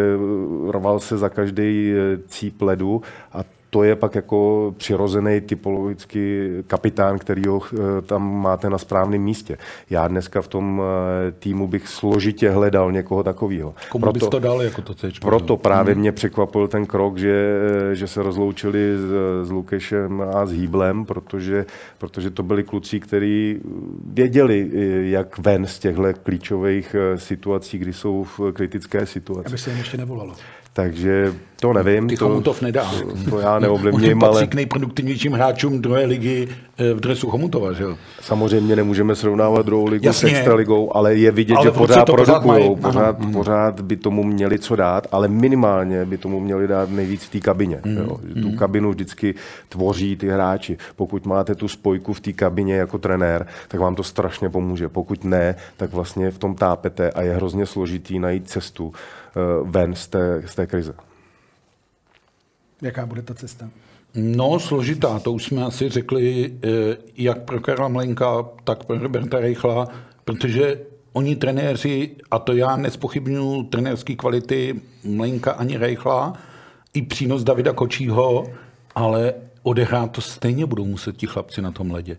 rval 0.72 1.00
se 1.00 1.18
za 1.18 1.30
každý 1.30 1.94
cíp 2.28 2.62
ledu 2.62 3.02
a 3.34 3.44
to 3.76 3.84
je 3.84 3.96
pak 3.96 4.16
jako 4.16 4.74
přirozený 4.78 5.42
typologický 5.42 6.48
kapitán, 6.68 7.20
který 7.20 7.48
ho 7.48 7.62
eh, 7.74 8.02
tam 8.02 8.42
máte 8.42 8.70
na 8.70 8.78
správném 8.78 9.22
místě. 9.22 9.58
Já 9.90 10.08
dneska 10.08 10.42
v 10.42 10.48
tom 10.48 10.82
eh, 10.82 11.32
týmu 11.32 11.68
bych 11.68 11.88
složitě 11.88 12.50
hledal 12.50 12.92
někoho 12.92 13.24
takového. 13.24 13.76
Komu 13.90 14.02
proto, 14.02 14.20
bys 14.20 14.30
to 14.30 14.40
dal 14.40 14.62
jako 14.62 14.82
to 14.82 14.94
C? 14.94 15.12
Proto 15.22 15.58
právě 15.58 15.94
hmm. 15.94 16.02
mě 16.02 16.12
překvapil 16.12 16.68
ten 16.68 16.86
krok, 16.86 17.18
že, 17.18 17.60
že 17.94 18.08
se 18.08 18.24
rozloučili 18.24 18.80
s, 18.98 19.12
s 19.48 19.52
Lukešem 19.52 20.22
a 20.22 20.46
s 20.46 20.52
Hýblem, 20.52 21.06
protože, 21.06 21.66
protože 21.98 22.30
to 22.32 22.44
byli 22.44 22.64
kluci, 22.64 23.00
kteří 23.00 23.60
věděli, 24.06 24.72
eh, 24.74 24.80
jak 25.10 25.38
ven 25.38 25.68
z 25.68 25.80
těchto 25.80 26.04
klíčových 26.24 26.96
situací, 27.16 27.78
kdy 27.78 27.94
jsou 27.94 28.24
v 28.24 28.52
kritické 28.54 29.06
situaci. 29.06 29.48
Aby 29.48 29.58
se 29.58 29.70
jim 29.70 29.80
ještě 29.80 29.98
nevolalo. 29.98 30.36
Takže 30.76 31.34
to 31.60 31.74
nevím. 31.74 32.08
Ty 32.08 32.18
to, 32.18 32.42
to 32.42 32.56
nedá. 32.62 32.92
To, 33.30 33.40
já 33.40 33.60
neovlivním, 33.60 34.24
ale... 34.24 34.32
patří 34.32 34.48
k 34.48 34.56
nejproduktivnějším 34.56 35.34
hráčům 35.34 35.82
druhé 35.82 36.06
ligy 36.06 36.48
eh, 36.78 36.94
v 36.94 37.00
dresu 37.00 37.30
Chomutova, 37.30 37.74
že 37.74 37.84
jo? 37.84 37.98
Samozřejmě 38.22 38.76
nemůžeme 38.76 39.16
srovnávat 39.16 39.66
druhou 39.66 39.86
ligu 39.86 40.06
Jasně. 40.06 40.30
s 40.30 40.34
extraligou, 40.34 40.96
ale 40.96 41.16
je 41.16 41.32
vidět, 41.32 41.56
ale 41.56 41.66
že 41.66 41.72
pořád 41.72 42.06
produkují, 42.06 42.76
pořád, 42.76 43.18
pořád, 43.18 43.34
pořád 43.34 43.82
by 43.82 43.96
tomu 43.98 44.24
měli 44.24 44.60
co 44.60 44.76
dát, 44.76 45.08
ale 45.12 45.28
minimálně 45.28 46.06
by 46.06 46.18
tomu 46.18 46.40
měli 46.40 46.68
dát 46.68 46.90
nejvíc 46.90 47.24
v 47.24 47.30
té 47.30 47.40
kabině. 47.40 47.82
Mm. 47.86 47.98
Jo? 47.98 48.18
Tu 48.42 48.50
mm. 48.50 48.58
kabinu 48.58 48.90
vždycky 48.90 49.36
tvoří 49.70 50.16
ty 50.16 50.30
hráči. 50.30 50.78
Pokud 50.96 51.26
máte 51.26 51.56
tu 51.56 51.68
spojku 51.68 52.14
v 52.14 52.20
té 52.20 52.34
kabině 52.34 52.76
jako 52.76 52.98
trenér, 52.98 53.48
tak 53.68 53.80
vám 53.80 53.96
to 53.96 54.04
strašně 54.04 54.50
pomůže. 54.50 54.90
Pokud 54.90 55.24
ne, 55.24 55.56
tak 55.78 55.94
vlastně 55.94 56.32
v 56.32 56.38
tom 56.38 56.56
tápete 56.56 57.12
a 57.12 57.22
je 57.22 57.36
hrozně 57.36 57.66
složitý 57.66 58.20
najít 58.20 58.50
cestu 58.50 58.94
ven 59.64 59.96
z 59.96 60.08
té, 60.08 60.44
z 60.46 60.56
té 60.56 60.68
krize. 60.68 60.94
Jaká 62.82 63.06
bude 63.06 63.22
ta 63.22 63.34
cesta? 63.34 63.70
No, 64.16 64.60
složitá, 64.60 65.20
to 65.20 65.32
už 65.32 65.44
jsme 65.44 65.64
asi 65.64 65.90
řekli, 65.90 66.54
eh, 66.64 66.98
jak 67.18 67.42
pro 67.42 67.60
Karla 67.60 67.88
Mlenka, 67.88 68.46
tak 68.64 68.86
pro 68.86 69.00
Roberta 69.00 69.40
Reichla, 69.40 69.88
protože 70.26 70.80
oni 71.14 71.36
trenéři, 71.36 72.12
a 72.32 72.40
to 72.40 72.54
já 72.54 72.76
nespochybnuju 72.76 73.64
trenérské 73.64 74.16
kvality 74.16 74.82
Mlenka 75.04 75.52
ani 75.52 75.78
Reichla, 75.78 76.34
i 76.94 77.02
přínos 77.02 77.44
Davida 77.44 77.74
Kočího, 77.74 78.48
ale 78.96 79.34
odehrát 79.64 80.12
to 80.12 80.22
stejně 80.22 80.66
budou 80.66 80.86
muset 80.86 81.18
ti 81.18 81.28
chlapci 81.28 81.62
na 81.62 81.72
tom 81.72 81.92
ledě. 81.92 82.18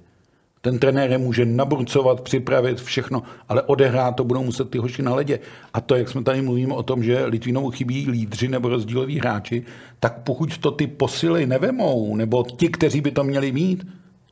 Ten 0.66 0.78
trenér 0.78 1.10
je 1.10 1.18
může 1.18 1.46
naburcovat, 1.46 2.20
připravit 2.20 2.80
všechno, 2.80 3.22
ale 3.48 3.62
odehrát 3.62 4.16
to 4.16 4.24
budou 4.24 4.44
muset 4.44 4.70
ty 4.70 4.78
hoši 4.78 5.02
na 5.02 5.14
ledě. 5.14 5.38
A 5.74 5.80
to, 5.80 5.94
jak 5.94 6.08
jsme 6.08 6.22
tady 6.22 6.42
mluvíme 6.42 6.74
o 6.74 6.82
tom, 6.82 7.02
že 7.02 7.24
Litvinovu 7.24 7.70
chybí 7.70 8.10
lídři 8.10 8.48
nebo 8.48 8.68
rozdíloví 8.68 9.18
hráči, 9.18 9.62
tak 10.00 10.18
pokud 10.22 10.58
to 10.58 10.70
ty 10.70 10.86
posily 10.86 11.46
nevemou, 11.46 12.16
nebo 12.16 12.44
ti, 12.44 12.68
kteří 12.68 13.00
by 13.00 13.10
to 13.10 13.24
měli 13.24 13.52
mít, 13.52 13.86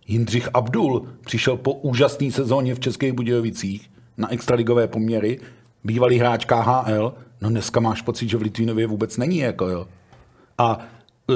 Jindřich 0.07 0.49
Abdul 0.55 1.07
přišel 1.27 1.57
po 1.57 1.73
úžasné 1.73 2.31
sezóně 2.31 2.75
v 2.75 2.81
Českých 2.81 3.13
Budějovicích 3.13 3.91
na 4.17 4.33
extraligové 4.33 4.89
poměry, 4.89 5.39
bývalý 5.85 6.19
hráč 6.19 6.45
KHL, 6.45 7.15
no 7.41 7.49
dneska 7.49 7.81
máš 7.81 8.03
pocit, 8.03 8.29
že 8.29 8.37
v 8.37 8.43
Litvínově 8.43 8.87
vůbec 8.87 9.17
není, 9.17 9.39
jako 9.39 9.69
jo. 9.69 9.87
A 10.59 10.79
e, 10.79 11.35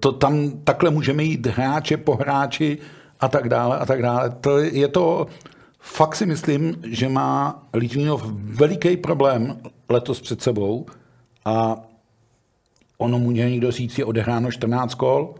to 0.00 0.12
tam 0.12 0.50
takhle 0.64 0.90
můžeme 0.90 1.24
jít 1.24 1.46
hráče 1.46 1.96
po 1.96 2.16
hráči, 2.16 2.78
a 3.20 3.28
tak 3.28 3.48
dále 3.48 3.78
a 3.78 3.86
tak 3.86 4.02
dále. 4.02 4.30
To 4.30 4.58
je 4.58 4.88
to, 4.88 5.26
fakt 5.80 6.16
si 6.16 6.26
myslím, 6.26 6.76
že 6.82 7.08
má 7.08 7.62
Litvínov 7.74 8.22
veliký 8.32 8.96
problém 8.96 9.60
letos 9.88 10.20
před 10.20 10.42
sebou 10.42 10.86
a 11.44 11.76
ono 12.98 13.18
může 13.18 13.50
někdo 13.50 13.70
říct, 13.70 13.98
je 13.98 14.04
odehráno 14.04 14.50
14 14.50 14.94
kol, 14.94 15.34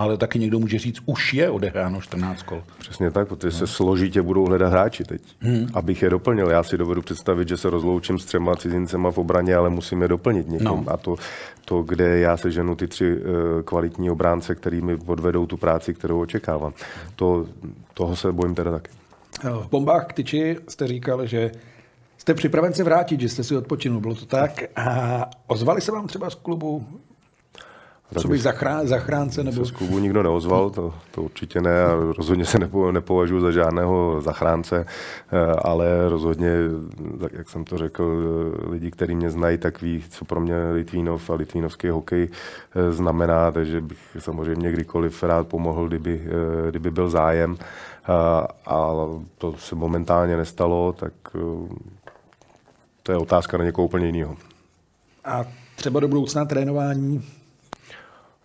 ale 0.00 0.16
taky 0.16 0.38
někdo 0.38 0.58
může 0.58 0.78
říct, 0.78 0.98
už 1.06 1.34
je 1.34 1.50
odehráno 1.50 2.00
14 2.00 2.42
kol. 2.42 2.62
Přesně 2.78 3.10
tak, 3.10 3.28
protože 3.28 3.52
se 3.52 3.66
složitě 3.66 4.22
budou 4.22 4.46
hledat 4.46 4.70
hráči 4.70 5.04
teď. 5.04 5.22
Hmm. 5.40 5.66
Abych 5.74 6.02
je 6.02 6.10
doplnil. 6.10 6.50
Já 6.50 6.62
si 6.62 6.78
dovedu 6.78 7.02
představit, 7.02 7.48
že 7.48 7.56
se 7.56 7.70
rozloučím 7.70 8.18
s 8.18 8.24
třema 8.24 8.56
cizincema 8.56 9.10
v 9.10 9.18
obraně, 9.18 9.56
ale 9.56 9.70
musím 9.70 10.02
je 10.02 10.08
doplnit 10.08 10.48
někým. 10.48 10.64
No. 10.66 10.84
A 10.86 10.96
to, 10.96 11.16
to, 11.64 11.82
kde 11.82 12.18
já 12.18 12.36
se 12.36 12.50
ženu 12.50 12.74
ty 12.74 12.88
tři 12.88 13.16
uh, 13.16 13.62
kvalitní 13.64 14.10
obránce, 14.10 14.54
který 14.54 14.80
mi 14.80 14.98
odvedou 15.06 15.46
tu 15.46 15.56
práci, 15.56 15.94
kterou 15.94 16.20
očekávám. 16.20 16.72
To, 17.16 17.46
toho 17.94 18.16
se 18.16 18.32
bojím 18.32 18.54
teda 18.54 18.70
taky. 18.70 18.90
V 19.62 19.68
bombách 19.70 20.06
k 20.06 20.12
tyči 20.12 20.56
jste 20.68 20.86
říkal, 20.86 21.26
že 21.26 21.50
jste 22.18 22.34
připraven 22.34 22.72
se 22.72 22.84
vrátit, 22.84 23.20
že 23.20 23.28
jste 23.28 23.44
si 23.44 23.56
odpočinul, 23.56 24.00
bylo 24.00 24.14
to 24.14 24.26
tak? 24.26 24.62
A 24.76 25.30
ozvali 25.46 25.80
se 25.80 25.92
vám 25.92 26.06
třeba 26.06 26.30
z 26.30 26.34
klubu 26.34 26.86
co 28.18 28.28
bych 28.28 28.42
zachrán, 28.42 28.88
zachránce 28.88 29.44
nebo... 29.44 29.64
Se 29.64 29.64
z 29.64 29.70
klubu 29.70 29.98
nikdo 29.98 30.22
neozval, 30.22 30.70
to, 30.70 30.94
to 31.10 31.22
určitě 31.22 31.60
ne 31.60 31.84
a 31.84 31.94
rozhodně 32.16 32.44
se 32.44 32.58
nepo, 32.58 32.92
nepovažuji 32.92 33.40
za 33.40 33.50
žádného 33.50 34.20
zachránce, 34.20 34.86
eh, 35.32 35.52
ale 35.62 36.08
rozhodně, 36.08 36.52
tak 37.20 37.32
jak 37.32 37.48
jsem 37.48 37.64
to 37.64 37.78
řekl, 37.78 38.22
eh, 38.66 38.70
lidi, 38.70 38.90
kteří 38.90 39.14
mě 39.14 39.30
znají, 39.30 39.58
tak 39.58 39.82
ví, 39.82 40.04
co 40.08 40.24
pro 40.24 40.40
mě 40.40 40.54
Litvínov 40.72 41.30
a 41.30 41.34
litvínovský 41.34 41.88
hokej 41.88 42.28
eh, 42.74 42.92
znamená, 42.92 43.50
takže 43.50 43.80
bych 43.80 43.98
samozřejmě 44.18 44.72
kdykoliv 44.72 45.22
rád 45.22 45.46
pomohl, 45.48 45.88
kdyby, 45.88 46.20
kdyby 46.68 46.90
byl 46.90 47.08
zájem. 47.08 47.56
A, 48.06 48.46
a 48.66 48.94
to 49.38 49.54
se 49.58 49.74
momentálně 49.74 50.36
nestalo, 50.36 50.92
tak 50.92 51.12
to 53.02 53.12
je 53.12 53.18
otázka 53.18 53.58
na 53.58 53.64
někoho 53.64 53.84
úplně 53.84 54.06
jiného. 54.06 54.36
A 55.24 55.44
třeba 55.76 56.00
do 56.00 56.08
budoucna 56.08 56.44
trénování 56.44 57.22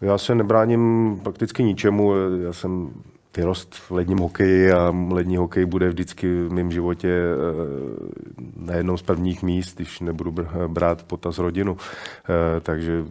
já 0.01 0.17
se 0.17 0.35
nebráním 0.35 1.15
prakticky 1.23 1.63
ničemu. 1.63 2.13
Já 2.43 2.53
jsem 2.53 2.93
vyrost 3.37 3.75
v 3.75 3.91
ledním 3.91 4.17
hokeji 4.17 4.71
a 4.71 4.93
lední 5.09 5.37
hokej 5.37 5.65
bude 5.65 5.89
vždycky 5.89 6.27
v 6.43 6.51
mém 6.51 6.71
životě 6.71 7.09
eh, 7.09 8.65
na 8.65 8.73
jednom 8.73 8.97
z 8.97 9.01
prvních 9.01 9.43
míst, 9.43 9.75
když 9.75 9.99
nebudu 9.99 10.35
brát 10.67 11.03
potaz 11.03 11.37
rodinu. 11.37 11.77
Eh, 11.77 12.59
takže 12.59 13.05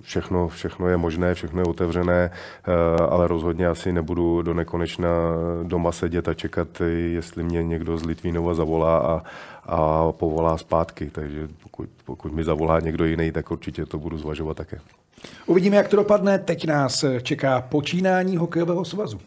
všechno, 0.00 0.48
všechno 0.48 0.88
je 0.88 0.96
možné, 0.96 1.34
všechno 1.34 1.60
je 1.60 1.66
otevřené, 1.66 2.30
eh, 2.30 3.02
ale 3.02 3.28
rozhodně 3.28 3.66
asi 3.66 3.92
nebudu 3.92 4.42
do 4.42 4.54
nekonečna 4.54 5.08
doma 5.62 5.92
sedět 5.92 6.28
a 6.28 6.34
čekat, 6.34 6.68
jestli 7.06 7.42
mě 7.42 7.62
někdo 7.62 7.98
z 7.98 8.04
Litvínova 8.04 8.54
zavolá 8.54 8.98
a, 8.98 9.22
a 9.66 10.12
povolá 10.12 10.58
zpátky. 10.58 11.10
Takže 11.10 11.48
pokud, 11.62 11.88
pokud 12.04 12.32
mi 12.32 12.44
zavolá 12.44 12.80
někdo 12.80 13.04
jiný, 13.04 13.32
tak 13.32 13.50
určitě 13.50 13.86
to 13.86 13.98
budu 13.98 14.18
zvažovat 14.18 14.56
také. 14.56 14.78
Uvidíme, 15.46 15.76
jak 15.76 15.88
to 15.88 15.96
dopadne. 15.96 16.38
Teď 16.38 16.66
nás 16.66 17.04
čeká 17.22 17.60
počínání 17.60 18.36
hokejového 18.36 18.84
svazu. 18.84 19.20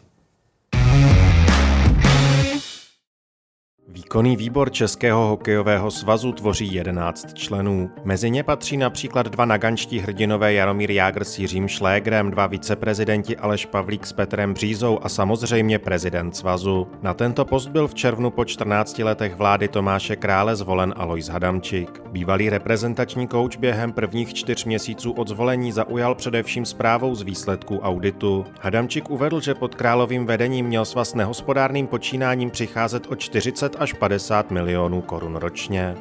Výkonný 3.96 4.36
výbor 4.36 4.72
Českého 4.72 5.26
hokejového 5.26 5.90
svazu 5.90 6.32
tvoří 6.32 6.74
11 6.74 7.34
členů. 7.34 7.90
Mezi 8.04 8.30
ně 8.30 8.42
patří 8.42 8.76
například 8.76 9.26
dva 9.26 9.44
nagančtí 9.44 9.98
hrdinové 9.98 10.52
Jaromír 10.52 10.90
Jágr 10.90 11.24
s 11.24 11.38
Jiřím 11.38 11.68
Šlégrem, 11.68 12.30
dva 12.30 12.46
viceprezidenti 12.46 13.36
Aleš 13.36 13.66
Pavlík 13.66 14.06
s 14.06 14.12
Petrem 14.12 14.54
Břízou 14.54 14.98
a 15.02 15.08
samozřejmě 15.08 15.78
prezident 15.78 16.36
svazu. 16.36 16.88
Na 17.02 17.14
tento 17.14 17.44
post 17.44 17.66
byl 17.68 17.88
v 17.88 17.94
červnu 17.94 18.30
po 18.30 18.44
14 18.44 18.98
letech 18.98 19.34
vlády 19.34 19.68
Tomáše 19.68 20.16
Krále 20.16 20.56
zvolen 20.56 20.94
Alois 20.96 21.28
Hadamčík. 21.28 22.02
Bývalý 22.10 22.50
reprezentační 22.50 23.28
kouč 23.28 23.56
během 23.56 23.92
prvních 23.92 24.34
čtyř 24.34 24.64
měsíců 24.64 25.12
od 25.12 25.28
zvolení 25.28 25.72
zaujal 25.72 26.14
především 26.14 26.64
zprávou 26.64 27.14
z 27.14 27.22
výsledků 27.22 27.78
auditu. 27.78 28.44
Hadamčík 28.60 29.10
uvedl, 29.10 29.40
že 29.40 29.54
pod 29.54 29.74
královým 29.74 30.26
vedením 30.26 30.66
měl 30.66 30.84
svaz 30.84 31.14
nehospodárným 31.14 31.86
počínáním 31.86 32.50
přicházet 32.50 33.06
o 33.10 33.16
40 33.16 33.76
až 33.78 33.85
50 33.92 34.50
milionů 34.50 35.00
korun 35.00 35.36
ročně. 35.36 35.96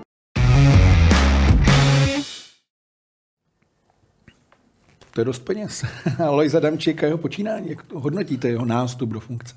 To 5.16 5.22
je 5.22 5.26
dost 5.26 5.40
peněz. 5.40 5.86
Ale 6.28 6.46
Adamčík 6.58 7.04
a 7.04 7.06
jeho 7.06 7.18
počínání, 7.18 7.70
jak 7.70 7.84
to 7.84 8.00
hodnotíte 8.00 8.48
jeho 8.48 8.66
nástup 8.66 9.10
do 9.10 9.20
funkce? 9.20 9.56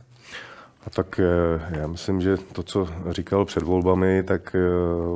A 0.87 0.91
tak 0.91 1.21
eh, 1.21 1.79
já 1.81 1.87
myslím, 1.87 2.21
že 2.21 2.37
to, 2.53 2.63
co 2.63 2.89
říkal 3.11 3.45
před 3.45 3.63
volbami, 3.63 4.23
tak 4.23 4.55
eh, 4.55 4.59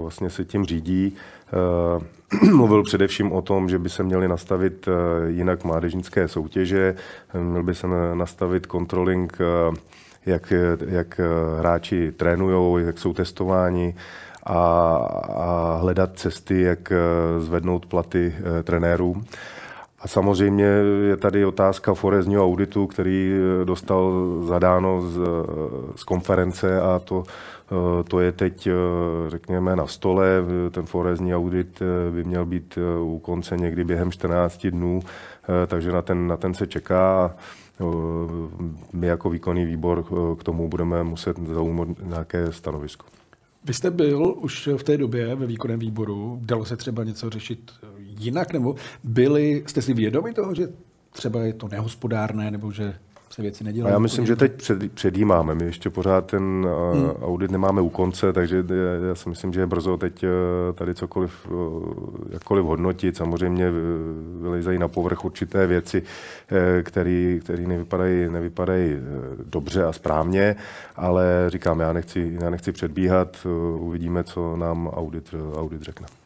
vlastně 0.01 0.31
se 0.31 0.45
tím 0.45 0.65
řídí. 0.65 1.17
Eh, 1.53 2.47
mluvil 2.55 2.83
především 2.83 3.33
o 3.33 3.43
tom, 3.43 3.69
že 3.69 3.79
by 3.79 3.89
se 3.89 4.03
měly 4.03 4.29
nastavit 4.29 4.89
jinak 5.27 5.65
mládežnické 5.65 6.29
soutěže, 6.29 6.95
měl 7.35 7.63
by 7.63 7.75
se 7.75 7.87
nastavit 8.15 8.67
controlling 8.67 9.39
jak, 10.27 10.53
jak 10.87 11.21
hráči 11.59 12.13
trénují, 12.13 12.87
jak 12.87 12.99
jsou 12.99 13.13
testováni 13.13 13.95
a, 14.43 14.59
a 15.37 15.79
hledat 15.81 16.11
cesty, 16.19 16.61
jak 16.61 16.93
zvednout 17.39 17.87
platy 17.87 18.35
trenérů. 18.65 19.23
A 20.03 20.09
samozřejmě 20.09 20.65
je 21.09 21.17
tady 21.17 21.45
otázka 21.45 21.95
forezního 21.95 22.45
auditu, 22.45 22.87
který 22.87 23.35
dostal 23.65 24.13
zadáno 24.45 25.01
z, 25.01 25.19
z 25.97 26.05
konference 26.05 26.81
a 26.81 26.99
to, 26.99 27.25
to 28.09 28.21
je 28.21 28.33
teď, 28.33 28.69
řekněme, 29.29 29.77
na 29.77 29.87
stole. 29.87 30.27
Ten 30.71 30.87
forezní 30.87 31.35
audit 31.35 31.83
by 32.11 32.25
měl 32.25 32.47
být 32.47 32.79
u 33.03 33.19
konce 33.19 33.57
někdy 33.57 33.85
během 33.85 34.13
14 34.13 34.67
dnů, 34.67 35.01
takže 35.67 35.93
na 35.93 36.03
ten, 36.03 36.27
na 36.27 36.37
ten 36.37 36.55
se 36.55 36.67
čeká. 36.67 37.35
My 38.93 39.07
jako 39.07 39.31
výkonný 39.31 39.65
výbor 39.65 40.05
k 40.39 40.45
tomu 40.45 40.69
budeme 40.69 41.05
muset 41.05 41.37
zaujmout 41.39 41.89
nějaké 42.03 42.53
stanovisko. 42.53 43.07
Vy 43.65 43.75
jste 43.75 43.91
byl 43.91 44.35
už 44.39 44.69
v 44.77 44.83
té 44.83 44.97
době 44.97 45.35
ve 45.35 45.47
výkonném 45.47 45.79
výboru, 45.79 46.39
dalo 46.43 46.65
se 46.65 46.77
třeba 46.77 47.05
něco 47.05 47.31
řešit 47.31 47.73
jinak, 47.99 48.53
nebo 48.53 48.75
byli, 49.05 49.65
jste 49.67 49.83
si 49.83 49.95
vědomi 49.95 50.33
toho, 50.33 50.55
že 50.55 50.69
třeba 51.11 51.41
je 51.41 51.53
to 51.53 51.69
nehospodárné, 51.69 52.51
nebo 52.51 52.73
že 52.73 52.95
se 53.33 53.43
věci 53.43 53.65
nedělají. 53.65 53.93
já 53.93 53.99
myslím, 53.99 54.27
že 54.27 54.37
teď 54.37 54.53
před, 54.53 54.93
předjímáme. 54.93 55.55
My 55.55 55.65
ještě 55.65 55.91
pořád 55.91 56.27
ten 56.27 56.67
hmm. 56.93 57.11
audit 57.23 57.51
nemáme 57.51 57.81
u 57.81 57.89
konce, 57.89 58.33
takže 58.33 58.65
já 59.09 59.15
si 59.15 59.29
myslím, 59.29 59.53
že 59.53 59.61
je 59.61 59.67
brzo 59.67 59.97
teď 59.97 60.25
tady 60.75 60.95
cokoliv, 60.95 61.49
jakkoliv 62.31 62.65
hodnotit. 62.65 63.17
Samozřejmě 63.17 63.71
vylezají 64.41 64.79
na 64.79 64.89
povrch 64.89 65.25
určité 65.25 65.67
věci, 65.67 66.03
které 66.83 67.63
nevypadají, 67.67 68.29
nevypadají 68.29 68.97
dobře 69.45 69.85
a 69.85 69.93
správně, 69.93 70.57
ale 70.97 71.45
říkám, 71.49 71.81
já 71.81 71.93
nechci, 71.93 72.39
já 72.43 72.51
nechci 72.51 72.73
předbíhat, 72.73 73.47
uvidíme, 73.79 74.25
co 74.25 74.57
nám 74.57 74.89
audit, 74.89 75.35
audit 75.57 75.83
řekne. 75.83 76.22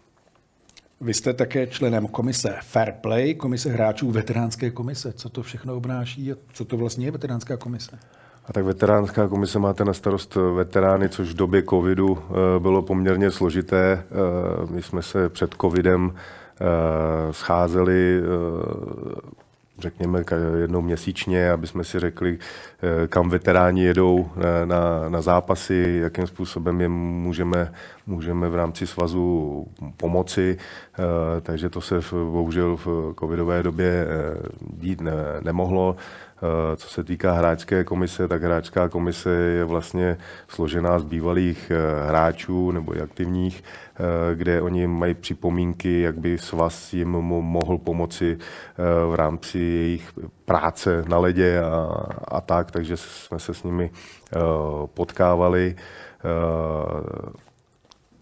Vy 1.01 1.15
jste 1.15 1.33
také 1.33 1.67
členem 1.67 2.07
komise 2.07 2.57
Fair 2.63 2.93
Play, 3.01 3.35
komise 3.35 3.71
hráčů 3.71 4.11
veteránské 4.11 4.71
komise. 4.71 5.13
Co 5.13 5.29
to 5.29 5.43
všechno 5.43 5.77
obnáší 5.77 6.33
a 6.33 6.37
co 6.53 6.65
to 6.65 6.77
vlastně 6.77 7.07
je 7.07 7.11
veteránská 7.11 7.57
komise? 7.57 7.99
A 8.47 8.53
tak 8.53 8.65
veteránská 8.65 9.29
komise 9.29 9.59
máte 9.59 9.85
na 9.85 9.93
starost 9.93 10.35
veterány, 10.55 11.09
což 11.09 11.29
v 11.29 11.37
době 11.37 11.63
covidu 11.63 12.19
eh, 12.19 12.61
bylo 12.61 12.83
poměrně 12.83 13.31
složité. 13.31 13.93
Eh, 13.93 14.73
my 14.73 14.83
jsme 14.83 15.03
se 15.03 15.29
před 15.29 15.55
covidem 15.61 16.15
eh, 16.15 17.33
scházeli 17.33 18.23
řekněme 19.79 20.25
jednou 20.61 20.83
měsíčně, 20.83 21.51
aby 21.51 21.67
jsme 21.67 21.85
si 21.85 22.01
řekli, 22.01 22.39
eh, 22.39 23.09
kam 23.09 23.29
veteráni 23.29 23.85
jedou 23.85 24.31
eh, 24.37 24.67
na, 24.67 25.09
na 25.09 25.23
zápasy, 25.23 25.99
jakým 26.03 26.27
způsobem 26.27 26.81
je 26.81 26.89
můžeme, 26.89 27.73
můžeme 28.07 28.49
v 28.49 28.55
rámci 28.55 28.87
svazu 28.87 29.67
pomoci. 29.97 30.59
Eh, 30.59 31.41
takže 31.41 31.69
to 31.69 31.81
se 31.81 32.01
bohužel 32.12 32.77
v 32.77 33.15
covidové 33.21 33.62
době 33.62 34.07
dít 34.61 35.01
ne, 35.01 35.12
nemohlo. 35.41 35.97
Eh, 36.37 36.77
co 36.77 36.88
se 36.88 37.05
týká 37.05 37.33
hráčské 37.33 37.85
komise, 37.85 38.29
tak 38.29 38.42
hráčská 38.42 38.88
komise 38.88 39.31
je 39.31 39.64
vlastně 39.64 40.18
složená 40.49 40.99
z 40.99 41.05
bývalých 41.05 41.70
eh, 41.70 42.09
hráčů 42.09 42.70
nebo 42.70 42.97
i 42.97 43.01
aktivních, 43.01 43.64
eh, 43.64 44.34
kde 44.34 44.62
oni 44.62 44.87
mají 44.87 45.14
připomínky, 45.14 46.01
jak 46.01 46.18
by 46.18 46.39
svaz 46.39 46.95
jim 46.95 47.09
mohl 47.09 47.78
pomoci 47.78 48.39
v 49.11 49.14
rámci 49.14 49.59
jejich 49.59 50.12
práce 50.45 51.05
na 51.09 51.18
ledě 51.18 51.61
a, 51.61 52.07
a 52.28 52.41
tak, 52.41 52.70
takže 52.70 52.97
jsme 52.97 53.39
se 53.39 53.55
s 53.55 53.62
nimi 53.62 53.91
potkávali 54.95 55.76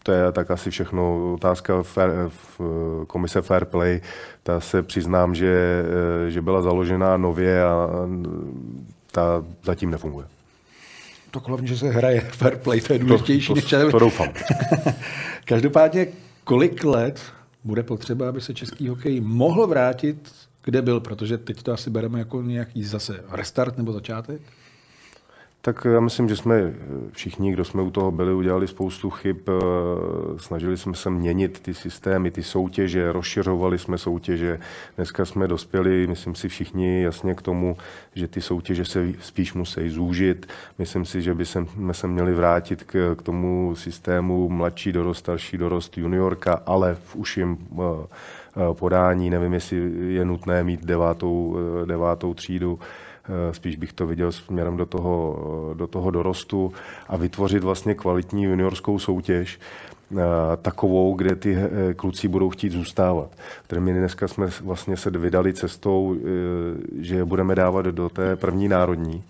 to 0.04 0.12
je 0.12 0.32
tak 0.32 0.50
asi 0.50 0.70
všechno 0.70 1.32
otázka 1.34 1.82
fair, 1.82 2.10
v 2.28 2.60
komise 3.06 3.42
Fair 3.42 3.64
Play. 3.64 4.00
Ta 4.42 4.60
se 4.60 4.82
přiznám, 4.82 5.34
že, 5.34 5.84
že 6.28 6.42
byla 6.42 6.62
založena 6.62 7.16
nově 7.16 7.64
a 7.64 7.88
ta 9.10 9.44
zatím 9.62 9.90
nefunguje. 9.90 10.26
To 11.30 11.40
hlavně, 11.40 11.68
že 11.68 11.78
se 11.78 11.90
hraje 11.90 12.20
fair 12.20 12.56
play, 12.56 12.80
to 12.80 12.92
je 12.92 12.98
důležitější. 12.98 13.54
To, 13.54 13.60
to, 13.60 13.68
to, 13.68 13.90
to 13.90 13.98
doufám. 13.98 14.28
Každopádně, 15.44 16.06
kolik 16.44 16.84
let 16.84 17.20
bude 17.64 17.82
potřeba, 17.82 18.28
aby 18.28 18.40
se 18.40 18.54
český 18.54 18.88
hokej 18.88 19.20
mohl 19.20 19.66
vrátit, 19.66 20.32
kde 20.64 20.82
byl, 20.82 21.00
protože 21.00 21.38
teď 21.38 21.62
to 21.62 21.72
asi 21.72 21.90
bereme 21.90 22.18
jako 22.18 22.42
nějaký 22.42 22.84
zase 22.84 23.24
restart 23.30 23.78
nebo 23.78 23.92
začátek? 23.92 24.40
Tak 25.64 25.84
já 25.84 26.00
myslím, 26.00 26.28
že 26.28 26.36
jsme 26.36 26.74
všichni, 27.12 27.52
kdo 27.52 27.64
jsme 27.64 27.82
u 27.82 27.90
toho 27.90 28.10
byli, 28.10 28.34
udělali 28.34 28.68
spoustu 28.68 29.10
chyb. 29.10 29.36
Eh, 29.48 29.52
snažili 30.36 30.76
jsme 30.76 30.94
se 30.94 31.10
měnit 31.10 31.60
ty 31.60 31.74
systémy, 31.74 32.30
ty 32.30 32.42
soutěže, 32.42 33.12
rozšiřovali 33.12 33.78
jsme 33.78 33.98
soutěže. 33.98 34.58
Dneska 34.96 35.24
jsme 35.24 35.48
dospěli, 35.48 36.06
myslím 36.06 36.34
si 36.34 36.48
všichni 36.48 37.02
jasně 37.02 37.34
k 37.34 37.42
tomu, 37.42 37.76
že 38.14 38.28
ty 38.28 38.40
soutěže 38.40 38.84
se 38.84 39.12
spíš 39.20 39.54
musí 39.54 39.90
zúžit. 39.90 40.46
Myslím 40.78 41.04
si, 41.04 41.22
že 41.22 41.34
by 41.34 41.46
jsme 41.46 41.94
se 41.94 42.06
měli 42.06 42.34
vrátit 42.34 42.82
k, 42.82 43.14
k 43.18 43.22
tomu 43.22 43.74
systému 43.76 44.48
mladší 44.48 44.92
dorost, 44.92 45.18
starší 45.18 45.58
dorost, 45.58 45.98
juniorka, 45.98 46.62
ale 46.66 46.94
v 47.04 47.16
užším 47.16 47.58
eh, 47.72 47.82
eh, 48.56 48.74
podání. 48.74 49.30
Nevím, 49.30 49.52
jestli 49.52 49.92
je 50.14 50.24
nutné 50.24 50.64
mít 50.64 50.84
devátou, 50.84 51.56
devátou 51.84 52.34
třídu. 52.34 52.78
Eh, 53.28 53.54
spíš 53.54 53.76
bych 53.76 53.92
to 53.92 54.06
viděl 54.06 54.32
směrem 54.32 54.76
do 54.76 54.86
toho, 54.86 55.38
eh, 55.72 55.74
do 55.74 55.86
toho 55.86 56.10
dorostu 56.10 56.72
a 57.08 57.16
vytvořit 57.16 57.64
vlastně 57.64 57.94
kvalitní 57.94 58.44
juniorskou 58.44 58.98
soutěž, 58.98 59.60
eh, 60.12 60.16
takovou, 60.62 61.14
kde 61.14 61.36
ty 61.36 61.56
kluci 61.96 62.28
budou 62.28 62.50
chtít 62.50 62.72
zůstávat. 62.72 63.30
Protože 63.66 63.80
my 63.80 63.92
dneska 63.92 64.28
jsme 64.28 64.46
vlastně 64.62 64.96
se 64.96 65.10
vydali 65.10 65.52
cestou, 65.52 66.16
že 66.98 67.24
budeme 67.24 67.54
dávat 67.54 67.86
do 67.86 68.08
té 68.08 68.36
první 68.36 68.68
národní 68.68 69.24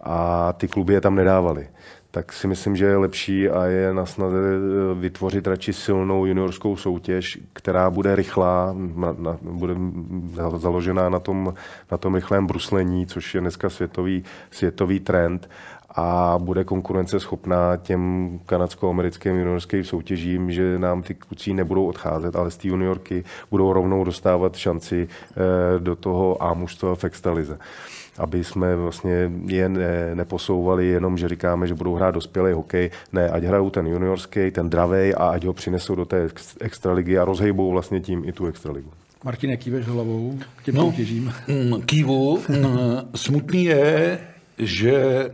a 0.00 0.52
ty 0.52 0.68
kluby 0.68 0.94
je 0.94 1.00
tam 1.00 1.14
nedávali 1.14 1.68
tak 2.10 2.32
si 2.32 2.48
myslím, 2.48 2.76
že 2.76 2.84
je 2.84 2.96
lepší 2.96 3.48
a 3.48 3.64
je 3.64 3.94
na 3.94 4.06
snaze 4.06 4.36
eh, 4.36 4.94
vytvořit 4.94 5.46
radši 5.46 5.72
silnou 5.72 6.26
juniorskou 6.26 6.76
soutěž, 6.76 7.38
která 7.52 7.90
bude 7.90 8.16
rychlá, 8.16 8.74
na, 8.96 9.14
na, 9.18 9.38
bude 9.42 9.74
založená 10.56 11.08
na 11.08 11.18
tom, 11.18 11.54
na 11.90 11.98
tom 11.98 12.14
rychlém 12.14 12.46
bruslení, 12.46 13.06
což 13.06 13.34
je 13.34 13.40
dneska 13.40 13.70
světový, 13.70 14.24
světový 14.50 15.00
trend 15.00 15.48
a 15.94 16.38
bude 16.38 16.64
konkurenceschopná 16.64 17.76
těm 17.76 18.30
kanadsko-americkým 18.46 19.36
juniorským 19.36 19.84
soutěžím, 19.84 20.52
že 20.52 20.78
nám 20.78 21.02
ty 21.02 21.14
kluci 21.14 21.52
nebudou 21.52 21.86
odcházet, 21.86 22.36
ale 22.36 22.50
z 22.50 22.56
té 22.56 22.68
juniorky 22.68 23.24
budou 23.50 23.72
rovnou 23.72 24.04
dostávat 24.04 24.56
šanci 24.56 25.08
eh, 25.08 25.36
do 25.78 25.96
toho 25.96 26.42
A 26.42 26.54
mužstva 26.54 26.94
v 26.94 27.04
extralize 27.04 27.58
aby 28.18 28.44
jsme 28.44 28.76
vlastně 28.76 29.30
je 29.46 29.68
ne, 29.68 30.14
neposouvali 30.14 30.86
jenom, 30.86 31.18
že 31.18 31.28
říkáme, 31.28 31.66
že 31.66 31.74
budou 31.74 31.94
hrát 31.94 32.10
dospělý 32.10 32.52
hokej. 32.52 32.90
Ne, 33.12 33.28
ať 33.28 33.42
hrajou 33.42 33.70
ten 33.70 33.86
juniorský, 33.86 34.50
ten 34.50 34.70
dravej 34.70 35.14
a 35.16 35.28
ať 35.28 35.44
ho 35.44 35.52
přinesou 35.52 35.94
do 35.94 36.04
té 36.04 36.28
extraligy 36.60 37.18
a 37.18 37.24
rozhejbou 37.24 37.70
vlastně 37.70 38.00
tím 38.00 38.22
i 38.26 38.32
tu 38.32 38.46
extraligu. 38.46 38.90
Martin, 39.24 39.56
kýveš 39.56 39.86
hlavou 39.86 40.38
k 40.56 40.62
těm 40.64 40.74
no, 40.74 40.82
soutěžím? 40.82 41.32
Mm, 41.48 41.82
kývu. 41.82 42.38
Mm, 42.48 42.66
smutný 43.14 43.64
je, 43.64 44.18
že 44.58 45.30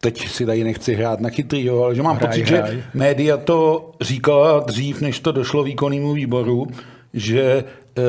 teď 0.00 0.28
si 0.28 0.46
tady 0.46 0.64
nechci 0.64 0.94
hrát 0.94 1.20
na 1.20 1.30
chytrý, 1.30 1.70
ale 1.70 1.94
že 1.94 2.02
mám 2.02 2.16
hraj, 2.16 2.28
pocit, 2.28 2.50
hraj. 2.50 2.76
že 2.76 2.84
média 2.94 3.36
to 3.36 3.90
říkala 4.00 4.60
dřív, 4.60 5.00
než 5.00 5.20
to 5.20 5.32
došlo 5.32 5.64
výkonnému 5.64 6.12
výboru, 6.12 6.66
že 7.14 7.64
eh, 7.98 8.02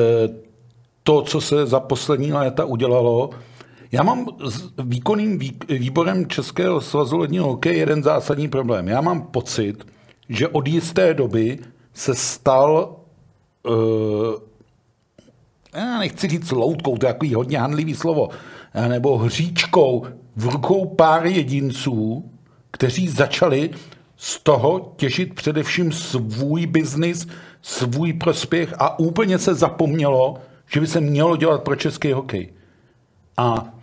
to, 1.02 1.22
co 1.22 1.40
se 1.40 1.66
za 1.66 1.80
poslední 1.80 2.32
léta 2.32 2.64
udělalo, 2.64 3.30
já 3.94 4.02
mám 4.02 4.26
s 4.44 4.70
výkonným 4.84 5.38
výborem 5.68 6.26
Českého 6.26 6.80
svazu 6.80 7.18
ledního 7.18 7.46
hokeje 7.46 7.76
jeden 7.76 8.02
zásadní 8.02 8.48
problém. 8.48 8.88
Já 8.88 9.00
mám 9.00 9.22
pocit, 9.22 9.86
že 10.28 10.48
od 10.48 10.68
jisté 10.68 11.14
doby 11.14 11.58
se 11.92 12.14
stal, 12.14 12.96
uh, 13.66 13.74
já 15.74 15.98
nechci 15.98 16.28
říct 16.28 16.50
loutkou, 16.50 16.96
to 16.96 17.06
je 17.06 17.12
takový 17.12 17.34
hodně 17.34 17.58
handlivý 17.58 17.94
slovo, 17.94 18.28
nebo 18.88 19.18
hříčkou 19.18 20.06
v 20.36 20.46
rukou 20.48 20.86
pár 20.86 21.26
jedinců, 21.26 22.30
kteří 22.70 23.08
začali 23.08 23.70
z 24.16 24.38
toho 24.38 24.92
těžit 24.96 25.34
především 25.34 25.92
svůj 25.92 26.66
biznis, 26.66 27.26
svůj 27.62 28.12
prospěch 28.12 28.74
a 28.78 28.98
úplně 28.98 29.38
se 29.38 29.54
zapomnělo, 29.54 30.34
že 30.66 30.80
by 30.80 30.86
se 30.86 31.00
mělo 31.00 31.36
dělat 31.36 31.62
pro 31.62 31.76
český 31.76 32.12
hokej. 32.12 32.52
A 33.36 33.73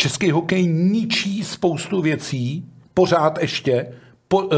český 0.00 0.30
hokej 0.30 0.66
ničí 0.66 1.44
spoustu 1.44 2.00
věcí, 2.00 2.64
pořád 2.94 3.38
ještě, 3.40 3.86
po, 4.28 4.42
eh, 4.52 4.56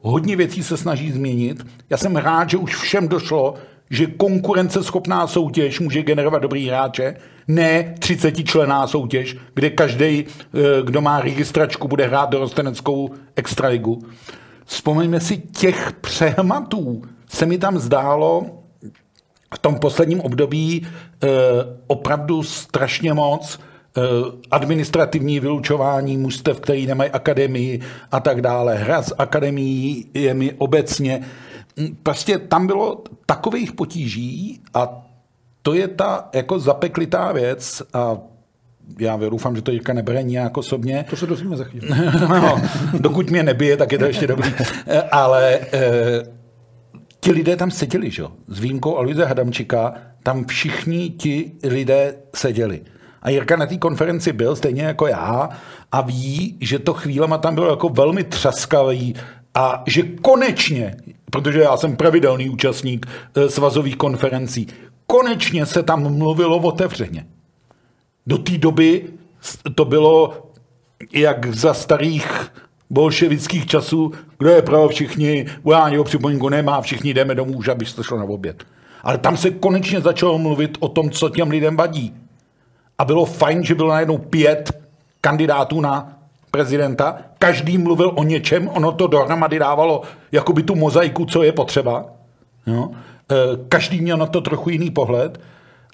hodně 0.00 0.36
věcí 0.36 0.62
se 0.62 0.76
snaží 0.76 1.12
změnit. 1.12 1.66
Já 1.90 1.96
jsem 1.96 2.16
rád, 2.16 2.50
že 2.50 2.56
už 2.56 2.76
všem 2.76 3.08
došlo, 3.08 3.54
že 3.90 4.06
konkurenceschopná 4.06 5.26
soutěž 5.26 5.80
může 5.80 6.02
generovat 6.02 6.42
dobrý 6.42 6.68
hráče, 6.68 7.14
ne 7.48 7.94
30 7.98 8.44
člená 8.44 8.86
soutěž, 8.86 9.36
kde 9.54 9.70
každý, 9.70 10.24
eh, 10.24 10.58
kdo 10.84 11.00
má 11.00 11.20
registračku, 11.20 11.88
bude 11.88 12.06
hrát 12.06 12.30
dorosteneckou 12.30 13.10
extraligu. 13.36 14.02
Vzpomeňme 14.64 15.20
si 15.20 15.38
těch 15.38 15.92
přehmatů. 16.00 17.02
Se 17.28 17.46
mi 17.46 17.58
tam 17.58 17.78
zdálo 17.78 18.46
v 19.54 19.58
tom 19.58 19.74
posledním 19.78 20.20
období 20.20 20.86
eh, 20.86 21.28
opravdu 21.86 22.42
strašně 22.42 23.14
moc. 23.14 23.58
Eh, 23.96 24.02
administrativní 24.50 25.40
vylučování 25.40 26.16
mužstev, 26.16 26.60
který 26.60 26.86
nemají 26.86 27.10
akademii 27.10 27.80
a 28.12 28.20
tak 28.20 28.40
dále, 28.40 28.74
hra 28.74 29.02
s 29.02 29.14
akademií 29.18 30.06
je 30.14 30.34
mi 30.34 30.52
obecně. 30.52 31.22
Prostě 32.02 32.38
tam 32.38 32.66
bylo 32.66 33.02
takových 33.26 33.72
potíží 33.72 34.60
a 34.74 35.06
to 35.62 35.74
je 35.74 35.88
ta 35.88 36.28
jako 36.34 36.58
zapeklitá 36.58 37.32
věc 37.32 37.82
a 37.92 38.18
já 38.98 39.16
doufám, 39.16 39.56
že 39.56 39.62
to 39.62 39.70
Jirka 39.70 39.92
nebere 39.92 40.22
nějak 40.22 40.56
osobně. 40.56 41.04
To 41.10 41.16
se 41.16 41.26
dozvíme 41.26 41.56
za 41.56 41.64
chvíli. 41.64 41.88
no, 42.28 42.62
dokud 43.00 43.30
mě 43.30 43.42
nebije, 43.42 43.76
tak 43.76 43.92
je 43.92 43.98
to 43.98 44.04
ještě 44.04 44.26
dobrý. 44.26 44.50
Eh, 44.86 45.02
ale 45.02 45.54
e, 45.54 46.22
ti 47.20 47.32
lidé 47.32 47.56
tam 47.56 47.70
seděli, 47.70 48.10
že? 48.10 48.22
S 48.48 48.60
výjimkou 48.60 48.96
Aloise 48.96 49.24
Hadamčika, 49.24 49.94
tam 50.22 50.44
všichni 50.44 51.10
ti 51.10 51.52
lidé 51.64 52.14
seděli. 52.34 52.80
A 53.22 53.30
Jirka 53.30 53.56
na 53.56 53.66
té 53.66 53.76
konferenci 53.76 54.32
byl, 54.32 54.56
stejně 54.56 54.82
jako 54.82 55.06
já, 55.06 55.48
a 55.92 56.00
ví, 56.00 56.56
že 56.60 56.78
to 56.78 56.94
chvílema 56.94 57.38
tam 57.38 57.54
bylo 57.54 57.70
jako 57.70 57.88
velmi 57.88 58.24
třaskavý 58.24 59.14
a 59.54 59.82
že 59.86 60.02
konečně, 60.02 60.96
protože 61.30 61.60
já 61.60 61.76
jsem 61.76 61.96
pravidelný 61.96 62.50
účastník 62.50 63.06
eh, 63.34 63.48
svazových 63.48 63.96
konferencí, 63.96 64.66
konečně 65.06 65.66
se 65.66 65.82
tam 65.82 66.18
mluvilo 66.18 66.58
otevřeně. 66.58 67.26
Do 68.26 68.38
té 68.38 68.58
doby 68.58 69.04
to 69.74 69.84
bylo 69.84 70.46
jak 71.12 71.54
za 71.54 71.74
starých 71.74 72.52
bolševických 72.90 73.66
časů, 73.66 74.12
kdo 74.38 74.50
je 74.50 74.62
pro 74.62 74.88
všichni, 74.88 75.46
volání 75.64 75.98
o 75.98 76.04
připomínku 76.04 76.48
nemá, 76.48 76.80
všichni 76.80 77.14
jdeme 77.14 77.34
domů, 77.34 77.52
už 77.52 77.68
abyste 77.68 78.04
šlo 78.04 78.18
na 78.18 78.24
oběd. 78.24 78.64
Ale 79.02 79.18
tam 79.18 79.36
se 79.36 79.50
konečně 79.50 80.00
začalo 80.00 80.38
mluvit 80.38 80.76
o 80.80 80.88
tom, 80.88 81.10
co 81.10 81.28
těm 81.28 81.50
lidem 81.50 81.76
vadí 81.76 82.14
a 82.98 83.04
bylo 83.04 83.24
fajn, 83.24 83.64
že 83.64 83.74
bylo 83.74 83.88
najednou 83.88 84.18
pět 84.18 84.72
kandidátů 85.20 85.80
na 85.80 86.18
prezidenta, 86.50 87.18
každý 87.38 87.78
mluvil 87.78 88.12
o 88.14 88.22
něčem, 88.22 88.68
ono 88.68 88.92
to 88.92 89.06
dohromady 89.06 89.58
dávalo 89.58 90.02
jakoby 90.32 90.62
tu 90.62 90.74
mozaiku, 90.74 91.24
co 91.24 91.42
je 91.42 91.52
potřeba. 91.52 92.04
Jo? 92.66 92.88
E, 92.92 93.34
každý 93.68 94.00
měl 94.00 94.16
na 94.16 94.26
to 94.26 94.40
trochu 94.40 94.70
jiný 94.70 94.90
pohled 94.90 95.40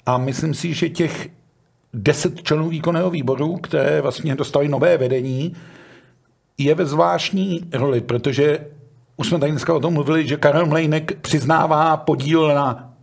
a 0.05 0.17
myslím 0.17 0.53
si, 0.53 0.73
že 0.73 0.89
těch 0.89 1.29
deset 1.93 2.43
členů 2.43 2.69
výkonného 2.69 3.09
výboru, 3.09 3.57
které 3.57 4.01
vlastně 4.01 4.35
dostali 4.35 4.67
nové 4.67 4.97
vedení, 4.97 5.55
je 6.57 6.75
ve 6.75 6.85
zvláštní 6.85 7.61
roli, 7.73 8.01
protože 8.01 8.59
už 9.17 9.27
jsme 9.27 9.39
tady 9.39 9.51
dneska 9.51 9.73
o 9.73 9.79
tom 9.79 9.93
mluvili, 9.93 10.27
že 10.27 10.37
Karel 10.37 10.65
Mlejnek 10.65 11.19
přiznává 11.21 11.97
podíl 11.97 12.47
na 12.47 12.93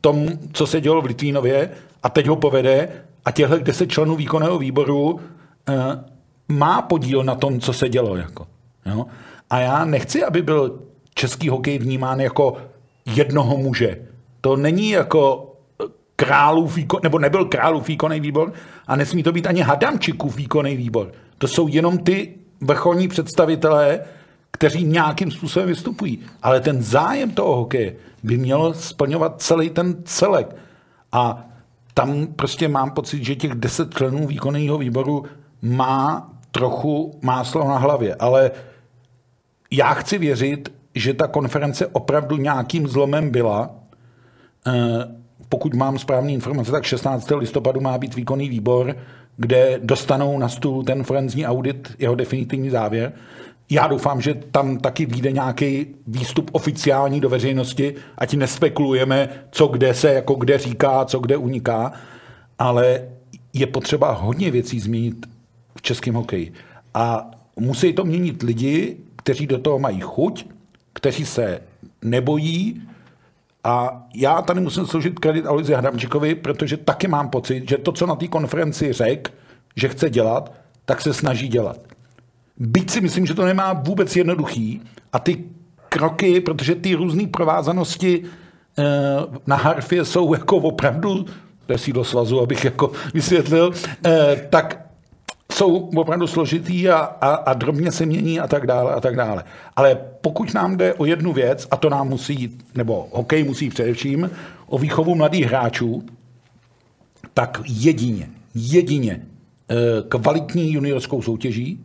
tom, 0.00 0.28
co 0.52 0.66
se 0.66 0.80
dělo 0.80 1.02
v 1.02 1.04
Litvínově 1.04 1.70
a 2.02 2.08
teď 2.08 2.26
ho 2.26 2.36
povede 2.36 2.88
a 3.24 3.30
těchto 3.30 3.58
deset 3.58 3.86
členů 3.86 4.16
výkonného 4.16 4.58
výboru 4.58 5.20
e, 5.68 5.74
má 6.48 6.82
podíl 6.82 7.24
na 7.24 7.34
tom, 7.34 7.60
co 7.60 7.72
se 7.72 7.88
dělo. 7.88 8.16
Jako, 8.16 8.46
jo? 8.86 9.06
A 9.50 9.58
já 9.58 9.84
nechci, 9.84 10.24
aby 10.24 10.42
byl 10.42 10.80
český 11.14 11.48
hokej 11.48 11.78
vnímán 11.78 12.20
jako 12.20 12.56
jednoho 13.06 13.56
muže. 13.56 13.98
To 14.40 14.56
není 14.56 14.90
jako 14.90 15.52
králův 16.16 16.76
výkon, 16.76 17.00
nebo 17.02 17.18
nebyl 17.18 17.44
králův 17.44 17.88
výkonný 17.88 18.20
výbor 18.20 18.52
a 18.86 18.96
nesmí 18.96 19.22
to 19.22 19.32
být 19.32 19.46
ani 19.46 19.60
Hadamčikův 19.60 20.36
výkonný 20.36 20.76
výbor. 20.76 21.12
To 21.38 21.48
jsou 21.48 21.68
jenom 21.68 21.98
ty 21.98 22.34
vrcholní 22.60 23.08
představitelé, 23.08 24.00
kteří 24.50 24.84
nějakým 24.84 25.30
způsobem 25.30 25.68
vystupují. 25.68 26.20
Ale 26.42 26.60
ten 26.60 26.82
zájem 26.82 27.30
toho 27.30 27.56
hokeje 27.56 27.96
by 28.22 28.36
měl 28.36 28.74
splňovat 28.74 29.42
celý 29.42 29.70
ten 29.70 29.96
celek. 30.04 30.56
A 31.12 31.49
tam 31.94 32.26
prostě 32.26 32.68
mám 32.68 32.90
pocit, 32.90 33.24
že 33.24 33.36
těch 33.36 33.54
deset 33.54 33.94
členů 33.94 34.26
výkonného 34.26 34.78
výboru 34.78 35.24
má 35.62 36.30
trochu 36.50 37.18
máslo 37.22 37.68
na 37.68 37.78
hlavě, 37.78 38.14
ale 38.14 38.50
já 39.70 39.94
chci 39.94 40.18
věřit, 40.18 40.72
že 40.94 41.14
ta 41.14 41.26
konference 41.26 41.86
opravdu 41.86 42.36
nějakým 42.36 42.88
zlomem 42.88 43.30
byla 43.30 43.70
pokud 45.48 45.74
mám 45.74 45.98
správné 45.98 46.32
informace, 46.32 46.70
tak 46.70 46.84
16. 46.84 47.30
listopadu 47.30 47.80
má 47.80 47.98
být 47.98 48.14
výkonný 48.14 48.48
výbor, 48.48 48.96
kde 49.36 49.80
dostanou 49.82 50.38
na 50.38 50.48
stůl 50.48 50.84
ten 50.84 51.04
forenzní 51.04 51.46
audit, 51.46 51.92
jeho 51.98 52.14
definitivní 52.14 52.70
závěr. 52.70 53.12
Já 53.70 53.86
doufám, 53.86 54.20
že 54.20 54.34
tam 54.34 54.78
taky 54.78 55.06
vyjde 55.06 55.32
nějaký 55.32 55.86
výstup 56.06 56.50
oficiální 56.52 57.20
do 57.20 57.28
veřejnosti, 57.28 57.94
ať 58.18 58.34
nespekulujeme, 58.34 59.28
co 59.50 59.66
kde 59.66 59.94
se 59.94 60.12
jako 60.12 60.34
kde 60.34 60.58
říká, 60.58 61.04
co 61.04 61.18
kde 61.18 61.36
uniká, 61.36 61.92
ale 62.58 63.08
je 63.52 63.66
potřeba 63.66 64.12
hodně 64.12 64.50
věcí 64.50 64.80
změnit 64.80 65.26
v 65.76 65.82
českém 65.82 66.14
hokeji. 66.14 66.52
A 66.94 67.30
musí 67.56 67.92
to 67.92 68.04
měnit 68.04 68.42
lidi, 68.42 68.96
kteří 69.16 69.46
do 69.46 69.58
toho 69.58 69.78
mají 69.78 70.00
chuť, 70.00 70.46
kteří 70.92 71.26
se 71.26 71.60
nebojí, 72.02 72.82
a 73.64 74.06
já 74.14 74.42
tady 74.42 74.60
musím 74.60 74.86
složit 74.86 75.18
kredit 75.18 75.46
Aloisi 75.46 75.74
Hramčíkovi, 75.74 76.34
protože 76.34 76.76
taky 76.76 77.08
mám 77.08 77.28
pocit, 77.28 77.68
že 77.68 77.78
to, 77.78 77.92
co 77.92 78.06
na 78.06 78.14
té 78.14 78.28
konferenci 78.28 78.92
řekl, 78.92 79.32
že 79.76 79.88
chce 79.88 80.10
dělat, 80.10 80.52
tak 80.84 81.00
se 81.00 81.14
snaží 81.14 81.48
dělat. 81.48 81.89
Byť 82.60 82.90
si 82.90 83.00
myslím, 83.00 83.26
že 83.26 83.34
to 83.34 83.44
nemá 83.44 83.72
vůbec 83.72 84.16
jednoduchý 84.16 84.80
a 85.12 85.18
ty 85.18 85.44
kroky, 85.88 86.40
protože 86.40 86.74
ty 86.74 86.94
různé 86.94 87.26
provázanosti 87.26 88.22
eh, 88.78 88.84
na 89.46 89.56
harfě 89.56 90.04
jsou 90.04 90.34
jako 90.34 90.56
opravdu, 90.56 91.24
to 91.66 91.72
je 91.72 91.78
sídlo 91.78 92.04
svazu, 92.04 92.40
abych 92.40 92.64
jako 92.64 92.92
vysvětlil, 93.14 93.72
eh, 94.06 94.46
tak 94.50 94.86
jsou 95.52 95.76
opravdu 95.76 96.26
složitý 96.26 96.88
a, 96.88 96.96
a, 96.96 97.34
a 97.34 97.52
drobně 97.52 97.92
se 97.92 98.06
mění 98.06 98.40
a 98.40 98.48
tak 98.48 98.66
dále 98.66 98.94
a 98.94 99.00
tak 99.00 99.16
dále. 99.16 99.44
Ale 99.76 99.98
pokud 100.20 100.54
nám 100.54 100.76
jde 100.76 100.94
o 100.94 101.04
jednu 101.04 101.32
věc, 101.32 101.66
a 101.70 101.76
to 101.76 101.90
nám 101.90 102.08
musí, 102.08 102.58
nebo 102.74 103.08
hokej 103.12 103.44
musí 103.44 103.68
především, 103.68 104.30
o 104.66 104.78
výchovu 104.78 105.14
mladých 105.14 105.46
hráčů, 105.46 106.02
tak 107.34 107.62
jedině, 107.66 108.28
jedině 108.54 109.22
eh, 109.70 109.74
kvalitní 110.08 110.72
juniorskou 110.72 111.22
soutěží, 111.22 111.84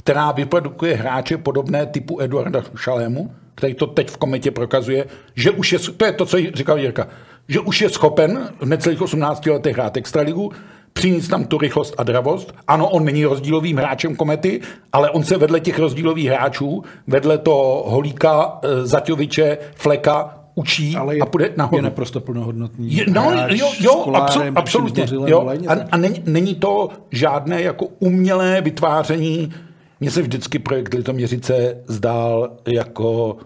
která 0.00 0.32
vyprodukuje 0.32 0.96
hráče 0.96 1.38
podobné 1.38 1.86
typu 1.86 2.20
Eduarda 2.20 2.62
Šalému, 2.76 3.30
který 3.54 3.74
to 3.74 3.86
teď 3.86 4.10
v 4.10 4.16
kometě 4.16 4.50
prokazuje, 4.50 5.04
že 5.34 5.50
už 5.50 5.72
je, 5.72 5.78
to 5.78 6.04
je 6.04 6.12
to, 6.12 6.26
co 6.26 6.36
říkal 6.54 6.78
Jirka, 6.78 7.08
že 7.48 7.60
už 7.60 7.80
je 7.80 7.88
schopen 7.88 8.48
v 8.60 8.66
necelých 8.66 9.02
18 9.02 9.46
letech 9.46 9.76
hrát 9.76 9.96
extraligu, 9.96 10.52
přinést 10.92 11.28
tam 11.28 11.44
tu 11.44 11.58
rychlost 11.58 11.94
a 11.98 12.02
dravost. 12.02 12.54
Ano, 12.68 12.88
on 12.88 13.04
není 13.04 13.24
rozdílovým 13.24 13.76
hráčem 13.76 14.16
komety, 14.16 14.60
ale 14.92 15.10
on 15.10 15.24
se 15.24 15.36
vedle 15.36 15.60
těch 15.60 15.78
rozdílových 15.78 16.28
hráčů, 16.28 16.82
vedle 17.06 17.38
to 17.38 17.84
Holíka, 17.86 18.60
eh, 18.62 18.86
Zaťoviče, 18.86 19.58
Fleka, 19.74 20.36
učí 20.54 20.96
ale 20.96 21.16
je, 21.16 21.22
a 21.22 21.26
půjde 21.26 21.52
nahoru. 21.56 21.76
Je 21.76 21.82
naprosto 21.82 22.20
plnohodnotný 22.20 22.96
je, 22.96 23.04
no, 23.08 23.22
hráč 23.22 23.52
jo, 23.52 23.72
jo, 23.80 23.94
kolárem, 23.94 24.54
absol, 24.56 24.86
absolutně. 24.86 25.06
Jo, 25.26 25.48
a, 25.68 25.72
a 25.90 25.96
není, 25.96 26.22
není 26.26 26.54
to 26.54 26.88
žádné 27.10 27.62
jako 27.62 27.86
umělé 27.98 28.60
vytváření. 28.60 29.52
Mně 30.00 30.10
se 30.10 30.22
vždycky 30.22 30.58
projekt 30.58 30.94
Litoměřice 30.94 31.76
zdál 31.86 32.56
jako 32.66 33.36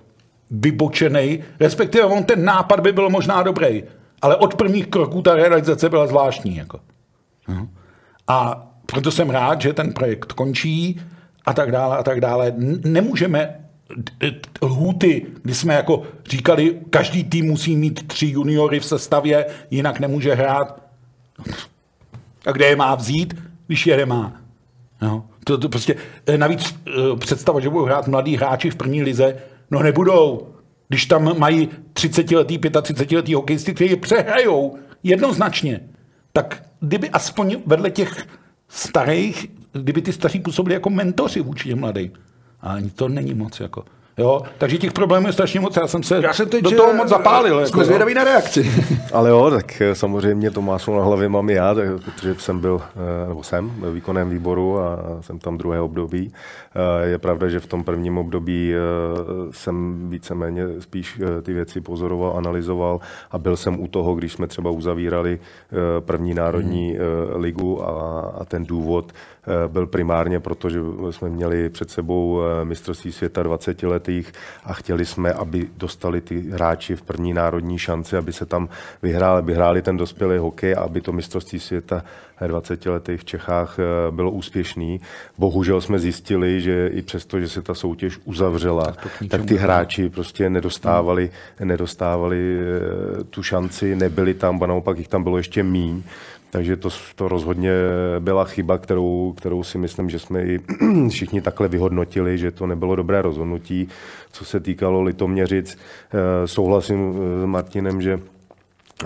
vybočený, 0.50 1.44
respektive 1.60 2.04
on 2.04 2.24
ten 2.24 2.44
nápad 2.44 2.80
by 2.80 2.92
byl 2.92 3.10
možná 3.10 3.42
dobrý, 3.42 3.84
ale 4.22 4.36
od 4.36 4.54
prvních 4.54 4.86
kroků 4.86 5.22
ta 5.22 5.34
realizace 5.34 5.88
byla 5.88 6.06
zvláštní. 6.06 6.56
Jako. 6.56 6.80
A 8.28 8.66
proto 8.86 9.10
jsem 9.10 9.30
rád, 9.30 9.60
že 9.60 9.72
ten 9.72 9.92
projekt 9.92 10.32
končí 10.32 11.00
a 11.46 11.52
tak 11.52 11.72
dále 11.72 11.96
a 11.96 12.02
tak 12.02 12.20
dále. 12.20 12.52
Nemůžeme 12.84 13.60
lhůty, 14.62 15.26
kdy 15.42 15.54
jsme 15.54 15.74
jako 15.74 16.02
říkali, 16.28 16.80
každý 16.90 17.24
tým 17.24 17.46
musí 17.46 17.76
mít 17.76 18.08
tři 18.08 18.26
juniory 18.26 18.80
v 18.80 18.84
sestavě, 18.84 19.46
jinak 19.70 20.00
nemůže 20.00 20.34
hrát. 20.34 20.82
A 22.46 22.52
kde 22.52 22.66
je 22.66 22.76
má 22.76 22.94
vzít, 22.94 23.34
když 23.66 23.86
je 23.86 23.96
nemá? 23.96 24.32
No, 25.02 25.26
to, 25.44 25.58
to 25.58 25.68
prostě, 25.68 25.96
eh, 26.26 26.38
navíc 26.38 26.74
eh, 26.86 26.92
představa, 27.18 27.60
že 27.60 27.70
budou 27.70 27.84
hrát 27.84 28.08
mladí 28.08 28.36
hráči 28.36 28.70
v 28.70 28.76
první 28.76 29.02
lize, 29.02 29.36
no 29.70 29.82
nebudou. 29.82 30.48
Když 30.88 31.06
tam 31.06 31.38
mají 31.38 31.68
30 31.92 32.36
letý, 32.36 32.58
35 32.82 33.16
letý 33.16 33.34
hokejisty, 33.34 33.74
kteří 33.74 33.96
přehrajou 33.96 34.76
jednoznačně, 35.02 35.80
tak 36.32 36.62
kdyby 36.80 37.10
aspoň 37.10 37.56
vedle 37.66 37.90
těch 37.90 38.26
starých, 38.68 39.46
kdyby 39.72 40.02
ty 40.02 40.12
staří 40.12 40.40
působili 40.40 40.74
jako 40.74 40.90
mentoři 40.90 41.40
vůči 41.40 41.68
těm 41.68 41.80
mladým. 41.80 42.12
A 42.60 42.72
ani 42.72 42.90
to 42.90 43.08
není 43.08 43.34
moc 43.34 43.60
jako. 43.60 43.84
Jo, 44.18 44.42
takže 44.58 44.78
těch 44.78 44.92
problémů 44.92 45.26
je 45.26 45.32
strašně 45.32 45.60
moc. 45.60 45.76
Já 45.76 45.86
jsem 45.86 46.02
se 46.02 46.20
Já 46.22 46.32
jsem 46.32 46.48
teď, 46.48 46.64
do 46.64 46.70
toho 46.70 46.92
moc 46.92 47.08
zapálil. 47.08 47.66
Jsme 47.66 47.78
jako, 47.78 47.84
zvědaví 47.84 48.14
na 48.14 48.24
reakci. 48.24 48.70
Ale 49.12 49.30
jo, 49.30 49.50
tak 49.50 49.80
eh, 49.80 49.94
samozřejmě 49.94 50.50
to 50.50 50.62
máslo 50.62 50.98
na 50.98 51.04
hlavě 51.04 51.28
mám 51.28 51.50
i 51.50 51.52
já, 51.52 51.74
tak, 51.74 51.88
protože 52.04 52.34
jsem 52.34 52.60
byl, 52.60 52.80
eh, 53.24 53.28
nebo 53.28 53.42
jsem 53.42 53.70
ve 53.78 53.92
výkonném 53.92 54.30
výboru 54.30 54.80
a 54.80 54.98
jsem 55.20 55.38
tam 55.38 55.58
druhé 55.58 55.80
období. 55.80 56.32
Eh, 56.74 57.06
je 57.06 57.18
pravda, 57.18 57.48
že 57.48 57.60
v 57.60 57.66
tom 57.66 57.84
prvním 57.84 58.18
období 58.18 58.74
jsem 59.50 60.08
víceméně 60.10 60.62
spíš 60.78 61.20
ty 61.42 61.52
věci 61.52 61.80
pozoroval, 61.80 62.34
analyzoval 62.36 63.00
a 63.30 63.38
byl 63.38 63.56
jsem 63.56 63.80
u 63.80 63.88
toho, 63.88 64.14
když 64.14 64.32
jsme 64.32 64.46
třeba 64.46 64.70
uzavírali 64.70 65.38
první 66.00 66.34
národní 66.34 66.90
hmm. 66.90 67.42
ligu 67.42 67.88
a, 67.88 68.20
a 68.40 68.44
ten 68.44 68.64
důvod 68.64 69.12
byl 69.68 69.86
primárně 69.86 70.40
proto, 70.40 70.70
že 70.70 70.80
jsme 71.10 71.28
měli 71.28 71.68
před 71.68 71.90
sebou 71.90 72.40
mistrovství 72.64 73.12
světa 73.12 73.42
20 73.42 73.82
let 73.82 74.04
letých 74.04 74.32
a 74.64 74.72
chtěli 74.72 75.04
jsme, 75.04 75.32
aby 75.32 75.68
dostali 75.76 76.20
ty 76.20 76.40
hráči 76.40 76.96
v 76.96 77.02
první 77.02 77.32
národní 77.34 77.78
šanci, 77.78 78.16
aby 78.16 78.32
se 78.32 78.46
tam 78.46 78.68
vyhráli, 79.02 79.38
aby 79.38 79.54
hráli 79.54 79.82
ten 79.82 79.96
dospělý 79.96 80.38
hokej 80.38 80.74
a 80.74 80.80
aby 80.80 81.00
to 81.00 81.12
mistrovství 81.12 81.60
světa 81.60 82.04
20 82.46 82.86
letých 82.86 83.20
v 83.20 83.24
Čechách 83.24 83.78
eh, 83.78 84.10
bylo 84.10 84.30
úspěšný. 84.30 85.00
Bohužel 85.38 85.80
jsme 85.80 85.98
zjistili, 85.98 86.60
že 86.60 86.90
i 86.92 87.02
přesto, 87.02 87.40
že 87.40 87.48
se 87.48 87.62
ta 87.62 87.74
soutěž 87.74 88.18
uzavřela, 88.24 88.92
tak, 88.92 89.12
tak 89.30 89.44
ty 89.44 89.56
hráči 89.56 90.08
prostě 90.08 90.50
nedostávali, 90.50 91.30
nedostávali 91.60 92.58
eh, 92.58 93.24
tu 93.24 93.42
šanci, 93.42 93.96
nebyli 93.96 94.34
tam, 94.34 94.62
a 94.62 94.66
naopak 94.66 94.98
jich 94.98 95.08
tam 95.08 95.22
bylo 95.22 95.36
ještě 95.36 95.62
míň. 95.62 96.02
Takže 96.54 96.76
to, 96.76 96.88
to 97.14 97.28
rozhodně 97.28 97.72
byla 98.18 98.44
chyba, 98.44 98.78
kterou, 98.78 99.34
kterou 99.36 99.62
si 99.62 99.78
myslím, 99.78 100.10
že 100.10 100.18
jsme 100.18 100.42
i 100.42 100.60
všichni 101.08 101.40
takhle 101.40 101.68
vyhodnotili, 101.68 102.38
že 102.38 102.50
to 102.50 102.66
nebylo 102.66 102.96
dobré 102.96 103.22
rozhodnutí. 103.22 103.88
Co 104.32 104.44
se 104.44 104.60
týkalo 104.60 105.02
Litoměřic, 105.02 105.78
eh, 105.78 106.48
souhlasím 106.48 107.14
s 107.42 107.46
Martinem, 107.46 108.02
že 108.02 108.20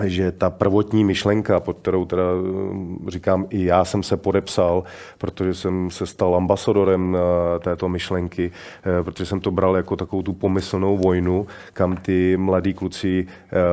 že 0.03 0.31
ta 0.31 0.49
prvotní 0.49 1.05
myšlenka, 1.05 1.59
pod 1.59 1.77
kterou 1.77 2.05
teda 2.05 2.23
eh, 2.23 3.11
říkám 3.11 3.45
i 3.49 3.65
já 3.65 3.85
jsem 3.85 4.03
se 4.03 4.17
podepsal, 4.17 4.83
protože 5.17 5.53
jsem 5.53 5.91
se 5.91 6.05
stal 6.05 6.35
ambasadorem 6.35 7.17
eh, 7.17 7.59
této 7.59 7.89
myšlenky, 7.89 8.51
eh, 8.99 9.03
protože 9.03 9.25
jsem 9.25 9.39
to 9.39 9.51
bral 9.51 9.75
jako 9.75 9.95
takovou 9.95 10.21
tu 10.21 10.33
pomyslnou 10.33 10.97
vojnu, 10.97 11.47
kam 11.73 11.97
ty 11.97 12.37
mladí 12.37 12.73
kluci 12.73 13.27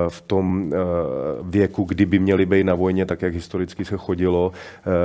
v 0.09 0.21
tom 0.21 0.73
věku, 1.43 1.85
kdyby 1.85 2.19
měli 2.19 2.47
být 2.47 2.65
na 2.65 2.75
vojně, 2.75 3.07
tak 3.07 3.23
jak 3.23 3.35
historicky 3.35 3.85
se 3.85 3.97
chodilo, 3.97 4.53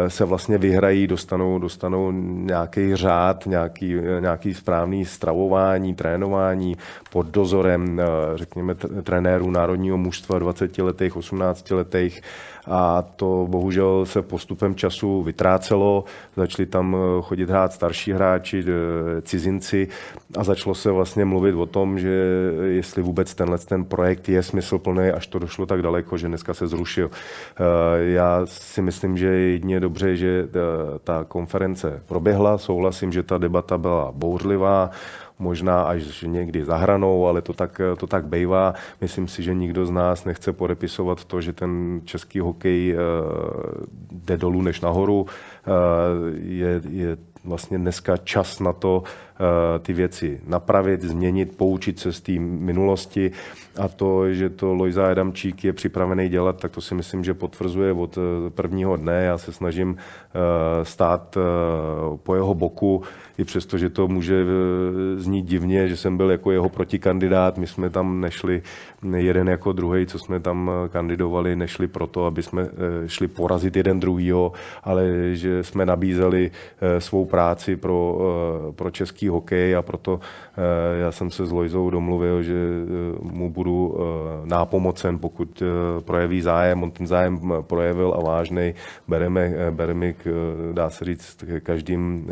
se 0.07 0.25
vlastně 0.25 0.57
vyhrají, 0.57 1.07
dostanou, 1.07 1.59
dostanou 1.59 2.11
nějaký 2.11 2.95
řád, 2.95 3.45
nějaký, 3.45 3.95
nějaký 4.19 4.53
správný 4.53 5.05
stravování, 5.05 5.95
trénování 5.95 6.77
pod 7.11 7.27
dozorem, 7.27 8.01
řekněme, 8.35 8.75
trenérů 8.75 9.51
národního 9.51 9.97
mužstva 9.97 10.39
20 10.39 10.77
letých 10.77 11.00
letech, 11.01 11.17
18 11.17 11.71
letech 11.71 12.21
a 12.67 13.01
to 13.01 13.47
bohužel 13.49 14.05
se 14.05 14.21
postupem 14.21 14.75
času 14.75 15.23
vytrácelo. 15.23 16.03
Začali 16.35 16.65
tam 16.65 16.95
eh, 16.95 17.21
chodit 17.21 17.49
hrát 17.49 17.73
starší 17.73 18.11
hráči, 18.13 18.63
eh, 18.67 19.21
cizinci 19.21 19.87
a 20.37 20.43
začalo 20.43 20.75
se 20.75 20.91
vlastně 20.91 21.25
mluvit 21.25 21.55
o 21.55 21.65
tom, 21.65 21.99
že 21.99 22.25
jestli 22.65 23.01
vůbec 23.01 23.35
tenhle 23.35 23.57
ten 23.57 23.85
projekt 23.85 24.29
je 24.29 24.43
smysluplný, 24.43 25.09
až 25.09 25.27
to 25.27 25.39
došlo 25.39 25.65
tak 25.65 25.81
daleko, 25.81 26.17
že 26.17 26.27
dneska 26.27 26.53
se 26.53 26.67
zrušil. 26.67 27.09
Eh, 27.09 27.61
já 28.13 28.45
si 28.45 28.81
myslím, 28.81 29.17
že 29.17 29.27
je 29.27 29.51
jedině 29.51 29.79
dobře, 29.79 30.15
že 30.15 30.47
ta 31.03 31.25
konference 31.27 32.03
proběhla, 32.05 32.57
souhlasím, 32.57 33.11
že 33.11 33.23
ta 33.23 33.37
debata 33.37 33.77
byla 33.77 34.11
bouřlivá, 34.11 34.91
možná 35.41 35.81
až 35.81 36.21
někdy 36.21 36.65
za 36.65 36.77
hranou, 36.77 37.27
ale 37.27 37.41
to 37.41 37.53
tak, 37.53 37.81
to 37.97 38.07
tak 38.07 38.25
bejvá. 38.25 38.73
Myslím 39.01 39.27
si, 39.27 39.43
že 39.43 39.53
nikdo 39.53 39.85
z 39.85 39.91
nás 39.91 40.25
nechce 40.25 40.53
podepisovat 40.53 41.25
to, 41.25 41.41
že 41.41 41.53
ten 41.53 42.01
český 42.05 42.39
hokej 42.39 42.95
uh, 42.95 43.01
jde 44.11 44.37
dolů 44.37 44.61
než 44.61 44.81
nahoru. 44.81 45.21
Uh, 45.21 45.27
je, 46.43 46.81
je 46.89 47.17
vlastně 47.45 47.77
dneska 47.77 48.17
čas 48.17 48.59
na 48.59 48.73
to, 48.73 49.03
ty 49.79 49.93
věci 49.93 50.41
napravit, 50.47 51.01
změnit, 51.01 51.57
poučit 51.57 51.99
se 51.99 52.13
z 52.13 52.21
té 52.21 52.31
minulosti 52.39 53.31
a 53.79 53.87
to, 53.87 54.33
že 54.33 54.49
to 54.49 54.73
Lojza 54.73 55.11
Adamčík 55.11 55.63
je 55.63 55.73
připravený 55.73 56.29
dělat, 56.29 56.61
tak 56.61 56.71
to 56.71 56.81
si 56.81 56.95
myslím, 56.95 57.23
že 57.23 57.33
potvrzuje 57.33 57.93
od 57.93 58.17
prvního 58.49 58.97
dne. 58.97 59.23
Já 59.23 59.37
se 59.37 59.51
snažím 59.51 59.97
stát 60.83 61.37
po 62.23 62.35
jeho 62.35 62.53
boku, 62.53 63.03
i 63.37 63.43
přesto, 63.43 63.77
že 63.77 63.89
to 63.89 64.07
může 64.07 64.45
znít 65.15 65.45
divně, 65.45 65.87
že 65.87 65.97
jsem 65.97 66.17
byl 66.17 66.31
jako 66.31 66.51
jeho 66.51 66.69
protikandidát. 66.69 67.57
My 67.57 67.67
jsme 67.67 67.89
tam 67.89 68.21
nešli 68.21 68.61
jeden 69.17 69.49
jako 69.49 69.73
druhý, 69.73 70.05
co 70.05 70.19
jsme 70.19 70.39
tam 70.39 70.71
kandidovali, 70.89 71.55
nešli 71.55 71.87
proto, 71.87 72.25
aby 72.25 72.43
jsme 72.43 72.69
šli 73.05 73.27
porazit 73.27 73.75
jeden 73.75 73.99
druhýho, 73.99 74.51
ale 74.83 75.05
že 75.33 75.63
jsme 75.63 75.85
nabízeli 75.85 76.51
svou 76.99 77.25
práci 77.25 77.75
pro, 77.75 78.19
pro 78.75 78.91
český 78.91 79.27
hokej 79.27 79.75
a 79.75 79.81
proto 79.81 80.19
já 80.99 81.11
jsem 81.11 81.31
se 81.31 81.45
s 81.45 81.51
Lojzou 81.51 81.89
domluvil, 81.89 82.43
že 82.43 82.53
mu 83.21 83.49
budu 83.49 83.60
nápomocen, 84.45 85.19
pokud 85.19 85.63
projeví 86.05 86.41
zájem. 86.41 86.83
On 86.83 86.91
ten 86.91 87.07
zájem 87.07 87.53
projevil 87.61 88.13
a 88.17 88.21
vážný. 88.21 88.73
Bereme, 89.07 89.53
bereme 89.71 90.13
dá 90.73 90.89
se 90.89 91.05
říct, 91.05 91.43
každým 91.63 92.27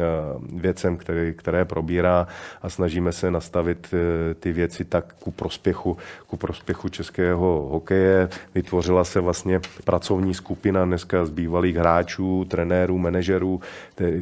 věcem, 0.56 0.98
které, 0.98 1.32
které 1.34 1.66
probírá 1.66 2.28
a 2.62 2.70
snažíme 2.70 3.12
se 3.12 3.32
nastavit 3.32 3.94
ty 4.40 4.52
věci 4.52 4.86
tak 4.86 5.14
ku 5.20 5.32
prospěchu, 5.32 5.98
ku 6.28 6.38
prospěchu 6.38 6.90
českého 6.90 7.68
hokeje. 7.72 8.30
Vytvořila 8.56 9.04
se 9.04 9.20
vlastně 9.20 9.60
pracovní 9.86 10.34
skupina 10.34 10.86
dneska 10.86 11.26
z 11.26 11.30
bývalých 11.30 11.76
hráčů, 11.76 12.46
trenérů, 12.46 12.98
manažerů, 12.98 13.62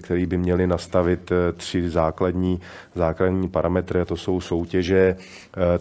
který 0.02 0.26
by 0.26 0.38
měli 0.38 0.68
nastavit 0.68 1.32
tři 1.58 1.90
základní, 1.90 2.60
základní 2.96 3.48
parametry, 3.48 4.02
a 4.02 4.06
to 4.06 4.18
jsou 4.18 4.42
soutěže, 4.42 5.16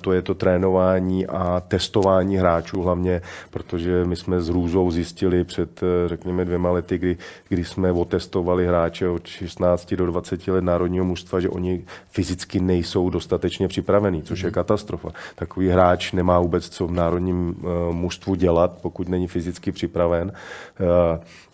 to 0.00 0.12
je 0.12 0.22
to 0.22 0.34
trénování 0.34 1.15
a 1.26 1.62
testování 1.68 2.36
hráčů 2.36 2.82
hlavně, 2.82 3.22
protože 3.50 4.04
my 4.04 4.16
jsme 4.16 4.40
s 4.40 4.48
Růzou 4.48 4.90
zjistili 4.90 5.44
před, 5.44 5.80
řekněme, 6.06 6.44
dvěma 6.44 6.70
lety, 6.70 6.98
kdy, 6.98 7.16
kdy 7.48 7.64
jsme 7.64 7.92
otestovali 7.92 8.66
hráče 8.66 9.08
od 9.08 9.26
16 9.26 9.94
do 9.94 10.06
20 10.06 10.48
let 10.48 10.64
národního 10.64 11.04
mužstva, 11.04 11.40
že 11.40 11.48
oni 11.48 11.84
fyzicky 12.08 12.60
nejsou 12.60 13.10
dostatečně 13.10 13.68
připravení, 13.68 14.22
což 14.22 14.40
je 14.40 14.50
katastrofa. 14.50 15.08
Takový 15.34 15.68
hráč 15.68 16.12
nemá 16.12 16.40
vůbec 16.40 16.68
co 16.68 16.86
v 16.86 16.92
národním 16.92 17.56
mužstvu 17.90 18.34
dělat, 18.34 18.78
pokud 18.82 19.08
není 19.08 19.26
fyzicky 19.26 19.72
připraven. 19.72 20.32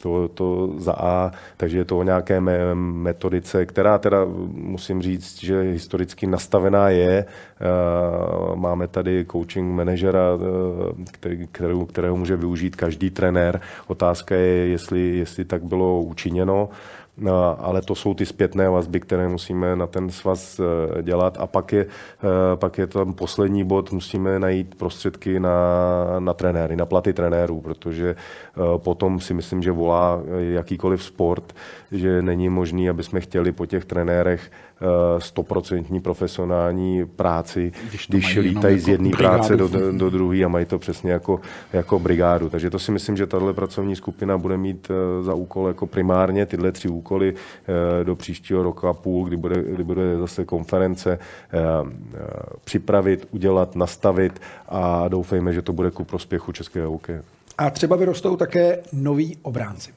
To, 0.02 0.28
to 0.28 0.70
za 0.76 0.92
A, 0.92 1.32
takže 1.56 1.78
je 1.78 1.84
to 1.84 1.98
o 1.98 2.02
nějaké 2.02 2.40
metodice, 2.74 3.66
která 3.66 3.98
teda 3.98 4.18
musím 4.52 5.02
říct, 5.02 5.40
že 5.40 5.60
historicky 5.60 6.26
nastavená 6.26 6.88
je. 6.88 7.24
Máme 8.54 8.88
tady 8.88 9.26
coaching 9.32 9.74
manažera, 9.74 10.20
který, 11.12 11.46
kterou, 11.46 11.84
kterého 11.86 12.16
může 12.16 12.36
využít 12.36 12.76
každý 12.76 13.10
trenér. 13.10 13.60
Otázka 13.86 14.34
je, 14.34 14.66
jestli, 14.66 15.18
jestli 15.18 15.44
tak 15.44 15.62
bylo 15.62 16.02
učiněno. 16.02 16.68
No, 17.16 17.64
ale 17.64 17.82
to 17.82 17.94
jsou 17.94 18.14
ty 18.14 18.26
zpětné 18.26 18.68
vazby, 18.68 19.00
které 19.00 19.28
musíme 19.28 19.76
na 19.76 19.86
ten 19.86 20.10
svaz 20.10 20.60
eh, 20.60 21.02
dělat. 21.02 21.36
A 21.40 21.46
pak 21.46 21.72
je, 21.72 21.86
eh, 21.86 22.56
pak 22.56 22.78
je 22.78 22.86
tam 22.86 23.12
poslední 23.12 23.64
bod, 23.64 23.92
musíme 23.92 24.38
najít 24.38 24.74
prostředky 24.74 25.40
na, 25.40 25.56
na 26.18 26.34
trenéry, 26.34 26.76
na 26.76 26.86
platy 26.86 27.12
trenérů, 27.12 27.60
protože 27.60 28.10
eh, 28.10 28.78
potom 28.78 29.20
si 29.20 29.34
myslím, 29.34 29.62
že 29.62 29.72
volá 29.72 30.22
jakýkoliv 30.38 31.04
sport, 31.04 31.52
že 31.92 32.22
není 32.22 32.48
možný, 32.48 32.88
aby 32.88 33.02
jsme 33.02 33.20
chtěli 33.20 33.52
po 33.52 33.66
těch 33.66 33.84
trenérech 33.84 34.50
stoprocentní 35.18 36.00
profesionální 36.00 37.06
práci, 37.06 37.72
když, 37.88 38.06
když 38.08 38.36
lítají 38.36 38.78
z 38.78 38.88
jedné 38.88 39.10
práce 39.10 39.56
do, 39.56 39.70
do 39.92 40.10
druhé 40.10 40.44
a 40.44 40.48
mají 40.48 40.66
to 40.66 40.78
přesně 40.78 41.12
jako, 41.12 41.40
jako 41.72 41.98
brigádu. 41.98 42.48
Takže 42.48 42.70
to 42.70 42.78
si 42.78 42.92
myslím, 42.92 43.16
že 43.16 43.26
tahle 43.26 43.52
pracovní 43.52 43.96
skupina 43.96 44.38
bude 44.38 44.56
mít 44.56 44.90
za 45.22 45.34
úkol 45.34 45.68
jako 45.68 45.86
primárně 45.86 46.46
tyhle 46.46 46.72
tři 46.72 46.88
úkoly 46.88 47.34
do 48.02 48.16
příštího 48.16 48.62
roku 48.62 48.88
a 48.88 48.92
půl, 48.92 49.24
kdy 49.24 49.36
bude, 49.36 49.62
kdy 49.62 49.84
bude 49.84 50.18
zase 50.18 50.44
konference, 50.44 51.18
připravit, 52.64 53.28
udělat, 53.30 53.76
nastavit 53.76 54.40
a 54.68 55.08
doufejme, 55.08 55.52
že 55.52 55.62
to 55.62 55.72
bude 55.72 55.90
ku 55.90 56.04
prospěchu 56.04 56.52
českého 56.52 56.92
hokeje. 56.92 57.22
A 57.58 57.70
třeba 57.70 57.96
vyrostou 57.96 58.36
také 58.36 58.78
noví 58.92 59.36
obránci. 59.42 59.90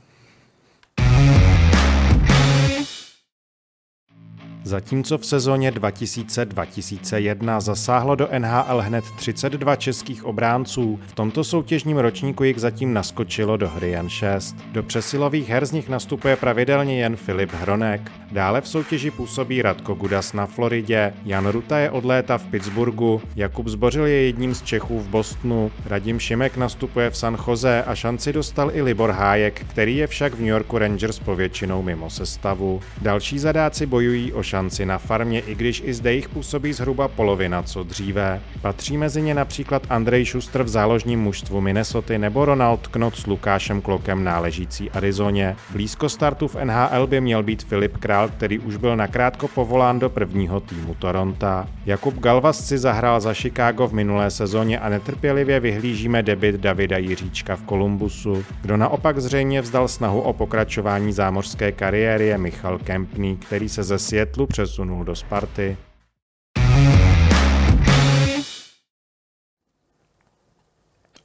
Zatímco 4.67 5.17
v 5.17 5.25
sezóně 5.25 5.71
2000-2001 5.71 7.61
zasáhlo 7.61 8.15
do 8.15 8.29
NHL 8.39 8.81
hned 8.81 9.05
32 9.15 9.75
českých 9.75 10.25
obránců, 10.25 10.99
v 11.07 11.15
tomto 11.15 11.43
soutěžním 11.43 11.97
ročníku 11.97 12.43
jich 12.43 12.59
zatím 12.59 12.93
naskočilo 12.93 13.57
do 13.57 13.69
hry 13.69 13.91
jen 13.91 14.09
6. 14.09 14.55
Do 14.71 14.83
přesilových 14.83 15.49
her 15.49 15.65
z 15.65 15.71
nich 15.71 15.89
nastupuje 15.89 16.35
pravidelně 16.35 17.01
jen 17.01 17.15
Filip 17.15 17.53
Hronek. 17.53 18.11
Dále 18.31 18.61
v 18.61 18.67
soutěži 18.67 19.11
působí 19.11 19.61
Radko 19.61 19.93
Gudas 19.93 20.33
na 20.33 20.45
Floridě, 20.45 21.13
Jan 21.25 21.47
Ruta 21.47 21.79
je 21.79 21.91
od 21.91 22.05
léta 22.05 22.37
v 22.37 22.45
Pittsburghu, 22.45 23.21
Jakub 23.35 23.67
Zbořil 23.67 24.05
je 24.05 24.25
jedním 24.25 24.55
z 24.55 24.61
Čechů 24.61 24.99
v 24.99 25.07
Bostonu, 25.07 25.71
Radim 25.85 26.19
Šimek 26.19 26.57
nastupuje 26.57 27.09
v 27.09 27.17
San 27.17 27.37
Jose 27.47 27.83
a 27.83 27.95
šanci 27.95 28.33
dostal 28.33 28.71
i 28.73 28.81
Libor 28.81 29.11
Hájek, 29.11 29.65
který 29.69 29.97
je 29.97 30.07
však 30.07 30.33
v 30.33 30.39
New 30.39 30.47
Yorku 30.47 30.77
Rangers 30.77 31.19
povětšinou 31.19 31.81
mimo 31.81 32.09
sestavu. 32.09 32.81
Další 33.01 33.39
zadáci 33.39 33.85
bojují 33.85 34.33
o 34.33 34.43
šanci 34.43 34.54
na 34.85 34.97
farmě, 34.97 35.39
i 35.39 35.55
když 35.55 35.83
i 35.85 35.93
zde 35.93 36.13
jich 36.13 36.29
působí 36.29 36.73
zhruba 36.73 37.07
polovina 37.07 37.63
co 37.63 37.83
dříve. 37.83 38.41
Patří 38.61 38.97
mezi 38.97 39.21
ně 39.21 39.33
například 39.33 39.83
Andrej 39.89 40.25
Schuster 40.25 40.63
v 40.63 40.67
záložním 40.67 41.19
mužstvu 41.19 41.61
Minnesota 41.61 42.17
nebo 42.17 42.45
Ronald 42.45 42.87
Knot 42.87 43.15
s 43.15 43.27
Lukášem 43.27 43.81
Klokem 43.81 44.23
náležící 44.23 44.91
Arizoně. 44.91 45.55
Blízko 45.69 46.09
startu 46.09 46.47
v 46.47 46.55
NHL 46.63 47.07
by 47.07 47.21
měl 47.21 47.43
být 47.43 47.63
Filip 47.63 47.97
Král, 47.97 48.29
který 48.29 48.59
už 48.59 48.77
byl 48.77 48.95
nakrátko 48.95 49.47
povolán 49.47 49.99
do 49.99 50.09
prvního 50.09 50.59
týmu 50.59 50.95
Toronto. 50.99 51.47
Jakub 51.85 52.19
Galvas 52.19 52.67
si 52.67 52.77
zahrál 52.77 53.21
za 53.21 53.33
Chicago 53.33 53.87
v 53.87 53.93
minulé 53.93 54.31
sezóně 54.31 54.79
a 54.79 54.89
netrpělivě 54.89 55.59
vyhlížíme 55.59 56.23
debit 56.23 56.55
Davida 56.55 56.97
Jiříčka 56.97 57.55
v 57.55 57.63
Kolumbusu. 57.63 58.45
Kdo 58.61 58.77
naopak 58.77 59.19
zřejmě 59.19 59.61
vzdal 59.61 59.87
snahu 59.87 60.21
o 60.21 60.33
pokračování 60.33 61.13
zámořské 61.13 61.71
kariéry 61.71 62.27
je 62.27 62.37
Michal 62.37 62.79
Kempný, 62.79 63.37
který 63.37 63.69
se 63.69 63.83
ze 63.83 63.99
Přesunul 64.47 65.03
do 65.03 65.15
Sparty. 65.15 65.77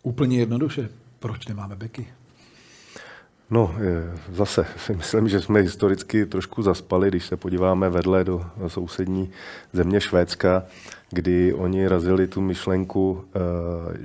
Úplně 0.03 0.39
jednoduše. 0.39 0.89
Proč 1.19 1.47
nemáme 1.47 1.77
beky? 1.77 2.07
No, 3.51 3.75
zase 4.33 4.67
si 4.77 4.95
myslím, 4.95 5.29
že 5.29 5.41
jsme 5.41 5.61
historicky 5.61 6.27
trošku 6.27 6.63
zaspali, 6.63 7.09
když 7.09 7.27
se 7.27 7.37
podíváme 7.37 7.91
vedle 7.91 8.25
do 8.25 8.45
sousední 8.67 9.31
země 9.73 10.01
Švédska, 10.01 10.63
kdy 11.11 11.55
oni 11.55 11.89
razili 11.89 12.27
tu 12.27 12.41
myšlenku, 12.41 13.25
eh, 13.35 13.39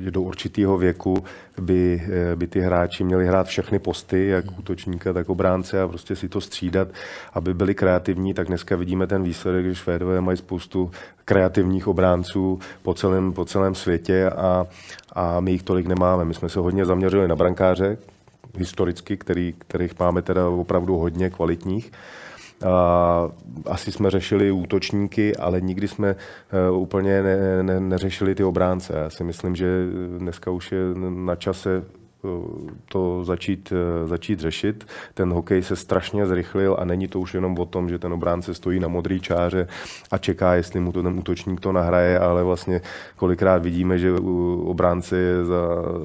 že 0.04 0.12
do 0.12 0.22
určitého 0.22 0.78
věku 0.78 1.24
by, 1.62 2.04
eh, 2.06 2.36
by 2.36 2.48
ty 2.48 2.60
hráči 2.60 3.04
měli 3.04 3.28
hrát 3.28 3.48
všechny 3.48 3.80
posty, 3.80 4.28
jak 4.28 4.60
útočníka, 4.60 5.14
tak 5.14 5.30
obránce 5.30 5.82
a 5.82 5.88
prostě 5.88 6.16
si 6.16 6.30
to 6.30 6.42
střídat, 6.42 6.88
aby 7.34 7.54
byli 7.54 7.76
kreativní, 7.76 8.34
tak 8.34 8.48
dneska 8.48 8.76
vidíme 8.76 9.08
ten 9.08 9.24
výsledek, 9.24 9.66
že 9.66 9.76
Švédové 9.76 10.22
mají 10.22 10.38
spoustu 10.38 10.92
kreativních 11.26 11.88
obránců 11.88 12.60
po 12.82 12.94
celém, 12.94 13.34
po 13.34 13.46
celém 13.46 13.76
světě 13.76 14.30
a, 14.30 14.66
a 15.14 15.40
my 15.40 15.52
jich 15.52 15.64
tolik 15.64 15.88
nemáme. 15.88 16.26
My 16.26 16.34
jsme 16.34 16.50
se 16.50 16.60
hodně 16.60 16.86
zaměřili 16.86 17.28
na 17.28 17.36
brankáře, 17.36 17.98
historicky, 18.58 19.18
který, 19.18 19.54
kterých 19.58 20.00
máme 20.00 20.22
teda 20.22 20.50
opravdu 20.50 20.98
hodně 20.98 21.30
kvalitních. 21.30 21.92
A 22.66 23.30
asi 23.66 23.92
jsme 23.92 24.10
řešili 24.10 24.52
útočníky, 24.52 25.36
ale 25.36 25.62
nikdy 25.62 25.88
jsme 25.88 26.10
e, 26.10 26.16
úplně 26.72 27.24
ne, 27.24 27.64
ne, 27.64 27.80
neřešili 27.80 28.36
ty 28.36 28.44
obránce. 28.44 28.94
Já 28.98 29.10
si 29.10 29.24
myslím, 29.24 29.56
že 29.56 29.68
dneska 30.18 30.52
už 30.52 30.72
je 30.72 30.80
na 31.10 31.36
čase 31.36 31.84
to 32.86 33.24
začít, 33.24 33.74
eh, 33.76 34.08
začít 34.08 34.40
řešit. 34.40 34.88
Ten 35.14 35.34
hokej 35.34 35.64
se 35.64 35.76
strašně 35.76 36.26
zrychlil 36.26 36.76
a 36.80 36.86
není 36.86 37.08
to 37.08 37.20
už 37.20 37.34
jenom 37.34 37.60
o 37.60 37.66
tom, 37.66 37.90
že 37.90 38.00
ten 38.00 38.14
obránce 38.14 38.54
stojí 38.54 38.80
na 38.80 38.88
modrý 38.88 39.20
čáře 39.20 39.68
a 40.12 40.18
čeká, 40.18 40.56
jestli 40.56 40.80
mu 40.80 40.92
to 40.92 41.04
ten 41.04 41.20
útočník 41.20 41.60
to 41.60 41.72
nahraje, 41.72 42.20
ale 42.20 42.44
vlastně 42.44 42.82
kolikrát 43.16 43.62
vidíme, 43.62 43.98
že 43.98 44.14
obránce 44.66 45.18
je 45.18 45.46
za, 45.46 45.62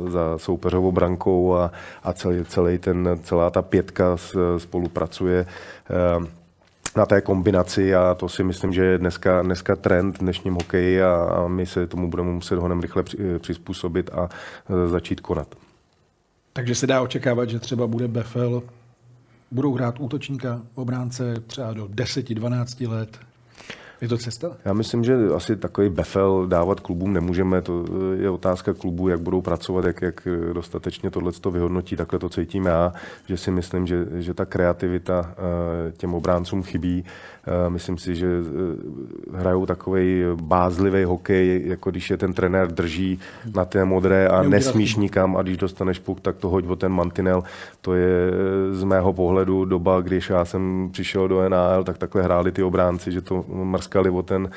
za 0.09 0.39
soupeřovou 0.39 0.93
brankou 0.93 1.55
a, 1.55 1.71
a 2.03 2.13
celý, 2.13 2.45
celý 2.45 2.79
ten, 2.79 3.19
celá 3.23 3.51
ta 3.51 3.63
pětka 3.63 4.17
spolupracuje 4.59 5.47
eh, 5.91 6.41
na 6.97 7.07
té 7.07 7.21
kombinaci 7.21 7.95
a 7.95 8.15
to 8.15 8.29
si 8.29 8.45
myslím, 8.45 8.73
že 8.73 8.85
je 8.85 8.99
dneska, 8.99 9.43
dneska 9.43 9.77
trend 9.77 10.19
v 10.19 10.21
dnešním 10.21 10.55
hokeji 10.55 11.03
a, 11.03 11.15
a 11.15 11.49
my 11.49 11.67
se 11.67 11.87
tomu 11.87 12.11
budeme 12.11 12.31
muset 12.31 12.59
honem 12.59 12.81
rychle 12.81 13.05
přizpůsobit 13.39 14.11
a 14.13 14.29
eh, 14.31 14.89
začít 14.89 15.21
konat. 15.21 15.49
Takže 16.61 16.75
se 16.75 16.87
dá 16.87 17.03
očekávat, 17.03 17.51
že 17.51 17.59
třeba 17.59 17.87
bude 17.87 18.09
Befel, 18.09 18.63
budou 19.51 19.75
hrát 19.75 20.01
útočníka, 20.01 20.63
obránce 20.75 21.35
třeba 21.47 21.73
do 21.73 21.85
10-12 21.87 22.91
let? 22.91 23.19
Je 24.01 24.09
to 24.09 24.19
cesta? 24.19 24.57
Já 24.65 24.73
myslím, 24.73 25.05
že 25.05 25.17
asi 25.37 25.57
takový 25.57 25.89
befel 25.89 26.47
dávat 26.47 26.81
klubům 26.81 27.13
nemůžeme. 27.13 27.63
To 27.63 27.85
je 28.15 28.31
otázka 28.31 28.75
klubů, 28.75 29.09
jak 29.09 29.21
budou 29.21 29.41
pracovat, 29.41 29.85
jak, 29.85 30.03
jak 30.03 30.29
dostatečně 30.53 31.11
tohle 31.11 31.33
to 31.33 31.51
vyhodnotí. 31.51 31.97
Takhle 31.97 32.19
to 32.19 32.29
cítím 32.29 32.65
já, 32.65 32.93
že 33.29 33.37
si 33.37 33.51
myslím, 33.51 33.87
že, 33.87 34.07
že 34.19 34.35
ta 34.35 34.45
kreativita 34.45 35.33
eh, 35.33 35.93
těm 35.93 36.15
obráncům 36.15 36.63
chybí. 36.63 37.05
Eh, 37.47 37.71
myslím 37.71 37.99
si, 37.99 38.17
že 38.17 38.27
eh, 38.27 39.39
hrajou 39.39 39.67
takový 39.67 40.23
bázlivý 40.43 41.05
hokej, 41.05 41.63
jako 41.67 41.91
když 41.91 42.11
je 42.11 42.17
ten 42.17 42.33
trenér 42.33 42.73
drží 42.73 43.19
na 43.55 43.65
té 43.65 43.85
modré 43.85 44.29
a 44.29 44.43
nesmíš 44.43 44.97
nikam 44.97 45.37
a 45.37 45.43
když 45.43 45.57
dostaneš 45.57 45.99
puk, 45.99 46.21
tak 46.21 46.37
to 46.37 46.49
hoď 46.49 46.67
o 46.67 46.77
ten 46.77 46.93
mantinel. 46.93 47.43
To 47.81 47.95
je 47.95 48.31
z 48.71 48.85
mého 48.85 49.13
pohledu 49.13 49.65
doba, 49.65 50.01
když 50.01 50.31
já 50.31 50.45
jsem 50.45 50.89
přišel 50.93 51.29
do 51.29 51.49
NHL, 51.49 51.85
tak 51.85 51.99
takhle 51.99 52.23
hráli 52.23 52.53
ty 52.53 52.63
obránci, 52.63 53.13
že 53.13 53.21
to 53.21 53.45
mrskali 53.91 54.11
o, 54.11 54.23
ten, 54.23 54.51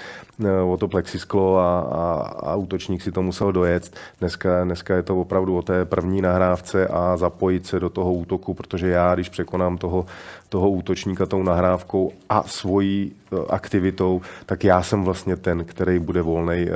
o 0.66 0.78
to 0.78 0.88
plexisklo 0.88 1.58
a, 1.58 1.80
a, 1.80 2.14
a 2.52 2.56
útočník 2.56 3.02
si 3.02 3.12
to 3.12 3.22
musel 3.22 3.52
dojet. 3.52 3.90
Dneska, 4.20 4.64
dneska 4.64 4.96
je 4.96 5.04
to 5.04 5.22
opravdu 5.22 5.58
o 5.58 5.62
té 5.62 5.86
první 5.86 6.22
nahrávce 6.22 6.88
a 6.88 7.18
zapojit 7.18 7.66
se 7.66 7.80
do 7.80 7.90
toho 7.90 8.14
útoku, 8.14 8.54
protože 8.54 8.88
já, 8.88 9.16
když 9.16 9.30
překonám 9.30 9.78
toho, 9.78 10.06
toho 10.50 10.70
útočníka 10.70 11.26
tou 11.26 11.44
nahrávkou 11.44 12.12
a 12.30 12.44
svojí 12.44 13.12
eh, 13.12 13.38
aktivitou, 13.50 14.22
tak 14.46 14.64
já 14.64 14.84
jsem 14.84 15.04
vlastně 15.04 15.36
ten, 15.36 15.66
který 15.66 16.00
bude 16.00 16.22
volný 16.22 16.68
eh, 16.68 16.72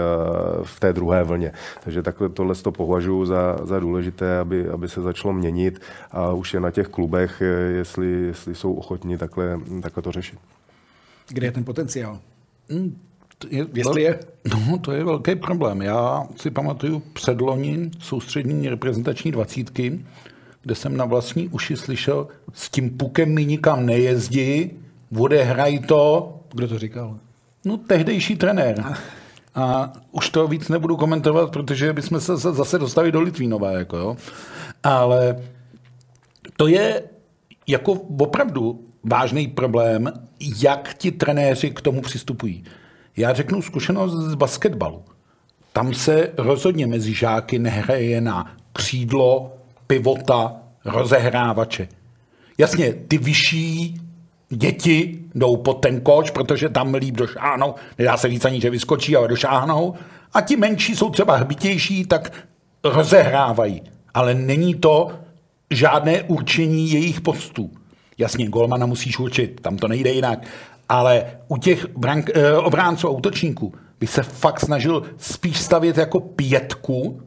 v 0.64 0.80
té 0.80 0.94
druhé 0.94 1.24
vlně. 1.24 1.52
Takže 1.84 2.02
takhle 2.02 2.30
tohle 2.30 2.56
to 2.56 2.72
považuji 2.72 3.26
za, 3.26 3.58
za 3.64 3.80
důležité, 3.80 4.40
aby, 4.40 4.70
aby 4.70 4.90
se 4.90 5.02
začalo 5.02 5.34
měnit 5.34 5.82
a 6.12 6.34
už 6.34 6.54
je 6.54 6.60
na 6.60 6.72
těch 6.72 6.88
klubech, 6.88 7.42
eh, 7.42 7.46
jestli, 7.78 8.08
jestli 8.34 8.56
jsou 8.56 8.74
ochotní 8.74 9.18
takhle, 9.18 9.60
takhle 9.82 10.04
to 10.04 10.12
řešit. 10.12 10.40
Kde 11.30 11.48
je 11.48 11.52
ten 11.52 11.66
potenciál? 11.66 12.20
Hmm, 12.70 12.98
je, 13.50 13.66
Jestli 13.74 14.02
je? 14.02 14.20
No, 14.50 14.78
to 14.78 14.92
je 14.92 15.04
velký 15.04 15.36
problém. 15.36 15.82
Já 15.82 16.28
si 16.36 16.52
pamatuju 16.52 17.00
předloni 17.14 17.92
soustřední 18.00 18.70
reprezentační 18.70 19.32
dvacítky, 19.32 20.06
kde 20.62 20.76
jsem 20.76 20.98
na 20.98 21.06
vlastní 21.06 21.50
uši 21.50 21.76
slyšel, 21.76 22.28
s 22.54 22.70
tím 22.70 22.90
pukem 22.90 23.34
mi 23.34 23.46
nikam 23.46 23.86
nejezdí, 23.86 24.72
odehraj 25.18 25.80
to. 25.80 26.34
Kdo 26.54 26.68
to 26.68 26.80
říkal? 26.80 27.20
No, 27.66 27.78
tehdejší 27.78 28.36
trenér. 28.36 28.84
A 29.56 29.94
už 30.12 30.30
to 30.30 30.48
víc 30.48 30.70
nebudu 30.70 30.98
komentovat, 30.98 31.52
protože 31.52 31.94
bychom 31.94 32.20
se 32.20 32.38
zase 32.38 32.80
dostali 32.80 33.12
do 33.12 33.22
Litvínové. 33.22 33.74
Jako 33.74 33.98
jo. 33.98 34.18
Ale 34.84 35.44
to 36.58 36.68
je 36.68 37.04
jako 37.68 37.92
opravdu 38.20 38.87
vážný 39.04 39.48
problém, 39.48 40.14
jak 40.62 40.94
ti 40.94 41.12
trenéři 41.12 41.72
k 41.72 41.82
tomu 41.82 42.02
přistupují. 42.02 42.64
Já 43.18 43.34
řeknu 43.34 43.62
zkušenost 43.62 44.14
z 44.14 44.36
basketbalu. 44.36 45.04
Tam 45.74 45.94
se 45.94 46.32
rozhodně 46.38 46.88
mezi 46.88 47.14
žáky 47.14 47.60
nehraje 47.60 48.22
na 48.22 48.56
křídlo, 48.74 49.54
pivota, 49.88 50.56
rozehrávače. 50.86 51.88
Jasně, 52.58 52.94
ty 52.94 53.18
vyšší 53.18 54.02
děti 54.50 55.20
jdou 55.36 55.58
pod 55.58 55.74
ten 55.74 56.02
koč, 56.02 56.32
protože 56.32 56.70
tam 56.70 56.94
líp 56.94 57.16
došáhnou, 57.16 57.76
nedá 57.98 58.18
se 58.18 58.28
víc 58.28 58.46
ani, 58.46 58.62
že 58.62 58.70
vyskočí, 58.70 59.16
ale 59.16 59.28
došáhnou. 59.28 59.94
A 60.34 60.42
ti 60.42 60.56
menší 60.56 60.96
jsou 60.96 61.10
třeba 61.10 61.36
hbitější, 61.36 62.06
tak 62.06 62.48
rozehrávají. 62.84 63.82
Ale 64.14 64.34
není 64.34 64.76
to 64.76 65.12
žádné 65.72 66.24
určení 66.24 66.92
jejich 66.92 67.22
postů. 67.22 67.72
Jasně, 68.18 68.48
golmana 68.48 68.86
musíš 68.86 69.20
určit, 69.20 69.62
tam 69.62 69.78
to 69.78 69.88
nejde 69.88 70.12
jinak. 70.12 70.40
Ale 70.90 71.26
u 71.48 71.58
těch 71.58 71.98
brank, 71.98 72.30
eh, 72.34 72.54
obránců 72.54 73.08
a 73.08 73.12
útočníků 73.12 73.74
by 74.00 74.08
se 74.08 74.24
fakt 74.24 74.60
snažil 74.60 75.04
spíš 75.18 75.60
stavět 75.62 75.98
jako 75.98 76.20
pětku, 76.20 77.22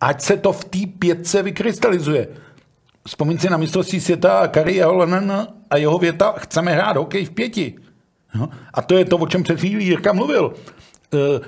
ať 0.00 0.20
se 0.20 0.36
to 0.36 0.52
v 0.52 0.64
té 0.64 0.78
pětce 0.98 1.42
vykrystalizuje. 1.42 2.28
Vzpomín 3.06 3.38
si 3.38 3.50
na 3.50 3.56
mistrovství 3.56 4.00
světa 4.00 4.48
Kari 4.48 4.80
Holonen 4.80 5.46
a 5.70 5.76
jeho 5.76 5.98
věta, 5.98 6.34
chceme 6.38 6.72
hrát 6.72 6.96
hokej 6.96 7.24
v 7.24 7.30
pěti. 7.30 7.74
No, 8.34 8.48
a 8.74 8.82
to 8.82 8.96
je 8.96 9.04
to, 9.04 9.16
o 9.16 9.26
čem 9.26 9.42
před 9.42 9.58
chvílí 9.58 9.84
Jirka 9.84 10.12
mluvil. 10.12 10.54
E, 11.14 11.40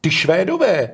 ty 0.00 0.10
Švédové, 0.10 0.90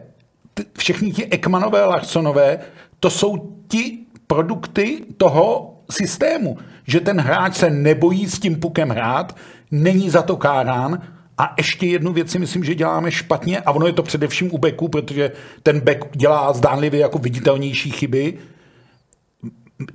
ty, 0.55 0.65
všechny 0.79 1.13
ti 1.13 1.27
Ekmanové, 1.27 1.85
Larsonové, 1.85 2.59
to 3.01 3.11
jsou 3.11 3.57
ti 3.69 3.99
produkty 4.27 5.05
toho 5.17 5.78
systému, 5.91 6.59
že 6.87 7.01
ten 7.01 7.21
hráč 7.21 7.55
se 7.55 7.71
nebojí 7.71 8.27
s 8.27 8.39
tím 8.39 8.61
pukem 8.61 8.89
hrát, 8.89 9.37
není 9.71 10.11
za 10.11 10.23
to 10.23 10.37
kárán, 10.37 11.03
a 11.39 11.55
ještě 11.59 11.87
jednu 11.87 12.13
věc 12.13 12.31
si 12.31 12.39
myslím, 12.39 12.65
že 12.65 12.75
děláme 12.75 13.11
špatně, 13.11 13.61
a 13.61 13.73
ono 13.73 13.87
je 13.87 13.93
to 13.93 14.03
především 14.03 14.55
u 14.55 14.59
beku, 14.59 14.89
protože 14.89 15.33
ten 15.63 15.81
bek 15.81 16.17
dělá 16.17 16.53
zdánlivě 16.53 17.01
jako 17.01 17.19
viditelnější 17.19 17.91
chyby. 17.91 18.39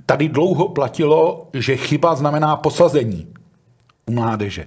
Tady 0.06 0.28
dlouho 0.28 0.68
platilo, 0.68 1.48
že 1.54 1.76
chyba 1.76 2.14
znamená 2.14 2.56
posazení 2.56 3.34
u 4.06 4.12
mládeže. 4.12 4.66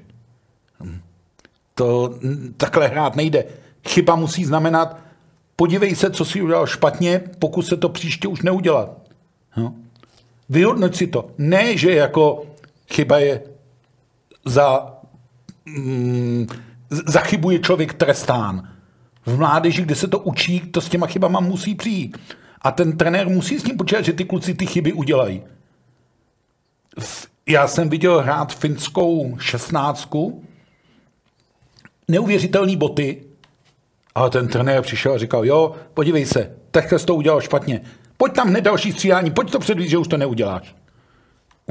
To 1.76 2.20
takhle 2.58 2.88
hrát 2.88 3.16
nejde. 3.16 3.46
Chyba 3.88 4.16
musí 4.16 4.46
znamenat, 4.46 4.98
podívej 5.56 5.96
se, 5.96 6.12
co 6.12 6.26
si 6.26 6.42
udělal 6.42 6.68
špatně, 6.68 7.22
pokud 7.40 7.62
se 7.62 7.78
to 7.78 7.90
příště 7.90 8.28
už 8.28 8.42
neudělat. 8.42 8.90
No. 9.58 9.74
Vyhodnoť 10.50 10.96
si 10.96 11.08
to. 11.08 11.30
Ne, 11.38 11.78
že 11.78 11.94
jako 11.94 12.46
chyba 12.88 13.18
je 13.20 13.42
za 14.46 14.96
mm, 15.66 16.48
za 16.90 17.20
chybu 17.20 17.52
je 17.52 17.60
člověk 17.60 17.94
trestán. 17.94 18.70
V 19.26 19.38
mládeži, 19.38 19.82
kde 19.82 19.96
se 19.96 20.08
to 20.08 20.20
učí, 20.20 20.60
to 20.60 20.82
s 20.82 20.90
těma 20.90 21.08
chybama 21.08 21.40
musí 21.40 21.76
přijít. 21.76 22.18
A 22.62 22.72
ten 22.72 22.98
trenér 22.98 23.30
musí 23.30 23.60
s 23.60 23.64
tím 23.64 23.78
počítat, 23.78 24.06
že 24.06 24.14
ty 24.14 24.26
kluci 24.26 24.54
ty 24.54 24.66
chyby 24.66 24.94
udělají. 24.94 25.44
Já 27.48 27.68
jsem 27.68 27.90
viděl 27.90 28.22
hrát 28.22 28.56
finskou 28.56 29.38
šestnáctku, 29.40 30.44
neuvěřitelný 32.08 32.78
boty, 32.78 33.24
ale 34.16 34.30
ten 34.30 34.48
trenér 34.48 34.82
přišel 34.82 35.14
a 35.14 35.18
říkal, 35.18 35.46
jo, 35.46 35.76
podívej 35.94 36.26
se, 36.26 36.52
takhle 36.72 37.00
jsi 37.00 37.06
to 37.06 37.16
udělal 37.16 37.42
špatně. 37.42 37.82
Pojď 38.18 38.34
tam 38.34 38.48
hned 38.48 38.62
další 38.62 38.92
střídání, 38.92 39.32
pojď 39.32 39.52
to 39.52 39.60
předvíst, 39.60 39.90
že 39.90 39.98
už 39.98 40.08
to 40.08 40.18
neuděláš. 40.18 40.76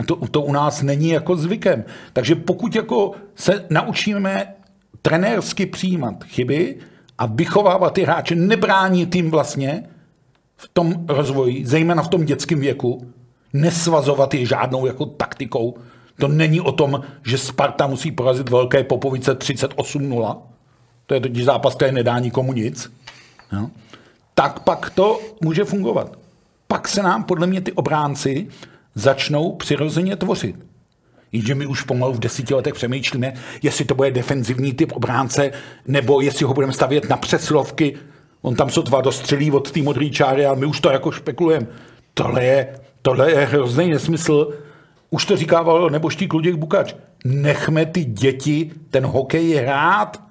To, 0.07 0.17
to 0.17 0.43
u 0.43 0.53
nás 0.53 0.83
není 0.83 1.09
jako 1.09 1.37
zvykem. 1.37 1.85
Takže 2.13 2.35
pokud 2.35 2.75
jako 2.75 3.13
se 3.35 3.67
naučíme 3.71 4.55
trenérsky 5.03 5.67
přijímat 5.67 6.25
chyby 6.25 6.77
a 7.19 7.27
vychovávat 7.27 7.93
ty 7.93 8.03
hráče, 8.03 8.35
nebránit 8.35 9.15
jim 9.15 9.31
vlastně 9.31 9.89
v 10.57 10.71
tom 10.73 11.07
rozvoji, 11.09 11.67
zejména 11.67 12.03
v 12.03 12.09
tom 12.09 12.25
dětském 12.25 12.61
věku, 12.61 13.13
nesvazovat 13.53 14.35
je 14.35 14.47
žádnou 14.47 14.87
jako 14.87 15.07
taktikou. 15.07 15.77
To 16.19 16.29
není 16.29 16.61
o 16.61 16.73
tom, 16.73 17.01
že 17.27 17.39
Sparta 17.39 17.87
musí 17.87 18.13
porazit 18.13 18.49
Velké 18.49 18.85
Popovice 18.85 19.39
38-0. 19.39 20.39
To 21.07 21.15
je 21.15 21.21
totiž 21.21 21.45
zápas, 21.45 21.75
který 21.75 21.93
nedá 21.93 22.19
nikomu 22.19 22.53
nic. 22.53 22.93
No. 23.53 23.71
Tak 24.35 24.61
pak 24.61 24.91
to 24.91 25.21
může 25.41 25.65
fungovat. 25.65 26.17
Pak 26.69 26.89
se 26.89 27.03
nám 27.03 27.25
podle 27.25 27.47
mě 27.47 27.61
ty 27.61 27.73
obránci 27.73 28.49
začnou 28.95 29.53
přirozeně 29.53 30.17
tvořit. 30.17 30.57
Jenže 31.33 31.55
my 31.55 31.67
už 31.67 31.83
pomalu 31.83 32.13
v 32.13 32.19
desíti 32.19 32.55
letech 32.55 32.75
přemýšlíme, 32.75 33.33
jestli 33.63 33.85
to 33.85 33.95
bude 33.95 34.11
defenzivní 34.11 34.73
typ 34.73 34.93
obránce, 34.93 35.51
nebo 35.87 36.21
jestli 36.21 36.45
ho 36.45 36.55
budeme 36.55 36.73
stavět 36.73 37.09
na 37.09 37.17
přeslovky. 37.17 37.97
On 38.43 38.55
tam 38.55 38.71
sotva 38.71 39.01
dostřelí 39.01 39.51
od 39.51 39.71
té 39.71 39.83
modré 39.83 40.11
čáry, 40.11 40.47
ale 40.47 40.57
my 40.57 40.67
už 40.67 40.81
to 40.81 40.91
jako 40.91 41.13
špekulujeme. 41.13 41.67
Tohle 42.15 42.45
je, 42.45 42.81
tohle 43.03 43.31
je 43.31 43.47
hrozný 43.47 43.91
nesmysl. 43.91 44.59
Už 45.11 45.25
to 45.25 45.37
říkával 45.37 45.91
neboští 45.91 46.29
Kluděk 46.29 46.55
Bukač. 46.55 46.95
Nechme 47.25 47.87
ty 47.87 48.05
děti 48.05 48.71
ten 48.91 49.07
hokej 49.07 49.55
hrát. 49.55 50.23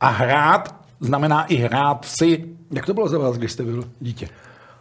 A 0.00 0.08
hrát 0.08 0.74
znamená 1.00 1.44
i 1.44 1.56
hrát 1.56 2.04
si. 2.04 2.44
Jak 2.70 2.86
to 2.86 2.94
bylo 2.94 3.08
za 3.08 3.18
vás, 3.18 3.38
když 3.38 3.52
jste 3.52 3.62
byl 3.62 3.84
dítě? 4.00 4.28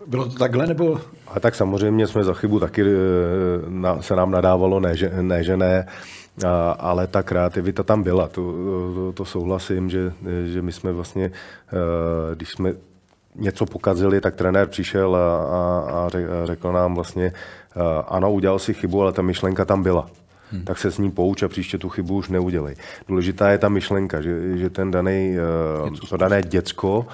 Bylo 0.08 0.26
to 0.26 0.36
takhle, 0.36 0.68
nebo? 0.68 1.00
A 1.28 1.40
tak 1.40 1.56
samozřejmě 1.56 2.08
jsme 2.08 2.24
za 2.24 2.34
chybu 2.34 2.60
taky 2.60 2.82
eh, 2.82 4.02
se 4.02 4.16
nám 4.16 4.32
nadávalo, 4.32 4.80
ne, 4.80 4.96
že 4.96 5.12
ne, 5.22 5.44
že 5.44 5.58
ne 5.58 5.88
ale 6.80 7.08
ta 7.08 7.24
kreativita 7.24 7.84
tam 7.84 8.04
byla, 8.04 8.28
to, 8.28 8.54
to, 8.96 9.14
to 9.14 9.26
souhlasím, 9.26 9.90
že, 9.90 10.14
že 10.46 10.62
my 10.62 10.72
jsme 10.72 10.92
vlastně, 10.92 11.32
eh, 11.32 12.36
když 12.36 12.50
jsme 12.50 12.74
něco 13.36 13.66
pokazili, 13.66 14.22
tak 14.22 14.36
trenér 14.36 14.68
přišel 14.68 15.16
a, 15.16 15.38
a, 15.38 16.06
a 16.06 16.10
řekl 16.46 16.72
nám 16.72 16.96
vlastně, 16.96 17.26
eh, 17.76 17.80
ano, 18.08 18.34
udělal 18.34 18.60
si 18.60 18.74
chybu, 18.74 19.02
ale 19.02 19.14
ta 19.14 19.22
myšlenka 19.22 19.66
tam 19.66 19.84
byla. 19.84 20.10
Hmm. 20.52 20.64
Tak 20.64 20.78
se 20.78 20.92
s 20.92 20.98
ní 20.98 21.12
pouč 21.12 21.44
a 21.44 21.48
příště 21.48 21.78
tu 21.78 21.90
chybu 21.90 22.16
už 22.16 22.30
neudělej. 22.30 22.76
Důležitá 23.08 23.50
je 23.52 23.58
ta 23.58 23.70
myšlenka, 23.70 24.22
že, 24.22 24.58
že 24.58 24.70
ten 24.70 24.92
daný, 24.92 25.36
to 26.10 26.18
dané 26.18 26.42
děcko 26.42 27.08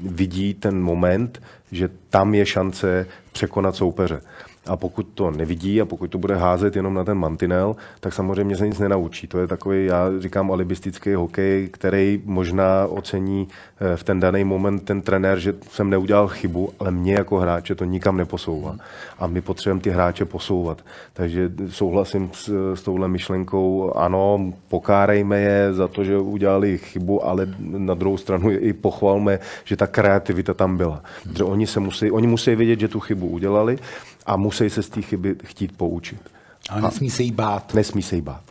vidí 0.00 0.54
ten 0.54 0.82
moment, 0.82 1.42
že 1.72 1.88
tam 2.10 2.34
je 2.34 2.46
šance 2.46 3.06
překonat 3.32 3.76
soupeře. 3.76 4.20
A 4.66 4.76
pokud 4.76 5.06
to 5.14 5.30
nevidí 5.30 5.80
a 5.80 5.84
pokud 5.84 6.10
to 6.10 6.18
bude 6.18 6.36
házet 6.36 6.76
jenom 6.76 6.94
na 6.94 7.04
ten 7.04 7.18
mantinel, 7.18 7.76
tak 8.00 8.12
samozřejmě 8.12 8.56
se 8.56 8.68
nic 8.68 8.78
nenaučí. 8.78 9.26
To 9.26 9.38
je 9.38 9.46
takový, 9.46 9.86
já 9.86 10.10
říkám, 10.18 10.50
alibistický 10.50 11.14
hokej, 11.14 11.68
který 11.72 12.22
možná 12.24 12.86
ocení 12.86 13.48
eh, 13.80 13.96
v 13.96 14.04
ten 14.04 14.20
daný 14.20 14.44
moment 14.44 14.78
ten 14.78 15.02
trenér, 15.02 15.38
že 15.38 15.54
jsem 15.70 15.90
neudělal 15.90 16.28
chybu, 16.28 16.72
ale 16.78 16.90
mě 16.90 17.14
jako 17.14 17.38
hráče 17.38 17.74
to 17.74 17.84
nikam 17.84 18.16
neposouvá. 18.16 18.76
A 19.18 19.26
my 19.26 19.40
potřebujeme 19.40 19.80
ty 19.80 19.90
hráče 19.90 20.24
posouvat. 20.24 20.82
Takže 21.12 21.52
souhlasím 21.68 22.30
s, 22.32 22.74
s 22.74 22.82
touhle 22.82 23.08
myšlenkou, 23.08 23.92
ano, 23.96 24.52
pokárejme 24.68 25.40
je 25.40 25.74
za 25.74 25.88
to, 25.88 26.04
že 26.04 26.18
udělali 26.18 26.78
chybu, 26.78 27.26
ale 27.26 27.48
na 27.58 27.94
druhou 27.94 28.16
stranu 28.16 28.50
i 28.50 28.72
pochvalme, 28.72 29.38
že 29.64 29.76
ta 29.76 29.86
kreativita 29.86 30.54
tam 30.54 30.76
byla. 30.76 31.02
Protože 31.22 31.44
oni, 31.44 31.66
se 31.66 31.80
musí, 31.80 32.10
oni 32.10 32.26
musí 32.26 32.54
vědět, 32.54 32.80
že 32.80 32.88
tu 32.88 33.00
chybu 33.00 33.26
udělali 33.26 33.78
a 34.26 34.36
musí 34.36 34.70
se 34.70 34.82
z 34.82 34.88
té 34.88 35.02
chyby 35.02 35.36
chtít 35.44 35.76
poučit. 35.76 36.30
Ale 36.70 36.82
nesmí 36.82 37.10
se 37.10 37.22
jí 37.22 37.32
bát. 37.32 37.74
Nesmí 37.74 38.02
se 38.02 38.16
jí 38.16 38.22
bát. 38.22 38.42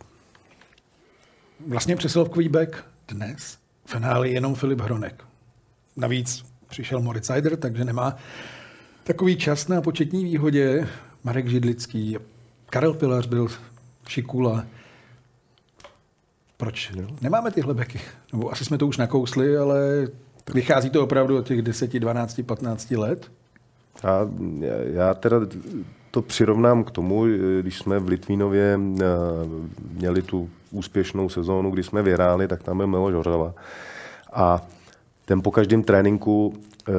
Vlastně 1.67 1.95
přesilovkový 1.95 2.49
back 2.49 2.85
dnes 3.07 3.57
v 3.85 3.91
finále 3.91 4.29
jenom 4.29 4.55
Filip 4.55 4.81
Hronek. 4.81 5.23
Navíc 5.97 6.45
přišel 6.67 7.01
Moritz 7.01 7.25
Seider, 7.25 7.57
takže 7.57 7.85
nemá 7.85 8.15
takový 9.03 9.37
čas 9.37 9.67
na 9.67 9.81
početní 9.81 10.23
výhodě. 10.23 10.87
Marek 11.23 11.47
Židlický, 11.47 12.17
Karel 12.65 12.93
Pilař 12.93 13.27
byl 13.27 13.47
Šikula. 14.07 14.65
Proč 16.57 16.91
nemáme 17.21 17.51
tyhle 17.51 17.73
beky? 17.73 18.01
Nebo 18.33 18.51
asi 18.51 18.65
jsme 18.65 18.77
to 18.77 18.87
už 18.87 18.97
nakousli, 18.97 19.57
ale 19.57 20.07
vychází 20.53 20.89
to 20.89 21.03
opravdu 21.03 21.37
od 21.37 21.47
těch 21.47 21.61
10, 21.61 21.93
12, 21.93 22.41
15 22.45 22.91
let? 22.91 23.31
Já, 24.03 24.27
já 24.93 25.13
teda 25.13 25.37
to 26.11 26.21
přirovnám 26.21 26.83
k 26.83 26.91
tomu, 26.91 27.25
když 27.61 27.77
jsme 27.77 27.99
v 27.99 28.07
Litvínově 28.07 28.79
eh, 28.79 29.05
měli 29.93 30.21
tu 30.21 30.49
úspěšnou 30.71 31.29
sezónu, 31.29 31.71
kdy 31.71 31.83
jsme 31.83 32.01
vyhráli, 32.01 32.47
tak 32.47 32.63
tam 32.63 32.77
byl 32.77 32.87
Miloš 32.87 33.13
Hořava. 33.13 33.53
A 34.33 34.61
ten 35.25 35.41
po 35.41 35.51
každém 35.51 35.83
tréninku 35.83 36.53
e, 36.53 36.91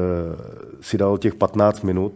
si 0.80 0.98
dal 0.98 1.18
těch 1.18 1.34
15 1.34 1.82
minut 1.82 2.12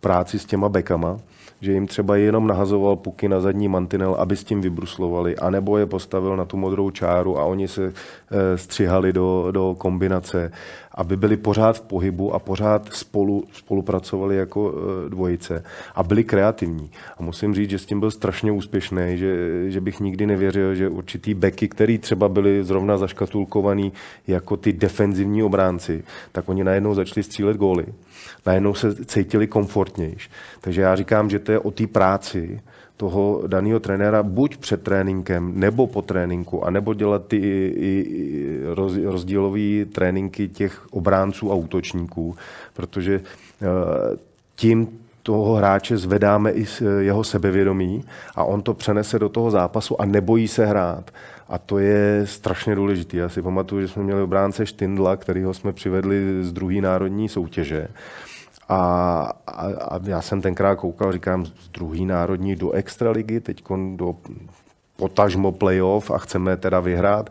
práci 0.00 0.38
s 0.38 0.44
těma 0.44 0.68
bekama 0.68 1.18
že 1.60 1.72
jim 1.72 1.86
třeba 1.86 2.16
jenom 2.16 2.46
nahazoval 2.46 2.96
puky 2.96 3.28
na 3.28 3.40
zadní 3.40 3.68
mantinel, 3.68 4.14
aby 4.14 4.36
s 4.36 4.44
tím 4.44 4.60
vybruslovali, 4.60 5.36
anebo 5.36 5.78
je 5.78 5.86
postavil 5.86 6.36
na 6.36 6.44
tu 6.44 6.56
modrou 6.56 6.90
čáru 6.90 7.38
a 7.38 7.44
oni 7.44 7.68
se 7.68 7.84
e, 7.86 8.58
střihali 8.58 9.12
do, 9.12 9.48
do 9.50 9.74
kombinace, 9.78 10.52
aby 10.94 11.16
byli 11.16 11.36
pořád 11.36 11.76
v 11.76 11.80
pohybu 11.80 12.34
a 12.34 12.38
pořád 12.38 12.88
spolu 12.92 13.44
spolupracovali 13.52 14.36
jako 14.36 14.74
e, 14.74 15.08
dvojice 15.08 15.64
a 15.94 16.02
byli 16.02 16.24
kreativní. 16.24 16.90
A 17.18 17.22
musím 17.22 17.54
říct, 17.54 17.70
že 17.70 17.78
s 17.78 17.86
tím 17.86 18.00
byl 18.00 18.10
strašně 18.10 18.52
úspěšný, 18.52 19.18
že, 19.18 19.70
že 19.70 19.80
bych 19.80 20.00
nikdy 20.00 20.26
nevěřil, 20.26 20.74
že 20.74 20.88
určitý 20.88 21.34
beky, 21.34 21.68
který 21.68 21.98
třeba 21.98 22.28
byli 22.28 22.64
zrovna 22.64 22.98
zaškatulkovaný 22.98 23.92
jako 24.26 24.56
ty 24.56 24.72
defenzivní 24.72 25.42
obránci, 25.42 26.04
tak 26.32 26.48
oni 26.48 26.64
najednou 26.64 26.94
začali 26.94 27.22
střílet 27.22 27.56
góly 27.56 27.86
najednou 28.46 28.74
se 28.74 29.04
cítili 29.04 29.46
komfortnější. 29.46 30.30
Takže 30.60 30.80
já 30.80 30.96
říkám, 30.96 31.30
že 31.30 31.38
to 31.38 31.52
je 31.52 31.58
o 31.58 31.70
té 31.70 31.86
práci 31.86 32.60
toho 32.96 33.42
daného 33.46 33.80
trenéra 33.80 34.22
buď 34.22 34.56
před 34.56 34.82
tréninkem, 34.82 35.52
nebo 35.54 35.86
po 35.86 36.02
tréninku, 36.02 36.64
anebo 36.64 36.94
dělat 36.94 37.26
ty 37.26 37.36
i 37.76 38.60
rozdílové 39.04 39.84
tréninky 39.92 40.48
těch 40.48 40.86
obránců 40.90 41.52
a 41.52 41.54
útočníků, 41.54 42.36
protože 42.74 43.20
eh, 43.20 43.66
tím 44.56 45.05
toho 45.26 45.54
hráče 45.54 45.96
zvedáme 45.96 46.50
i 46.50 46.66
jeho 47.00 47.24
sebevědomí 47.24 48.04
a 48.34 48.44
on 48.44 48.62
to 48.62 48.74
přenese 48.74 49.18
do 49.18 49.28
toho 49.28 49.50
zápasu 49.50 50.00
a 50.00 50.04
nebojí 50.04 50.48
se 50.48 50.66
hrát. 50.66 51.10
A 51.48 51.58
to 51.58 51.78
je 51.78 52.22
strašně 52.24 52.74
důležité. 52.74 53.16
Já 53.16 53.28
si 53.28 53.42
pamatuju, 53.42 53.82
že 53.82 53.88
jsme 53.88 54.02
měli 54.02 54.22
obránce 54.22 54.66
Štindla, 54.66 55.16
kterýho 55.16 55.54
jsme 55.54 55.72
přivedli 55.72 56.44
z 56.44 56.52
druhé 56.52 56.80
národní 56.80 57.28
soutěže. 57.28 57.88
A, 58.68 58.78
a, 59.46 59.66
a 59.66 60.00
já 60.04 60.22
jsem 60.22 60.42
tenkrát 60.42 60.76
koukal, 60.76 61.12
říkám, 61.12 61.46
z 61.46 61.68
druhý 61.68 62.06
národní 62.06 62.56
do 62.56 62.70
extraligy, 62.70 63.40
teď 63.40 63.64
do 63.96 64.14
potažmo 64.96 65.52
playoff 65.52 66.10
a 66.10 66.18
chceme 66.18 66.56
teda 66.56 66.80
vyhrát. 66.80 67.30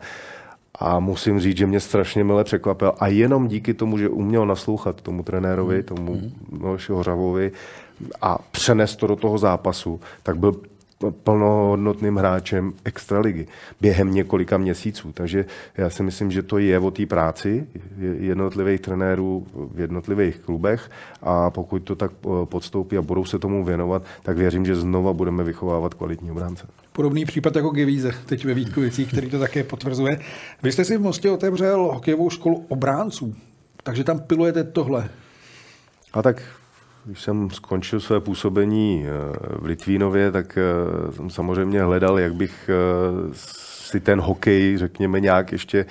A 0.78 1.00
musím 1.00 1.40
říct, 1.40 1.56
že 1.56 1.66
mě 1.66 1.80
strašně 1.80 2.24
mile 2.24 2.44
překvapil. 2.44 2.92
A 3.00 3.08
jenom 3.08 3.48
díky 3.48 3.74
tomu, 3.74 3.98
že 3.98 4.08
uměl 4.08 4.46
naslouchat 4.46 5.00
tomu 5.00 5.22
trenérovi, 5.22 5.82
tomu 5.82 6.14
mm-hmm. 6.14 6.60
Miloši 6.60 6.92
Hořavovi 6.92 7.52
a 8.22 8.38
přenes 8.38 8.96
to 8.96 9.06
do 9.06 9.16
toho 9.16 9.38
zápasu, 9.38 10.00
tak 10.22 10.36
byl 10.38 10.60
plnohodnotným 11.22 12.16
hráčem 12.16 12.72
extraligy 12.84 13.46
během 13.80 14.14
několika 14.14 14.58
měsíců. 14.58 15.12
Takže 15.12 15.44
já 15.76 15.90
si 15.90 16.02
myslím, 16.02 16.30
že 16.30 16.42
to 16.42 16.58
je 16.58 16.78
o 16.78 16.90
té 16.90 17.06
práci 17.06 17.66
jednotlivých 18.18 18.80
trenérů 18.80 19.46
v 19.74 19.80
jednotlivých 19.80 20.38
klubech 20.38 20.90
a 21.22 21.50
pokud 21.50 21.78
to 21.82 21.96
tak 21.96 22.10
eh, 22.24 22.28
podstoupí 22.44 22.96
a 22.96 23.02
budou 23.02 23.24
se 23.24 23.38
tomu 23.38 23.64
věnovat, 23.64 24.02
tak 24.22 24.36
věřím, 24.36 24.66
že 24.66 24.76
znova 24.76 25.12
budeme 25.12 25.44
vychovávat 25.44 25.94
kvalitní 25.94 26.30
obránce. 26.30 26.66
Podobný 26.92 27.24
případ 27.24 27.56
jako 27.56 27.70
Gevíze, 27.70 28.12
teď 28.26 28.44
ve 28.44 28.54
Vítkovicích, 28.54 29.08
který 29.08 29.30
to 29.30 29.38
také 29.38 29.64
potvrzuje. 29.64 30.20
Vy 30.62 30.72
jste 30.72 30.84
si 30.84 30.96
v 30.96 31.00
Mostě 31.00 31.30
otevřel 31.30 31.90
hokejovou 31.94 32.30
školu 32.30 32.64
obránců, 32.68 33.34
takže 33.82 34.04
tam 34.04 34.20
pilujete 34.20 34.64
tohle. 34.64 35.08
A 36.12 36.22
tak 36.22 36.42
když 37.06 37.22
jsem 37.22 37.50
skončil 37.50 38.00
své 38.00 38.20
působení 38.20 39.04
eh, 39.06 39.10
v 39.58 39.64
Litvínově, 39.64 40.32
tak 40.32 40.58
eh, 40.58 41.12
jsem 41.12 41.30
samozřejmě 41.30 41.82
hledal, 41.82 42.18
jak 42.18 42.34
bych 42.34 42.70
eh, 42.70 43.28
si 43.32 44.00
ten 44.00 44.20
hokej, 44.20 44.78
řekněme, 44.78 45.20
nějak 45.20 45.52
ještě 45.52 45.86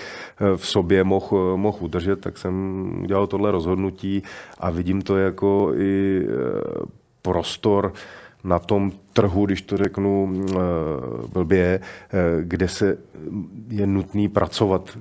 v 0.55 0.67
sobě 0.67 1.03
mohl, 1.03 1.57
mohl 1.57 1.77
udržet, 1.81 2.21
tak 2.21 2.37
jsem 2.37 2.53
udělal 3.03 3.27
tohle 3.27 3.51
rozhodnutí 3.51 4.23
a 4.59 4.69
vidím 4.69 5.01
to 5.01 5.17
jako 5.17 5.71
i 5.77 6.27
prostor 7.21 7.93
na 8.43 8.59
tom 8.59 8.91
trhu, 9.15 9.45
když 9.45 9.61
to 9.61 9.77
řeknu 9.77 10.33
blbě, 11.33 11.79
kde 12.41 12.67
se 12.67 12.97
je 13.69 13.87
nutný 13.87 14.29
pracovat 14.29 14.97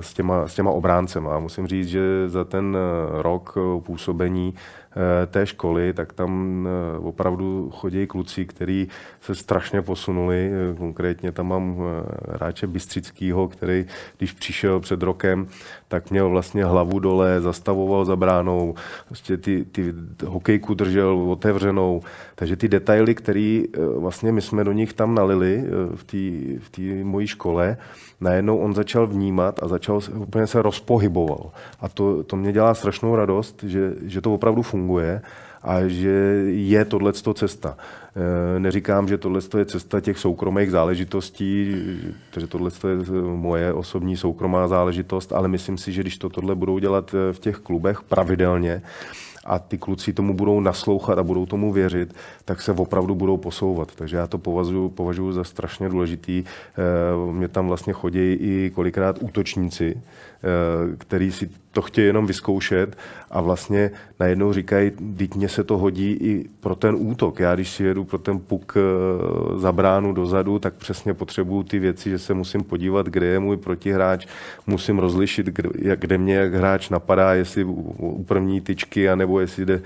s 0.00 0.14
těma, 0.14 0.48
s 0.48 0.54
těma 0.54 0.70
obráncema. 0.70 1.36
A 1.36 1.38
musím 1.38 1.66
říct, 1.66 1.88
že 1.88 2.28
za 2.28 2.44
ten 2.44 2.76
rok 3.22 3.58
působení 3.80 4.54
Eh, 4.96 5.26
té 5.26 5.46
školy, 5.46 5.92
tak 5.92 6.12
tam 6.12 6.68
eh, 6.68 6.98
opravdu 6.98 7.70
chodí 7.70 8.06
kluci, 8.06 8.46
kteří 8.46 8.88
se 9.20 9.34
strašně 9.34 9.82
posunuli. 9.82 10.50
Eh, 10.52 10.74
konkrétně 10.74 11.32
tam 11.32 11.48
mám 11.48 11.82
hráče 12.28 12.66
Bystřickýho, 12.66 13.48
který, 13.48 13.86
když 14.18 14.32
přišel 14.32 14.80
před 14.80 15.02
rokem, 15.02 15.46
tak 15.88 16.10
měl 16.10 16.30
vlastně 16.30 16.64
hlavu 16.64 16.98
dole, 16.98 17.40
zastavoval 17.40 18.04
za 18.04 18.16
bránou, 18.16 18.74
prostě 19.06 19.36
ty, 19.36 19.64
ty 19.64 19.94
hokejku 20.26 20.74
držel 20.74 21.30
otevřenou. 21.30 22.02
Takže 22.34 22.56
ty 22.56 22.68
detaily, 22.68 23.14
které 23.14 23.40
vlastně 23.96 24.32
my 24.32 24.42
jsme 24.42 24.64
do 24.64 24.72
nich 24.72 24.92
tam 24.92 25.14
nalili 25.14 25.64
v 25.94 26.04
té 26.04 26.78
v 26.78 27.04
mojí 27.04 27.26
škole, 27.26 27.76
najednou 28.20 28.58
on 28.58 28.74
začal 28.74 29.06
vnímat 29.06 29.62
a 29.62 29.68
začal 29.68 30.00
úplně 30.16 30.46
se 30.46 30.62
rozpohyboval. 30.62 31.50
A 31.80 31.88
to, 31.88 32.22
to 32.22 32.36
mě 32.36 32.52
dělá 32.52 32.74
strašnou 32.74 33.16
radost, 33.16 33.62
že, 33.62 33.92
že 34.02 34.20
to 34.20 34.34
opravdu 34.34 34.62
funguje 34.62 35.22
a 35.62 35.88
že 35.88 36.44
je 36.46 36.84
tohle 36.84 37.12
cesta. 37.12 37.76
E, 38.56 38.60
neříkám, 38.60 39.08
že 39.08 39.18
tohle 39.18 39.40
je 39.58 39.64
cesta 39.64 40.00
těch 40.00 40.18
soukromých 40.18 40.70
záležitostí, 40.70 41.76
že 42.36 42.46
tohle 42.46 42.70
je 42.88 43.22
moje 43.22 43.72
osobní 43.72 44.16
soukromá 44.16 44.68
záležitost, 44.68 45.32
ale 45.32 45.48
myslím 45.48 45.78
si, 45.78 45.92
že 45.92 46.00
když 46.00 46.18
to 46.18 46.28
tohle 46.28 46.54
budou 46.54 46.78
dělat 46.78 47.14
v 47.32 47.38
těch 47.38 47.56
klubech 47.56 48.02
pravidelně, 48.02 48.82
a 49.44 49.58
ty 49.58 49.78
kluci 49.78 50.12
tomu 50.12 50.34
budou 50.34 50.60
naslouchat 50.60 51.18
a 51.18 51.22
budou 51.22 51.46
tomu 51.46 51.72
věřit, 51.72 52.14
tak 52.44 52.62
se 52.62 52.72
opravdu 52.72 53.14
budou 53.14 53.36
posouvat. 53.36 53.94
Takže 53.94 54.16
já 54.16 54.26
to 54.26 54.38
považuji, 54.38 54.88
považuji 54.88 55.32
za 55.32 55.44
strašně 55.44 55.88
důležitý. 55.88 56.44
Eh, 56.44 57.32
mě 57.32 57.48
tam 57.48 57.68
vlastně 57.68 57.92
chodí 57.92 58.32
i 58.32 58.70
kolikrát 58.74 59.18
útočníci, 59.20 59.94
eh, 59.96 60.96
který 60.96 61.32
si 61.32 61.50
to 61.72 61.82
chtějí 61.82 62.06
jenom 62.06 62.26
vyzkoušet 62.26 62.98
a 63.30 63.40
vlastně 63.40 63.90
najednou 64.20 64.52
říkají, 64.52 64.92
teď 65.16 65.34
mně 65.34 65.48
se 65.48 65.64
to 65.64 65.78
hodí 65.78 66.10
i 66.12 66.48
pro 66.60 66.74
ten 66.74 66.96
útok. 66.98 67.40
Já 67.40 67.54
když 67.54 67.70
si 67.70 67.84
jedu 67.84 68.04
pro 68.04 68.18
ten 68.18 68.38
puk 68.38 68.76
eh, 68.76 69.58
za 69.58 69.72
bránu 69.72 70.12
dozadu, 70.12 70.58
tak 70.58 70.74
přesně 70.74 71.14
potřebuju 71.14 71.62
ty 71.62 71.78
věci, 71.78 72.10
že 72.10 72.18
se 72.18 72.34
musím 72.34 72.64
podívat, 72.64 73.06
kde 73.06 73.26
je 73.26 73.38
můj 73.38 73.56
protihráč, 73.56 74.26
musím 74.66 74.98
rozlišit, 74.98 75.46
kde, 75.96 76.18
mě 76.18 76.34
jak 76.34 76.54
hráč 76.54 76.88
napadá, 76.88 77.34
jestli 77.34 77.64
u 77.64 78.24
první 78.28 78.60
tyčky, 78.60 79.08
anebo 79.08 79.40
jestli 79.40 79.66
jde 79.66 79.82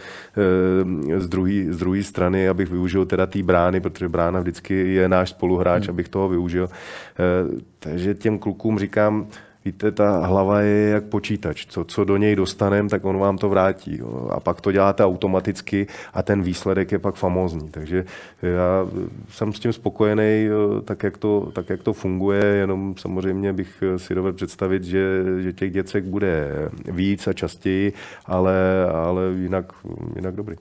z 1.18 1.28
druhé 1.28 1.64
z 1.68 1.76
druhý 1.76 2.02
strany, 2.02 2.47
abych 2.48 2.70
využil 2.70 3.06
teda 3.06 3.26
té 3.26 3.42
brány, 3.42 3.80
protože 3.80 4.08
brána 4.08 4.40
vždycky 4.40 4.94
je 4.94 5.08
náš 5.08 5.30
spoluhráč, 5.30 5.82
hmm. 5.82 5.90
abych 5.90 6.08
toho 6.08 6.28
využil. 6.28 6.68
Eh, 6.68 7.60
takže 7.78 8.14
těm 8.14 8.38
klukům 8.38 8.78
říkám, 8.78 9.26
víte, 9.64 9.92
ta 9.92 10.26
hlava 10.26 10.60
je 10.60 10.88
jak 10.88 11.04
počítač. 11.04 11.66
Co, 11.66 11.84
co 11.84 12.04
do 12.04 12.16
něj 12.16 12.36
dostanem, 12.36 12.88
tak 12.88 13.04
on 13.04 13.18
vám 13.18 13.38
to 13.38 13.48
vrátí. 13.48 13.98
Jo. 13.98 14.28
A 14.32 14.40
pak 14.40 14.60
to 14.60 14.72
děláte 14.72 15.04
automaticky 15.04 15.86
a 16.14 16.22
ten 16.22 16.42
výsledek 16.42 16.92
je 16.92 16.98
pak 16.98 17.14
famózní. 17.14 17.68
Takže 17.68 18.04
já 18.42 18.86
jsem 19.28 19.52
s 19.52 19.60
tím 19.60 19.72
spokojený, 19.72 20.48
tak 20.84 21.02
jak 21.02 21.18
to, 21.18 21.50
tak 21.52 21.70
jak 21.70 21.82
to 21.82 21.92
funguje, 21.92 22.44
jenom 22.44 22.94
samozřejmě 22.98 23.52
bych 23.52 23.82
si 23.96 24.14
dovedl 24.14 24.36
představit, 24.36 24.84
že, 24.84 25.24
že 25.38 25.52
těch 25.52 25.72
děcek 25.72 26.04
bude 26.04 26.48
víc 26.84 27.26
a 27.26 27.32
častěji, 27.32 27.92
ale, 28.26 28.56
ale 28.92 29.22
jinak, 29.36 29.72
jinak 30.16 30.34
dobrý. 30.34 30.56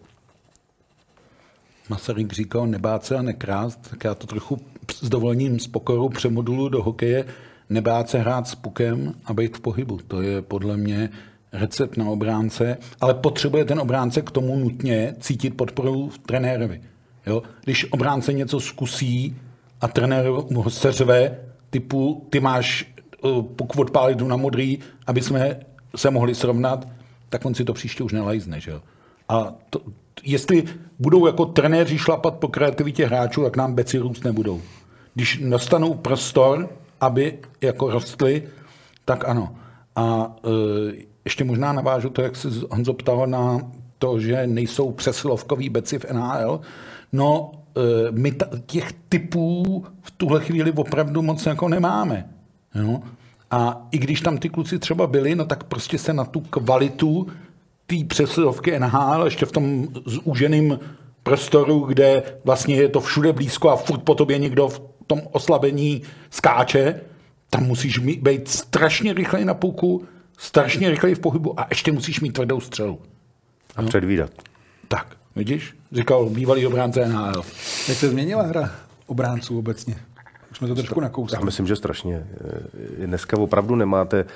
Masaryk 1.89 2.33
říkal 2.33 2.67
nebát 2.67 3.05
se 3.05 3.15
a 3.15 3.21
nekrást, 3.21 3.89
tak 3.89 4.03
já 4.03 4.15
to 4.15 4.27
trochu 4.27 4.59
s 4.93 5.09
dovolením 5.09 5.59
z 5.59 5.67
pokoru 5.67 6.09
přemodulu 6.09 6.69
do 6.69 6.83
hokeje, 6.83 7.25
nebát 7.69 8.09
se 8.09 8.19
hrát 8.19 8.47
s 8.47 8.55
pukem 8.55 9.13
a 9.25 9.33
být 9.33 9.57
v 9.57 9.59
pohybu. 9.59 9.99
To 10.07 10.21
je 10.21 10.41
podle 10.41 10.77
mě 10.77 11.09
recept 11.51 11.97
na 11.97 12.05
obránce, 12.05 12.77
ale 13.01 13.13
potřebuje 13.13 13.65
ten 13.65 13.79
obránce 13.79 14.21
k 14.21 14.31
tomu 14.31 14.55
nutně 14.59 15.15
cítit 15.19 15.57
podporu 15.57 16.11
trenérovi. 16.25 16.81
Jo? 17.25 17.43
Když 17.63 17.91
obránce 17.91 18.33
něco 18.33 18.59
zkusí 18.59 19.35
a 19.81 19.87
trenér 19.87 20.31
mu 20.49 20.61
ho 20.61 20.69
seřve, 20.69 21.37
typu 21.69 22.27
ty 22.29 22.39
máš 22.39 22.93
eh, 23.13 23.41
puk 23.55 23.79
odpálit 23.79 24.21
na 24.21 24.35
modrý, 24.35 24.79
aby 25.07 25.21
jsme 25.21 25.59
se 25.95 26.11
mohli 26.11 26.35
srovnat, 26.35 26.87
tak 27.29 27.45
on 27.45 27.53
si 27.55 27.63
to 27.63 27.73
příště 27.73 28.03
už 28.03 28.13
nelajzne. 28.13 28.59
Že 28.59 28.71
jo? 28.71 28.81
A 29.29 29.53
to, 29.69 29.81
jestli 30.23 30.63
budou 30.99 31.27
jako 31.27 31.45
trenéři 31.45 31.97
šlapat 31.97 32.33
po 32.33 32.47
kreativitě 32.47 33.05
hráčů, 33.05 33.43
tak 33.43 33.57
nám 33.57 33.73
beci 33.73 33.97
růst 33.97 34.23
nebudou. 34.23 34.61
Když 35.13 35.41
dostanou 35.49 35.93
prostor, 35.93 36.69
aby 37.01 37.39
jako 37.61 37.89
rostly, 37.89 38.43
tak 39.05 39.25
ano. 39.29 39.55
A 39.95 40.35
e, 40.45 40.49
ještě 41.25 41.43
možná 41.43 41.73
navážu 41.73 42.09
to, 42.09 42.21
jak 42.21 42.35
se 42.35 42.47
Honzo 42.71 42.93
ptal 42.93 43.27
na 43.27 43.71
to, 43.97 44.19
že 44.19 44.47
nejsou 44.47 44.91
přesilovkoví 44.91 45.69
beci 45.69 45.99
v 45.99 46.05
NHL. 46.11 46.59
No, 47.13 47.51
e, 47.77 48.11
my 48.11 48.31
ta, 48.31 48.45
těch 48.65 48.93
typů 49.09 49.85
v 50.01 50.11
tuhle 50.11 50.41
chvíli 50.41 50.71
opravdu 50.71 51.21
moc 51.21 51.45
jako 51.45 51.69
nemáme. 51.69 52.29
Jo? 52.75 52.99
A 53.51 53.87
i 53.91 53.97
když 53.97 54.21
tam 54.21 54.37
ty 54.37 54.49
kluci 54.49 54.79
třeba 54.79 55.07
byli, 55.07 55.35
no 55.35 55.45
tak 55.45 55.63
prostě 55.63 55.97
se 55.97 56.13
na 56.13 56.25
tu 56.25 56.39
kvalitu 56.39 57.27
té 57.87 57.95
přesilovky 58.07 58.79
NHL, 58.79 59.25
ještě 59.25 59.45
v 59.45 59.51
tom 59.51 59.87
zúženém 60.05 60.79
prostoru, 61.23 61.79
kde 61.79 62.23
vlastně 62.43 62.75
je 62.75 62.89
to 62.89 62.99
všude 62.99 63.33
blízko 63.33 63.69
a 63.69 63.75
furt 63.75 63.99
po 63.99 64.15
tobě 64.15 64.37
někdo 64.37 64.67
v 64.67 64.81
tom 65.07 65.21
oslabení 65.31 66.01
skáče, 66.29 67.01
tam 67.49 67.63
musíš 67.63 67.99
mít, 67.99 68.21
být 68.21 68.47
strašně 68.47 69.13
rychlej 69.13 69.45
na 69.45 69.53
puku, 69.53 70.05
strašně 70.37 70.89
rychlej 70.89 71.15
v 71.15 71.19
pohybu 71.19 71.59
a 71.59 71.67
ještě 71.69 71.91
musíš 71.91 72.21
mít 72.21 72.31
tvrdou 72.31 72.59
střelu. 72.59 72.99
A 73.75 73.81
no. 73.81 73.87
předvídat. 73.87 74.31
Tak, 74.87 75.17
vidíš? 75.35 75.75
Říkal 75.91 76.29
bývalý 76.29 76.67
obránce 76.67 77.07
NHL. 77.07 77.41
Jak 77.87 77.97
se 77.97 78.09
změnila 78.09 78.43
hra 78.43 78.71
obránců 79.07 79.59
obecně? 79.59 79.95
Už 80.51 80.57
jsme 80.57 80.67
to 80.67 80.75
trošku 80.75 80.99
nakousli. 80.99 81.37
Já 81.37 81.45
myslím, 81.45 81.67
že 81.67 81.75
strašně. 81.75 82.27
Dneska 83.05 83.37
opravdu 83.37 83.75
nemáte 83.75 84.23
uh, 84.23 84.31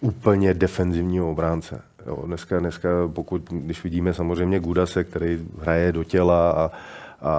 úplně 0.00 0.54
defenzivního 0.54 1.30
obránce. 1.30 1.82
Jo, 2.06 2.22
dneska, 2.26 2.58
dneska, 2.58 2.88
pokud, 3.12 3.50
když 3.50 3.84
vidíme 3.84 4.14
samozřejmě 4.14 4.60
Gudase, 4.60 5.04
který 5.04 5.46
hraje 5.60 5.92
do 5.92 6.04
těla 6.04 6.50
a, 6.50 6.70
a, 7.20 7.32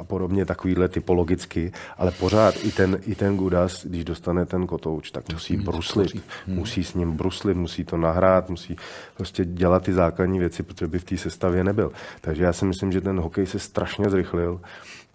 a 0.00 0.04
podobně 0.04 0.46
takovýhle 0.46 0.88
typologicky, 0.88 1.72
ale 1.98 2.10
pořád 2.10 2.54
i 2.64 2.72
ten, 2.72 2.98
i 3.06 3.14
ten 3.14 3.36
Gudas, 3.36 3.86
když 3.86 4.04
dostane 4.04 4.46
ten 4.46 4.66
kotouč, 4.66 5.10
tak 5.10 5.32
musí 5.32 5.56
bruslit, 5.56 6.12
hmm. 6.46 6.56
musí 6.56 6.84
s 6.84 6.94
ním 6.94 7.12
bruslit, 7.12 7.56
musí 7.56 7.84
to 7.84 7.96
nahrát, 7.96 8.50
musí 8.50 8.76
prostě 9.16 9.44
dělat 9.44 9.82
ty 9.82 9.92
základní 9.92 10.38
věci, 10.38 10.62
protože 10.62 10.86
by 10.86 10.98
v 10.98 11.04
té 11.04 11.16
sestavě 11.16 11.64
nebyl. 11.64 11.92
Takže 12.20 12.44
já 12.44 12.52
si 12.52 12.64
myslím, 12.64 12.92
že 12.92 13.00
ten 13.00 13.20
hokej 13.20 13.46
se 13.46 13.58
strašně 13.58 14.10
zrychlil 14.10 14.60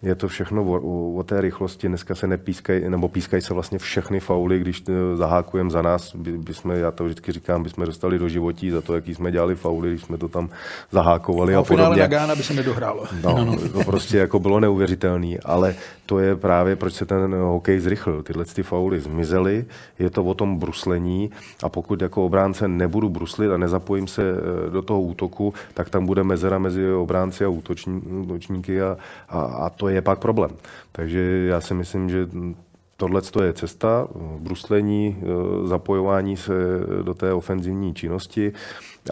je 0.02 0.14
to 0.14 0.28
všechno 0.28 0.64
o, 0.64 0.80
o, 0.80 1.14
o 1.14 1.22
té 1.22 1.40
rychlosti. 1.40 1.88
Dneska 1.88 2.14
se 2.14 2.26
nepískají, 2.26 2.88
nebo 2.88 3.08
pískají 3.08 3.42
se 3.42 3.54
vlastně 3.54 3.78
všechny 3.78 4.20
fauly, 4.20 4.58
když 4.58 4.82
eh, 4.88 5.16
zahákujeme 5.16 5.70
za 5.70 5.82
nás, 5.82 6.14
by, 6.14 6.38
by 6.38 6.54
jsme, 6.54 6.78
já 6.78 6.90
to 6.90 7.04
vždycky 7.04 7.32
říkám, 7.32 7.62
bychom 7.62 7.84
dostali 7.84 8.18
do 8.18 8.28
životí 8.28 8.70
za 8.70 8.80
to, 8.80 8.94
jaký 8.94 9.14
jsme 9.14 9.32
dělali 9.32 9.54
fauly, 9.54 9.88
když 9.88 10.02
jsme 10.02 10.18
to 10.18 10.28
tam 10.28 10.48
zahákovali 10.90 11.54
a, 11.54 11.58
a 11.58 11.62
podobně. 11.62 12.00
na 12.00 12.06
Gána 12.06 12.36
by 12.36 12.42
se 12.42 12.54
nedohrálo. 12.54 13.04
No, 13.24 13.44
no, 13.44 13.56
to 13.72 13.84
prostě 13.84 14.18
jako 14.18 14.38
bylo 14.38 14.60
neuvěřitelné, 14.60 15.36
ale 15.44 15.74
to 16.06 16.18
je 16.18 16.36
právě, 16.36 16.76
proč 16.76 16.94
se 16.94 17.06
ten 17.06 17.34
hokej 17.34 17.80
zrychlil. 17.80 18.22
Tyhle 18.22 18.44
ty 18.44 18.62
fauly 18.62 19.00
zmizely, 19.00 19.64
je 19.98 20.10
to 20.10 20.24
o 20.24 20.34
tom 20.34 20.58
bruslení 20.58 21.30
a 21.62 21.68
pokud 21.68 22.02
jako 22.02 22.26
obránce 22.26 22.68
nebudu 22.68 23.08
bruslit 23.08 23.50
a 23.50 23.56
nezapojím 23.56 24.06
se 24.06 24.22
eh, 24.22 24.70
do 24.70 24.82
toho 24.82 25.00
útoku, 25.00 25.54
tak 25.74 25.90
tam 25.90 26.06
bude 26.06 26.24
mezera 26.24 26.58
mezi 26.58 26.92
obránci 26.92 27.44
a 27.44 27.48
útočníky 27.48 28.82
a, 28.82 28.96
a, 29.28 29.40
a 29.40 29.70
to 29.70 29.87
je 29.88 30.02
pak 30.02 30.18
problém. 30.18 30.50
Takže 30.92 31.20
já 31.48 31.60
si 31.60 31.74
myslím, 31.74 32.10
že 32.10 32.28
Tohle 33.00 33.22
je 33.42 33.52
cesta, 33.52 34.08
bruslení, 34.38 35.16
e, 35.22 35.68
zapojování 35.68 36.36
se 36.36 36.52
do 37.02 37.14
té 37.14 37.32
ofenzivní 37.32 37.94
činnosti 37.94 38.52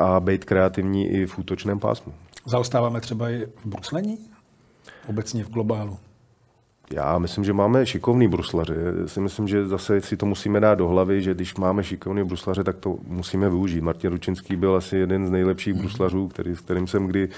a 0.00 0.20
být 0.20 0.44
kreativní 0.44 1.08
i 1.08 1.26
v 1.26 1.38
útočném 1.38 1.78
pásmu. 1.78 2.12
Zaostáváme 2.44 3.00
třeba 3.00 3.30
i 3.30 3.46
v 3.46 3.66
bruslení? 3.66 4.18
Obecně 5.06 5.44
v 5.44 5.50
globálu? 5.50 5.98
Já 6.90 7.18
myslím, 7.18 7.44
že 7.44 7.52
máme 7.52 7.86
šikovný 7.86 8.28
bruslaře. 8.28 8.76
Já 9.00 9.08
si 9.08 9.20
myslím, 9.20 9.48
že 9.48 9.66
zase 9.66 10.00
si 10.00 10.16
to 10.16 10.26
musíme 10.26 10.60
dát 10.60 10.74
do 10.74 10.88
hlavy, 10.88 11.22
že 11.22 11.34
když 11.34 11.54
máme 11.54 11.84
šikovný 11.84 12.24
bruslaře, 12.24 12.64
tak 12.64 12.76
to 12.76 12.96
musíme 13.06 13.48
využít. 13.48 13.80
Martin 13.80 14.10
Ručinský 14.10 14.56
byl 14.56 14.76
asi 14.76 14.96
jeden 14.96 15.26
z 15.26 15.30
nejlepších 15.30 15.74
mhm. 15.74 15.82
bruslařů, 15.82 16.28
který, 16.28 16.56
s 16.56 16.60
kterým 16.60 16.86
jsem 16.86 17.06
kdy, 17.06 17.28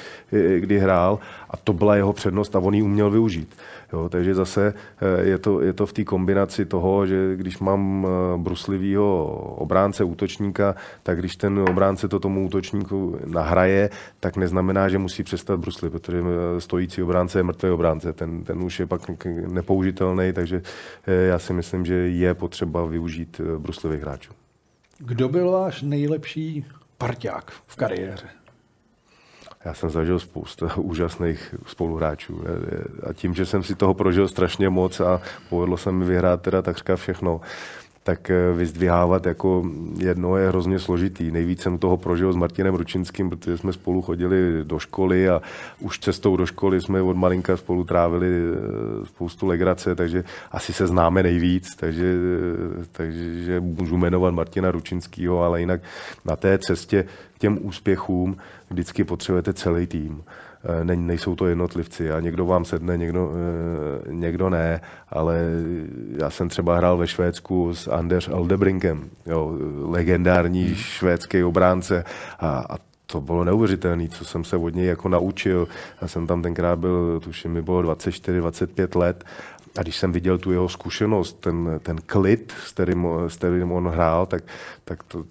kdy 0.58 0.78
hrál 0.78 1.18
a 1.50 1.56
to 1.56 1.72
byla 1.72 1.96
jeho 1.96 2.12
přednost 2.12 2.56
a 2.56 2.58
on 2.58 2.74
ji 2.74 2.82
uměl 2.82 3.10
využít. 3.10 3.56
Jo, 3.92 4.08
takže 4.08 4.34
zase 4.34 4.74
eh, 5.00 5.28
je 5.28 5.38
to, 5.38 5.60
je 5.60 5.72
to 5.72 5.86
v 5.86 5.92
té 5.92 6.04
kombinaci 6.04 6.64
toho, 6.64 7.06
že 7.06 7.36
když 7.36 7.58
mám 7.58 8.06
eh, 8.06 8.38
bruslivého 8.38 9.24
obránce, 9.58 10.04
útočníka, 10.04 10.74
tak 11.02 11.18
když 11.18 11.36
ten 11.36 11.58
obránce 11.58 12.08
to 12.08 12.20
tomu 12.20 12.46
útočníku 12.46 13.18
nahraje, 13.26 13.90
tak 14.20 14.36
neznamená, 14.36 14.88
že 14.88 14.98
musí 14.98 15.22
přestat 15.22 15.60
bruslit, 15.60 15.92
protože 15.92 16.18
eh, 16.18 16.60
stojící 16.60 17.02
obránce 17.02 17.38
je 17.38 17.42
mrtvý 17.42 17.70
obránce. 17.70 18.12
Ten, 18.12 18.44
ten 18.44 18.62
už 18.62 18.80
je 18.80 18.86
pak 18.86 19.00
nepoužitelný, 19.46 20.32
takže 20.32 20.62
já 21.06 21.38
si 21.38 21.52
myslím, 21.52 21.86
že 21.86 21.94
je 21.94 22.34
potřeba 22.34 22.86
využít 22.86 23.40
bruslivých 23.58 24.02
hráčů. 24.02 24.32
Kdo 24.98 25.28
byl 25.28 25.50
váš 25.50 25.82
nejlepší 25.82 26.64
parťák 26.98 27.50
v 27.66 27.76
kariéře? 27.76 28.28
já 29.64 29.74
jsem 29.74 29.90
zažil 29.90 30.18
spoustu 30.18 30.68
úžasných 30.76 31.54
spoluhráčů. 31.66 32.42
A 33.02 33.12
tím, 33.12 33.34
že 33.34 33.46
jsem 33.46 33.62
si 33.62 33.74
toho 33.74 33.94
prožil 33.94 34.28
strašně 34.28 34.68
moc 34.68 35.00
a 35.00 35.20
povedlo 35.48 35.76
se 35.76 35.92
mi 35.92 36.04
vyhrát 36.04 36.42
teda 36.42 36.62
takřka 36.62 36.96
všechno, 36.96 37.40
tak 38.08 38.30
eh, 38.30 38.52
vyzdvihávat 38.52 39.26
jako 39.26 39.64
jedno 39.98 40.36
je 40.36 40.48
hrozně 40.48 40.78
složitý. 40.78 41.30
Nejvíc 41.30 41.62
jsem 41.62 41.78
toho 41.78 41.96
prožil 41.96 42.32
s 42.32 42.36
Martinem 42.36 42.74
Ručinským, 42.74 43.30
protože 43.30 43.58
jsme 43.58 43.72
spolu 43.72 44.02
chodili 44.02 44.64
do 44.64 44.78
školy 44.78 45.28
a 45.28 45.42
už 45.80 45.98
cestou 45.98 46.36
do 46.36 46.46
školy 46.46 46.80
jsme 46.80 47.02
od 47.02 47.16
malinka 47.16 47.56
spolu 47.56 47.84
trávili 47.84 48.28
eh, 48.28 49.06
spoustu 49.06 49.46
legrace, 49.46 49.94
takže 49.94 50.24
asi 50.52 50.72
se 50.72 50.86
známe 50.86 51.22
nejvíc, 51.22 51.76
takže, 51.76 52.14
eh, 52.80 52.84
takže 52.92 53.60
můžu 53.60 53.96
jmenovat 53.96 54.34
Martina 54.34 54.70
Ručinského, 54.70 55.42
ale 55.42 55.60
jinak 55.60 55.80
na 56.24 56.36
té 56.36 56.58
cestě 56.58 57.04
k 57.34 57.38
těm 57.38 57.58
úspěchům 57.60 58.36
vždycky 58.70 59.04
potřebujete 59.04 59.52
celý 59.52 59.86
tým. 59.86 60.22
Eh, 60.64 60.84
ne, 60.84 60.96
nejsou 60.96 61.36
to 61.36 61.46
jednotlivci 61.46 62.10
a 62.10 62.20
někdo 62.20 62.46
vám 62.46 62.64
sedne, 62.64 62.96
někdo, 62.96 63.30
eh, 63.30 64.12
někdo 64.12 64.50
ne, 64.50 64.80
ale 65.08 65.40
já 66.18 66.30
jsem 66.30 66.48
třeba 66.48 66.76
hrál 66.76 66.96
ve 66.96 67.06
Švédsku 67.06 67.74
s 67.74 67.88
Anders 67.88 68.28
Aldebrinkem, 68.28 69.10
jo, 69.26 69.58
legendární 69.82 70.64
hmm. 70.64 70.74
švédský 70.74 71.44
obránce 71.44 72.04
a, 72.38 72.64
a 72.70 72.76
to 73.06 73.20
bylo 73.20 73.44
neuvěřitelné, 73.44 74.08
co 74.08 74.24
jsem 74.24 74.44
se 74.44 74.56
od 74.56 74.74
něj 74.74 74.86
jako 74.86 75.08
naučil. 75.08 75.68
Já 76.02 76.08
jsem 76.08 76.26
tam 76.26 76.42
tenkrát 76.42 76.76
byl, 76.76 77.20
tuším, 77.20 77.52
mi 77.52 77.62
bylo 77.62 77.82
24-25 77.82 78.98
let 78.98 79.24
a 79.78 79.82
když 79.82 79.96
jsem 79.96 80.12
viděl 80.12 80.38
tu 80.38 80.52
jeho 80.52 80.68
zkušenost, 80.68 81.40
ten, 81.40 81.80
ten 81.82 81.96
klid, 82.06 82.52
s 82.66 82.72
kterým, 82.72 83.06
s 83.28 83.36
kterým 83.36 83.72
on 83.72 83.88
hrál, 83.88 84.26
tak, 84.26 84.44
tak 84.84 85.02
to, 85.02 85.24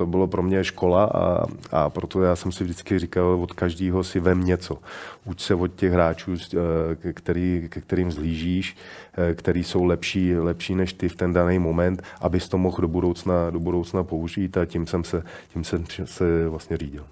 to 0.00 0.06
bylo 0.06 0.26
pro 0.26 0.42
mě 0.42 0.64
škola 0.64 1.04
a, 1.04 1.46
a 1.70 1.90
proto 1.90 2.22
já 2.22 2.36
jsem 2.36 2.52
si 2.52 2.64
vždycky 2.64 2.98
říkal, 2.98 3.26
od 3.42 3.52
každého 3.52 4.04
si 4.04 4.20
vem 4.20 4.44
něco. 4.44 4.78
Uč 5.24 5.40
se 5.40 5.54
od 5.54 5.74
těch 5.74 5.92
hráčů, 5.92 6.34
eh, 6.34 7.12
který, 7.12 7.68
ke 7.68 7.80
kterým 7.80 8.12
zlížíš, 8.12 8.76
eh, 9.18 9.34
který 9.34 9.64
jsou 9.64 9.84
lepší, 9.84 10.36
lepší 10.36 10.74
než 10.74 10.92
ty 10.92 11.08
v 11.08 11.16
ten 11.16 11.32
daný 11.32 11.58
moment, 11.58 12.02
abys 12.20 12.48
to 12.48 12.58
mohl 12.58 12.76
do 12.80 12.88
budoucna, 12.88 13.50
do 13.50 13.60
budoucna 13.60 14.04
použít 14.04 14.56
a 14.56 14.66
tím 14.66 14.86
jsem 14.86 15.04
se, 15.04 15.22
tím 15.52 15.64
jsem 15.64 15.84
se 16.04 16.48
vlastně 16.48 16.76
řídil. 16.76 17.04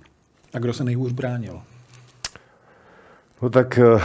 A 0.55 0.59
kdo 0.59 0.72
se 0.72 0.84
nejhůř 0.84 1.12
bránil? 1.12 1.61
No 3.43 3.51
tak 3.51 3.78
eh, 3.78 4.01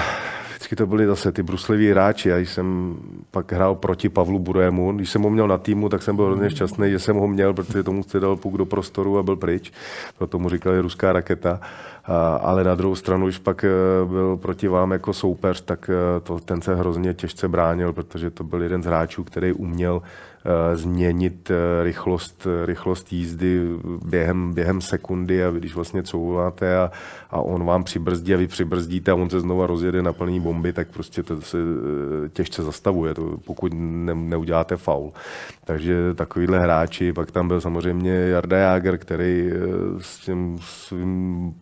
vždycky 0.64 0.76
to 0.76 0.88
byli 0.88 1.06
zase 1.06 1.32
ty 1.32 1.44
brusliví 1.44 1.92
hráči. 1.92 2.30
Já 2.30 2.38
jsem 2.38 2.96
pak 3.32 3.52
hrál 3.52 3.76
proti 3.76 4.10
Pavlu 4.10 4.40
Burému. 4.40 4.92
Když 4.92 5.10
jsem 5.10 5.22
ho 5.22 5.30
měl 5.30 5.48
na 5.48 5.58
týmu, 5.58 5.90
tak 5.90 6.04
jsem 6.04 6.16
byl 6.16 6.26
hrozně 6.26 6.50
šťastný, 6.50 6.92
že 6.92 7.00
jsem 7.00 7.16
ho 7.16 7.28
měl, 7.28 7.54
protože 7.54 7.84
tomu 7.84 8.04
jste 8.04 8.20
dal 8.20 8.36
puk 8.36 8.58
do 8.58 8.66
prostoru 8.66 9.18
a 9.18 9.24
byl 9.24 9.36
pryč. 9.36 9.72
Proto 10.18 10.40
mu 10.40 10.50
říkali 10.50 10.80
ruská 10.80 11.14
raketa. 11.14 11.60
A, 12.06 12.36
ale 12.36 12.64
na 12.64 12.76
druhou 12.76 12.96
stranu, 12.96 13.26
když 13.26 13.38
pak 13.38 13.64
eh, 13.64 13.70
byl 14.06 14.38
proti 14.38 14.68
vám 14.68 14.92
jako 14.92 15.14
soupeř, 15.14 15.62
tak 15.62 15.90
eh, 15.90 16.20
to, 16.20 16.40
ten 16.40 16.62
se 16.62 16.76
hrozně 16.76 17.14
těžce 17.14 17.48
bránil, 17.48 17.94
protože 17.94 18.30
to 18.30 18.44
byl 18.44 18.64
jeden 18.64 18.84
z 18.84 18.86
hráčů, 18.86 19.24
který 19.24 19.54
uměl 19.54 20.02
změnit 20.74 21.52
eh, 21.52 21.84
rychlost, 21.84 22.48
rychlost 22.66 23.14
jízdy 23.14 23.62
během, 24.06 24.54
během 24.54 24.82
sekundy 24.82 25.46
a 25.46 25.50
vy 25.50 25.60
když 25.60 25.76
vlastně 25.76 26.04
couváte 26.04 26.78
a, 26.78 26.92
a 27.30 27.42
on 27.42 27.66
vám 27.66 27.84
přibrzdí 27.84 28.34
a 28.34 28.38
vy 28.38 28.48
přibrzdíte 28.48 29.12
a 29.12 29.16
on 29.16 29.30
se 29.30 29.40
znova 29.40 29.68
rozjede 29.68 30.02
na 30.02 30.14
plný 30.14 30.40
bomby, 30.40 30.74
tak 30.74 30.88
prostě 30.88 31.24
to 31.24 31.42
se 31.42 31.58
eh, 31.58 32.30
těžce 32.30 32.64
zastavuje, 32.64 33.14
to, 33.14 33.38
pokud 33.46 33.72
ne, 33.76 34.16
neuděláte 34.16 34.78
faul. 34.78 35.14
Takže 35.66 36.14
takovýhle 36.16 36.60
hráči, 36.60 37.14
pak 37.14 37.32
tam 37.32 37.48
byl 37.48 37.62
samozřejmě 37.62 38.12
Jarda 38.12 38.58
Jager, 38.58 38.98
který 38.98 39.52
s 40.02 40.18
tím 40.18 40.58
svým, 40.62 41.54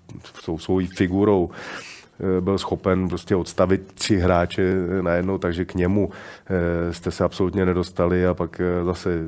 svou 0.57 0.81
figurou 0.97 1.49
Eh, 1.49 2.00
byl 2.39 2.57
schopen 2.57 3.09
prostě 3.09 3.35
odstavit 3.35 3.93
tři 3.93 4.17
hráče 4.17 4.75
najednou, 5.01 5.37
takže 5.37 5.65
k 5.65 5.75
němu 5.75 6.09
eh, 6.09 6.93
jste 6.93 7.11
se 7.11 7.23
absolutně 7.23 7.65
nedostali 7.65 8.27
a 8.27 8.33
pak 8.33 8.61
eh, 8.61 8.85
zase 8.85 9.19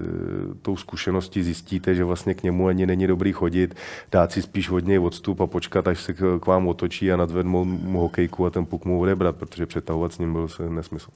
tou 0.62 0.78
zkušeností 0.78 1.44
zjistíte, 1.44 1.96
že 1.96 2.04
vlastně 2.04 2.34
k 2.34 2.44
němu 2.44 2.68
ani 2.68 2.86
není 2.86 3.08
dobrý 3.08 3.32
chodit, 3.32 3.76
dát 4.12 4.32
si 4.32 4.42
spíš 4.42 4.70
hodně 4.70 5.00
odstup 5.00 5.42
a 5.42 5.48
počkat, 5.48 5.88
až 5.88 6.00
se 6.00 6.14
k 6.14 6.46
vám 6.46 6.68
otočí 6.68 7.12
a 7.12 7.18
nadvednou 7.18 7.66
mu 7.66 8.00
hokejku 8.00 8.46
a 8.46 8.50
ten 8.50 8.66
puk 8.66 8.86
mu 8.86 9.00
odebrat, 9.00 9.36
protože 9.36 9.66
přetahovat 9.66 10.14
s 10.14 10.20
ním 10.20 10.34
byl 10.34 10.48
se 10.48 10.70
nesmysl. 10.70 11.10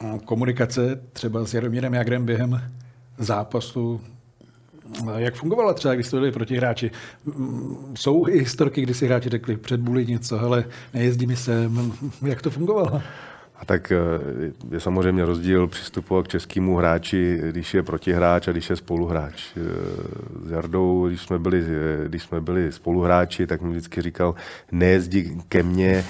A 0.00 0.18
komunikace 0.24 1.00
třeba 1.12 1.44
s 1.44 1.54
Jaromírem 1.54 1.94
Jagrem 1.94 2.26
během 2.26 2.62
zápasu 3.18 4.00
jak 5.16 5.34
fungovala 5.34 5.74
třeba, 5.74 5.94
když 5.94 6.06
jste 6.06 6.16
byli 6.16 6.32
proti 6.32 6.56
hráči? 6.56 6.90
Jsou 7.94 8.28
i 8.28 8.38
historky, 8.38 8.82
kdy 8.82 8.94
si 8.94 9.06
hráči 9.06 9.28
řekli 9.28 9.56
před 9.56 9.80
něco, 10.08 10.40
ale 10.40 10.64
nejezdí 10.94 11.26
mi 11.26 11.36
sem. 11.36 11.92
Jak 12.26 12.42
to 12.42 12.50
fungovalo? 12.50 13.02
A 13.60 13.64
tak 13.64 13.92
eh, 13.92 13.96
je 14.70 14.80
samozřejmě 14.80 15.24
rozdíl 15.24 15.66
přistupovat 15.66 16.26
k 16.26 16.30
českému 16.30 16.76
hráči, 16.76 17.40
když 17.50 17.74
je 17.74 17.82
protihráč 17.82 18.48
a 18.48 18.52
když 18.52 18.70
je 18.70 18.76
spoluhráč. 18.76 19.42
Eh, 19.56 19.60
s 20.46 20.50
Jardou, 20.50 21.08
když 21.08 21.20
jsme 21.20 21.38
byli, 21.38 21.64
eh, 21.64 22.08
když 22.08 22.22
jsme 22.22 22.40
byli 22.40 22.72
spoluhráči, 22.72 23.46
tak 23.46 23.62
mi 23.62 23.70
vždycky 23.70 24.02
říkal, 24.02 24.34
nejezdí 24.72 25.42
ke 25.48 25.62
mně, 25.62 26.04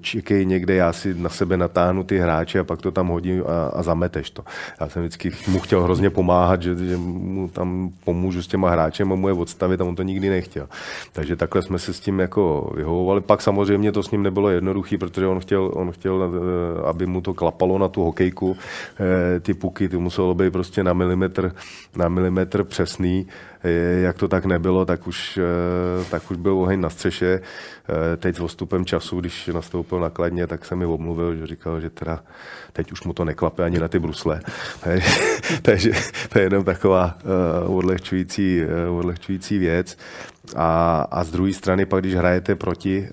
čekej 0.00 0.46
někde, 0.46 0.74
já 0.74 0.92
si 0.92 1.14
na 1.14 1.28
sebe 1.28 1.56
natáhnu 1.56 2.04
ty 2.04 2.18
hráče 2.18 2.58
a 2.58 2.64
pak 2.64 2.82
to 2.82 2.90
tam 2.90 3.08
hodím 3.08 3.44
a, 3.46 3.66
a 3.66 3.82
zameteš 3.82 4.30
to. 4.30 4.44
Já 4.80 4.88
jsem 4.88 5.02
vždycky 5.02 5.30
mu 5.48 5.58
chtěl 5.58 5.82
hrozně 5.82 6.10
pomáhat, 6.10 6.62
že, 6.62 6.76
že 6.76 6.96
mu 6.96 7.48
tam 7.48 7.90
pomůžu 8.04 8.42
s 8.42 8.46
těma 8.46 8.70
hráčem 8.70 9.12
a 9.12 9.14
mu 9.14 9.28
je 9.28 9.34
odstavit 9.34 9.80
a 9.80 9.84
on 9.84 9.96
to 9.96 10.02
nikdy 10.02 10.30
nechtěl. 10.30 10.68
Takže 11.12 11.36
takhle 11.36 11.62
jsme 11.62 11.78
se 11.78 11.92
s 11.92 12.00
tím 12.00 12.20
jako 12.20 12.72
vyhovovali. 12.76 13.20
Pak 13.20 13.42
samozřejmě 13.42 13.92
to 13.92 14.02
s 14.02 14.10
ním 14.10 14.22
nebylo 14.22 14.50
jednoduché, 14.50 14.98
protože 14.98 15.26
on 15.26 15.40
chtěl, 15.40 15.70
on 15.74 15.92
chtěl 15.92 16.30
aby 16.92 17.08
mu 17.08 17.20
to 17.24 17.32
klapalo 17.34 17.80
na 17.80 17.88
tu 17.88 18.04
hokejku, 18.04 18.56
eh, 18.56 19.40
ty 19.40 19.54
puky, 19.56 19.88
ty 19.88 19.96
muselo 19.96 20.34
být 20.36 20.52
prostě 20.52 20.84
na 20.84 20.92
milimetr, 20.92 21.56
na 21.96 22.08
milimetr 22.08 22.64
přesný. 22.64 23.26
Eh, 23.64 24.00
jak 24.00 24.18
to 24.18 24.28
tak 24.28 24.44
nebylo, 24.44 24.84
tak 24.84 25.06
už, 25.06 25.38
eh, 25.38 26.04
tak 26.10 26.30
už 26.30 26.36
byl 26.36 26.58
oheň 26.58 26.80
na 26.80 26.90
střeše. 26.90 27.40
Teď 28.16 28.36
s 28.36 28.38
postupem 28.38 28.84
času, 28.84 29.20
když 29.20 29.46
nastoupil 29.46 30.00
nakladně, 30.00 30.46
tak 30.46 30.64
se 30.64 30.76
mi 30.76 30.86
omluvil, 30.86 31.36
že 31.36 31.46
říkal, 31.46 31.80
že 31.80 31.90
teda 31.90 32.20
teď 32.72 32.92
už 32.92 33.02
mu 33.02 33.12
to 33.12 33.24
neklape 33.24 33.64
ani 33.64 33.78
na 33.78 33.88
ty 33.88 33.98
brusle. 33.98 34.40
Takže 35.62 35.90
to 36.28 36.38
je 36.38 36.44
jenom 36.44 36.64
taková 36.64 37.18
odlehčující, 37.66 38.62
odlehčující 38.98 39.58
věc. 39.58 39.98
A, 40.56 41.00
a 41.10 41.24
z 41.24 41.30
druhé 41.30 41.52
strany 41.52 41.86
pak, 41.86 42.00
když 42.00 42.14
hrajete 42.14 42.54
proti, 42.54 43.08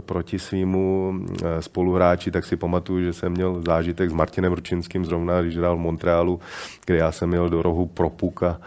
proti 0.00 0.38
svýmu 0.38 1.14
uh, 1.14 1.46
spoluhráči, 1.60 2.30
tak 2.30 2.44
si 2.44 2.56
pamatuju, 2.56 3.04
že 3.04 3.12
jsem 3.12 3.32
měl 3.32 3.62
zážitek 3.66 4.10
s 4.10 4.12
Martinem 4.12 4.52
Ručinským 4.52 5.04
zrovna, 5.04 5.42
když 5.42 5.56
hrál 5.56 5.76
v 5.76 5.80
Montrealu, 5.80 6.40
kde 6.86 6.96
já 6.96 7.12
jsem 7.12 7.28
měl 7.28 7.48
do 7.48 7.62
rohu 7.62 7.86
propuka 7.86 8.60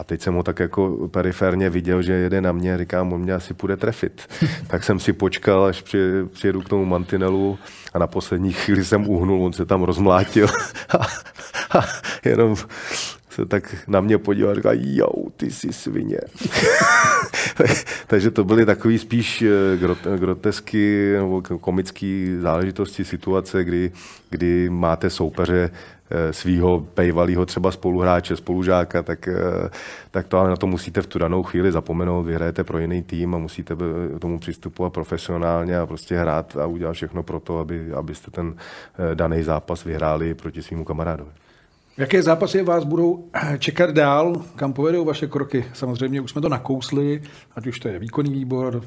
a 0.00 0.04
teď 0.04 0.20
jsem 0.20 0.34
ho 0.34 0.42
tak 0.42 0.58
jako 0.58 1.08
periférně 1.10 1.70
viděl, 1.70 2.02
že 2.02 2.12
jede 2.12 2.40
na 2.40 2.52
mě, 2.52 2.78
říkám, 2.78 3.12
on 3.12 3.20
mě 3.20 3.34
asi 3.34 3.54
půjde 3.54 3.76
trefit. 3.76 4.22
tak 4.66 4.84
jsem 4.84 5.00
si 5.00 5.12
počkal, 5.12 5.64
až 5.64 5.84
přijedu 6.32 6.60
k 6.60 6.68
tomu 6.68 6.84
mantinelu 6.84 7.58
a 7.94 7.98
na 7.98 8.06
poslední 8.06 8.52
chvíli 8.52 8.84
jsem 8.84 9.08
uhnul, 9.08 9.44
on 9.44 9.52
se 9.52 9.66
tam 9.66 9.82
rozmlátil 9.82 10.48
a, 10.98 11.06
a 11.78 11.84
jenom 12.24 12.56
se 13.30 13.46
tak 13.46 13.76
na 13.88 14.00
mě 14.00 14.18
podíval 14.18 14.52
a 14.52 14.54
říkal, 14.54 14.74
jo, 14.76 15.08
ty 15.36 15.50
jsi 15.50 15.72
svině. 15.72 16.18
Takže 18.06 18.30
to 18.30 18.44
byly 18.44 18.66
takový 18.66 18.98
spíš 18.98 19.42
eh, 19.42 20.16
grotesky 20.16 21.12
nebo 21.16 21.42
komické 21.42 22.36
záležitosti, 22.40 23.04
situace, 23.04 23.64
kdy, 23.64 23.92
kdy 24.30 24.70
máte 24.70 25.10
soupeře 25.10 25.70
svého 26.30 26.80
pejvalého 26.80 27.46
třeba 27.46 27.70
spoluhráče, 27.70 28.36
spolužáka, 28.36 29.02
tak, 29.02 29.28
eh, 29.28 29.70
tak 30.10 30.28
to 30.28 30.38
ale 30.38 30.50
na 30.50 30.56
to 30.56 30.66
musíte 30.66 31.02
v 31.02 31.06
tu 31.06 31.18
danou 31.18 31.42
chvíli 31.42 31.72
zapomenout, 31.72 32.22
vyhrajete 32.22 32.64
pro 32.64 32.78
jiný 32.78 33.02
tým 33.02 33.34
a 33.34 33.38
musíte 33.38 33.76
tomu 34.18 34.38
přistupovat 34.38 34.92
profesionálně 34.92 35.78
a 35.78 35.86
prostě 35.86 36.16
hrát 36.16 36.56
a 36.56 36.66
udělat 36.66 36.92
všechno 36.92 37.22
pro 37.22 37.40
to, 37.40 37.58
aby, 37.58 37.92
abyste 37.92 38.30
ten 38.30 38.54
daný 39.14 39.42
zápas 39.42 39.84
vyhráli 39.84 40.34
proti 40.34 40.62
svýmu 40.62 40.84
kamarádovi. 40.84 41.30
Jaké 41.96 42.22
zápasy 42.22 42.62
vás 42.62 42.84
budou 42.84 43.24
čekat 43.58 43.90
dál? 43.90 44.42
Kam 44.56 44.72
povedou 44.72 45.04
vaše 45.04 45.26
kroky? 45.26 45.64
Samozřejmě 45.72 46.20
už 46.20 46.30
jsme 46.30 46.40
to 46.40 46.48
nakousli, 46.48 47.22
ať 47.56 47.66
už 47.66 47.80
to 47.80 47.88
je 47.88 47.98
výkonný 47.98 48.32
výbor. 48.32 48.82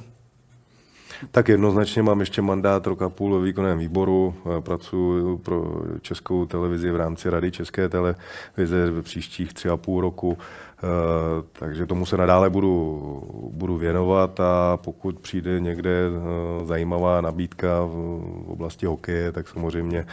Tak 1.31 1.47
jednoznačně 1.47 2.03
mám 2.03 2.19
ještě 2.19 2.41
mandát 2.41 2.87
roka 2.87 3.09
půl 3.09 3.39
ve 3.39 3.45
výkonném 3.45 3.79
výboru. 3.79 4.35
Pracuji 4.59 5.37
pro 5.37 5.81
českou 6.01 6.45
televizi 6.45 6.91
v 6.91 6.95
rámci 6.95 7.29
Rady 7.29 7.51
České 7.51 7.89
televize 7.89 8.91
v 8.91 9.01
příštích 9.01 9.53
tři 9.53 9.69
a 9.69 9.77
půl 9.77 10.01
roku. 10.01 10.37
Eh, 10.83 11.43
takže 11.51 11.85
tomu 11.85 12.05
se 12.05 12.17
nadále 12.17 12.49
budu, 12.49 13.49
budu 13.53 13.77
věnovat 13.77 14.39
a 14.39 14.77
pokud 14.77 15.19
přijde 15.19 15.59
někde 15.59 15.91
eh, 15.91 16.65
zajímavá 16.65 17.21
nabídka 17.21 17.67
v 17.85 18.45
oblasti 18.47 18.85
hokeje, 18.85 19.31
tak 19.31 19.47
samozřejmě 19.47 19.99
eh, 19.99 20.05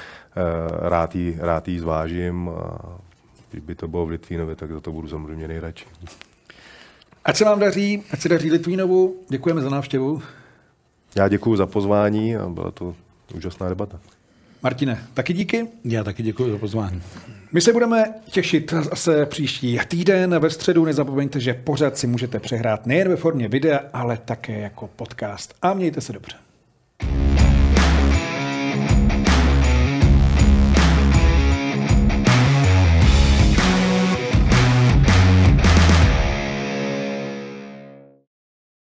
rád 0.88 1.16
ji, 1.16 1.36
rád 1.40 1.68
ji 1.68 1.80
zvážím 1.80 2.48
a 2.48 2.78
když 3.51 3.62
by 3.62 3.74
to 3.74 3.88
bylo 3.88 4.07
v 4.07 4.11
Litvínově, 4.11 4.57
tak 4.57 4.72
za 4.72 4.80
to 4.80 4.92
budu 4.92 5.09
samozřejmě 5.09 5.48
nejradši. 5.48 5.86
Ať 7.24 7.36
se 7.36 7.44
vám 7.44 7.61
daří, 7.61 8.03
ať 8.12 8.20
se 8.20 8.28
daří 8.28 8.51
Litvínovu. 8.51 9.16
Děkujeme 9.28 9.61
za 9.61 9.68
návštěvu. 9.68 10.22
Já 11.16 11.28
děkuji 11.28 11.56
za 11.56 11.66
pozvání 11.66 12.36
a 12.36 12.48
byla 12.48 12.70
to 12.70 12.94
úžasná 13.34 13.68
debata. 13.68 14.00
Martine, 14.62 14.98
taky 15.14 15.32
díky. 15.32 15.68
Já 15.84 16.04
taky 16.04 16.22
děkuji 16.22 16.52
za 16.52 16.58
pozvání. 16.58 17.02
My 17.52 17.61
se 17.61 17.72
budeme 17.72 18.04
těšit 18.30 18.72
zase 18.72 19.26
příští 19.26 19.78
týden. 19.88 20.38
Ve 20.38 20.50
středu 20.50 20.84
nezapomeňte, 20.84 21.40
že 21.40 21.54
pořád 21.54 21.98
si 21.98 22.06
můžete 22.06 22.40
přehrát 22.40 22.86
nejen 22.86 23.08
ve 23.08 23.16
formě 23.16 23.48
videa, 23.48 23.80
ale 23.92 24.18
také 24.24 24.61
jako 24.61 24.90
podcast. 24.96 25.54
A 25.62 25.74
mějte 25.74 26.00
se 26.00 26.12
dobře. 26.12 26.36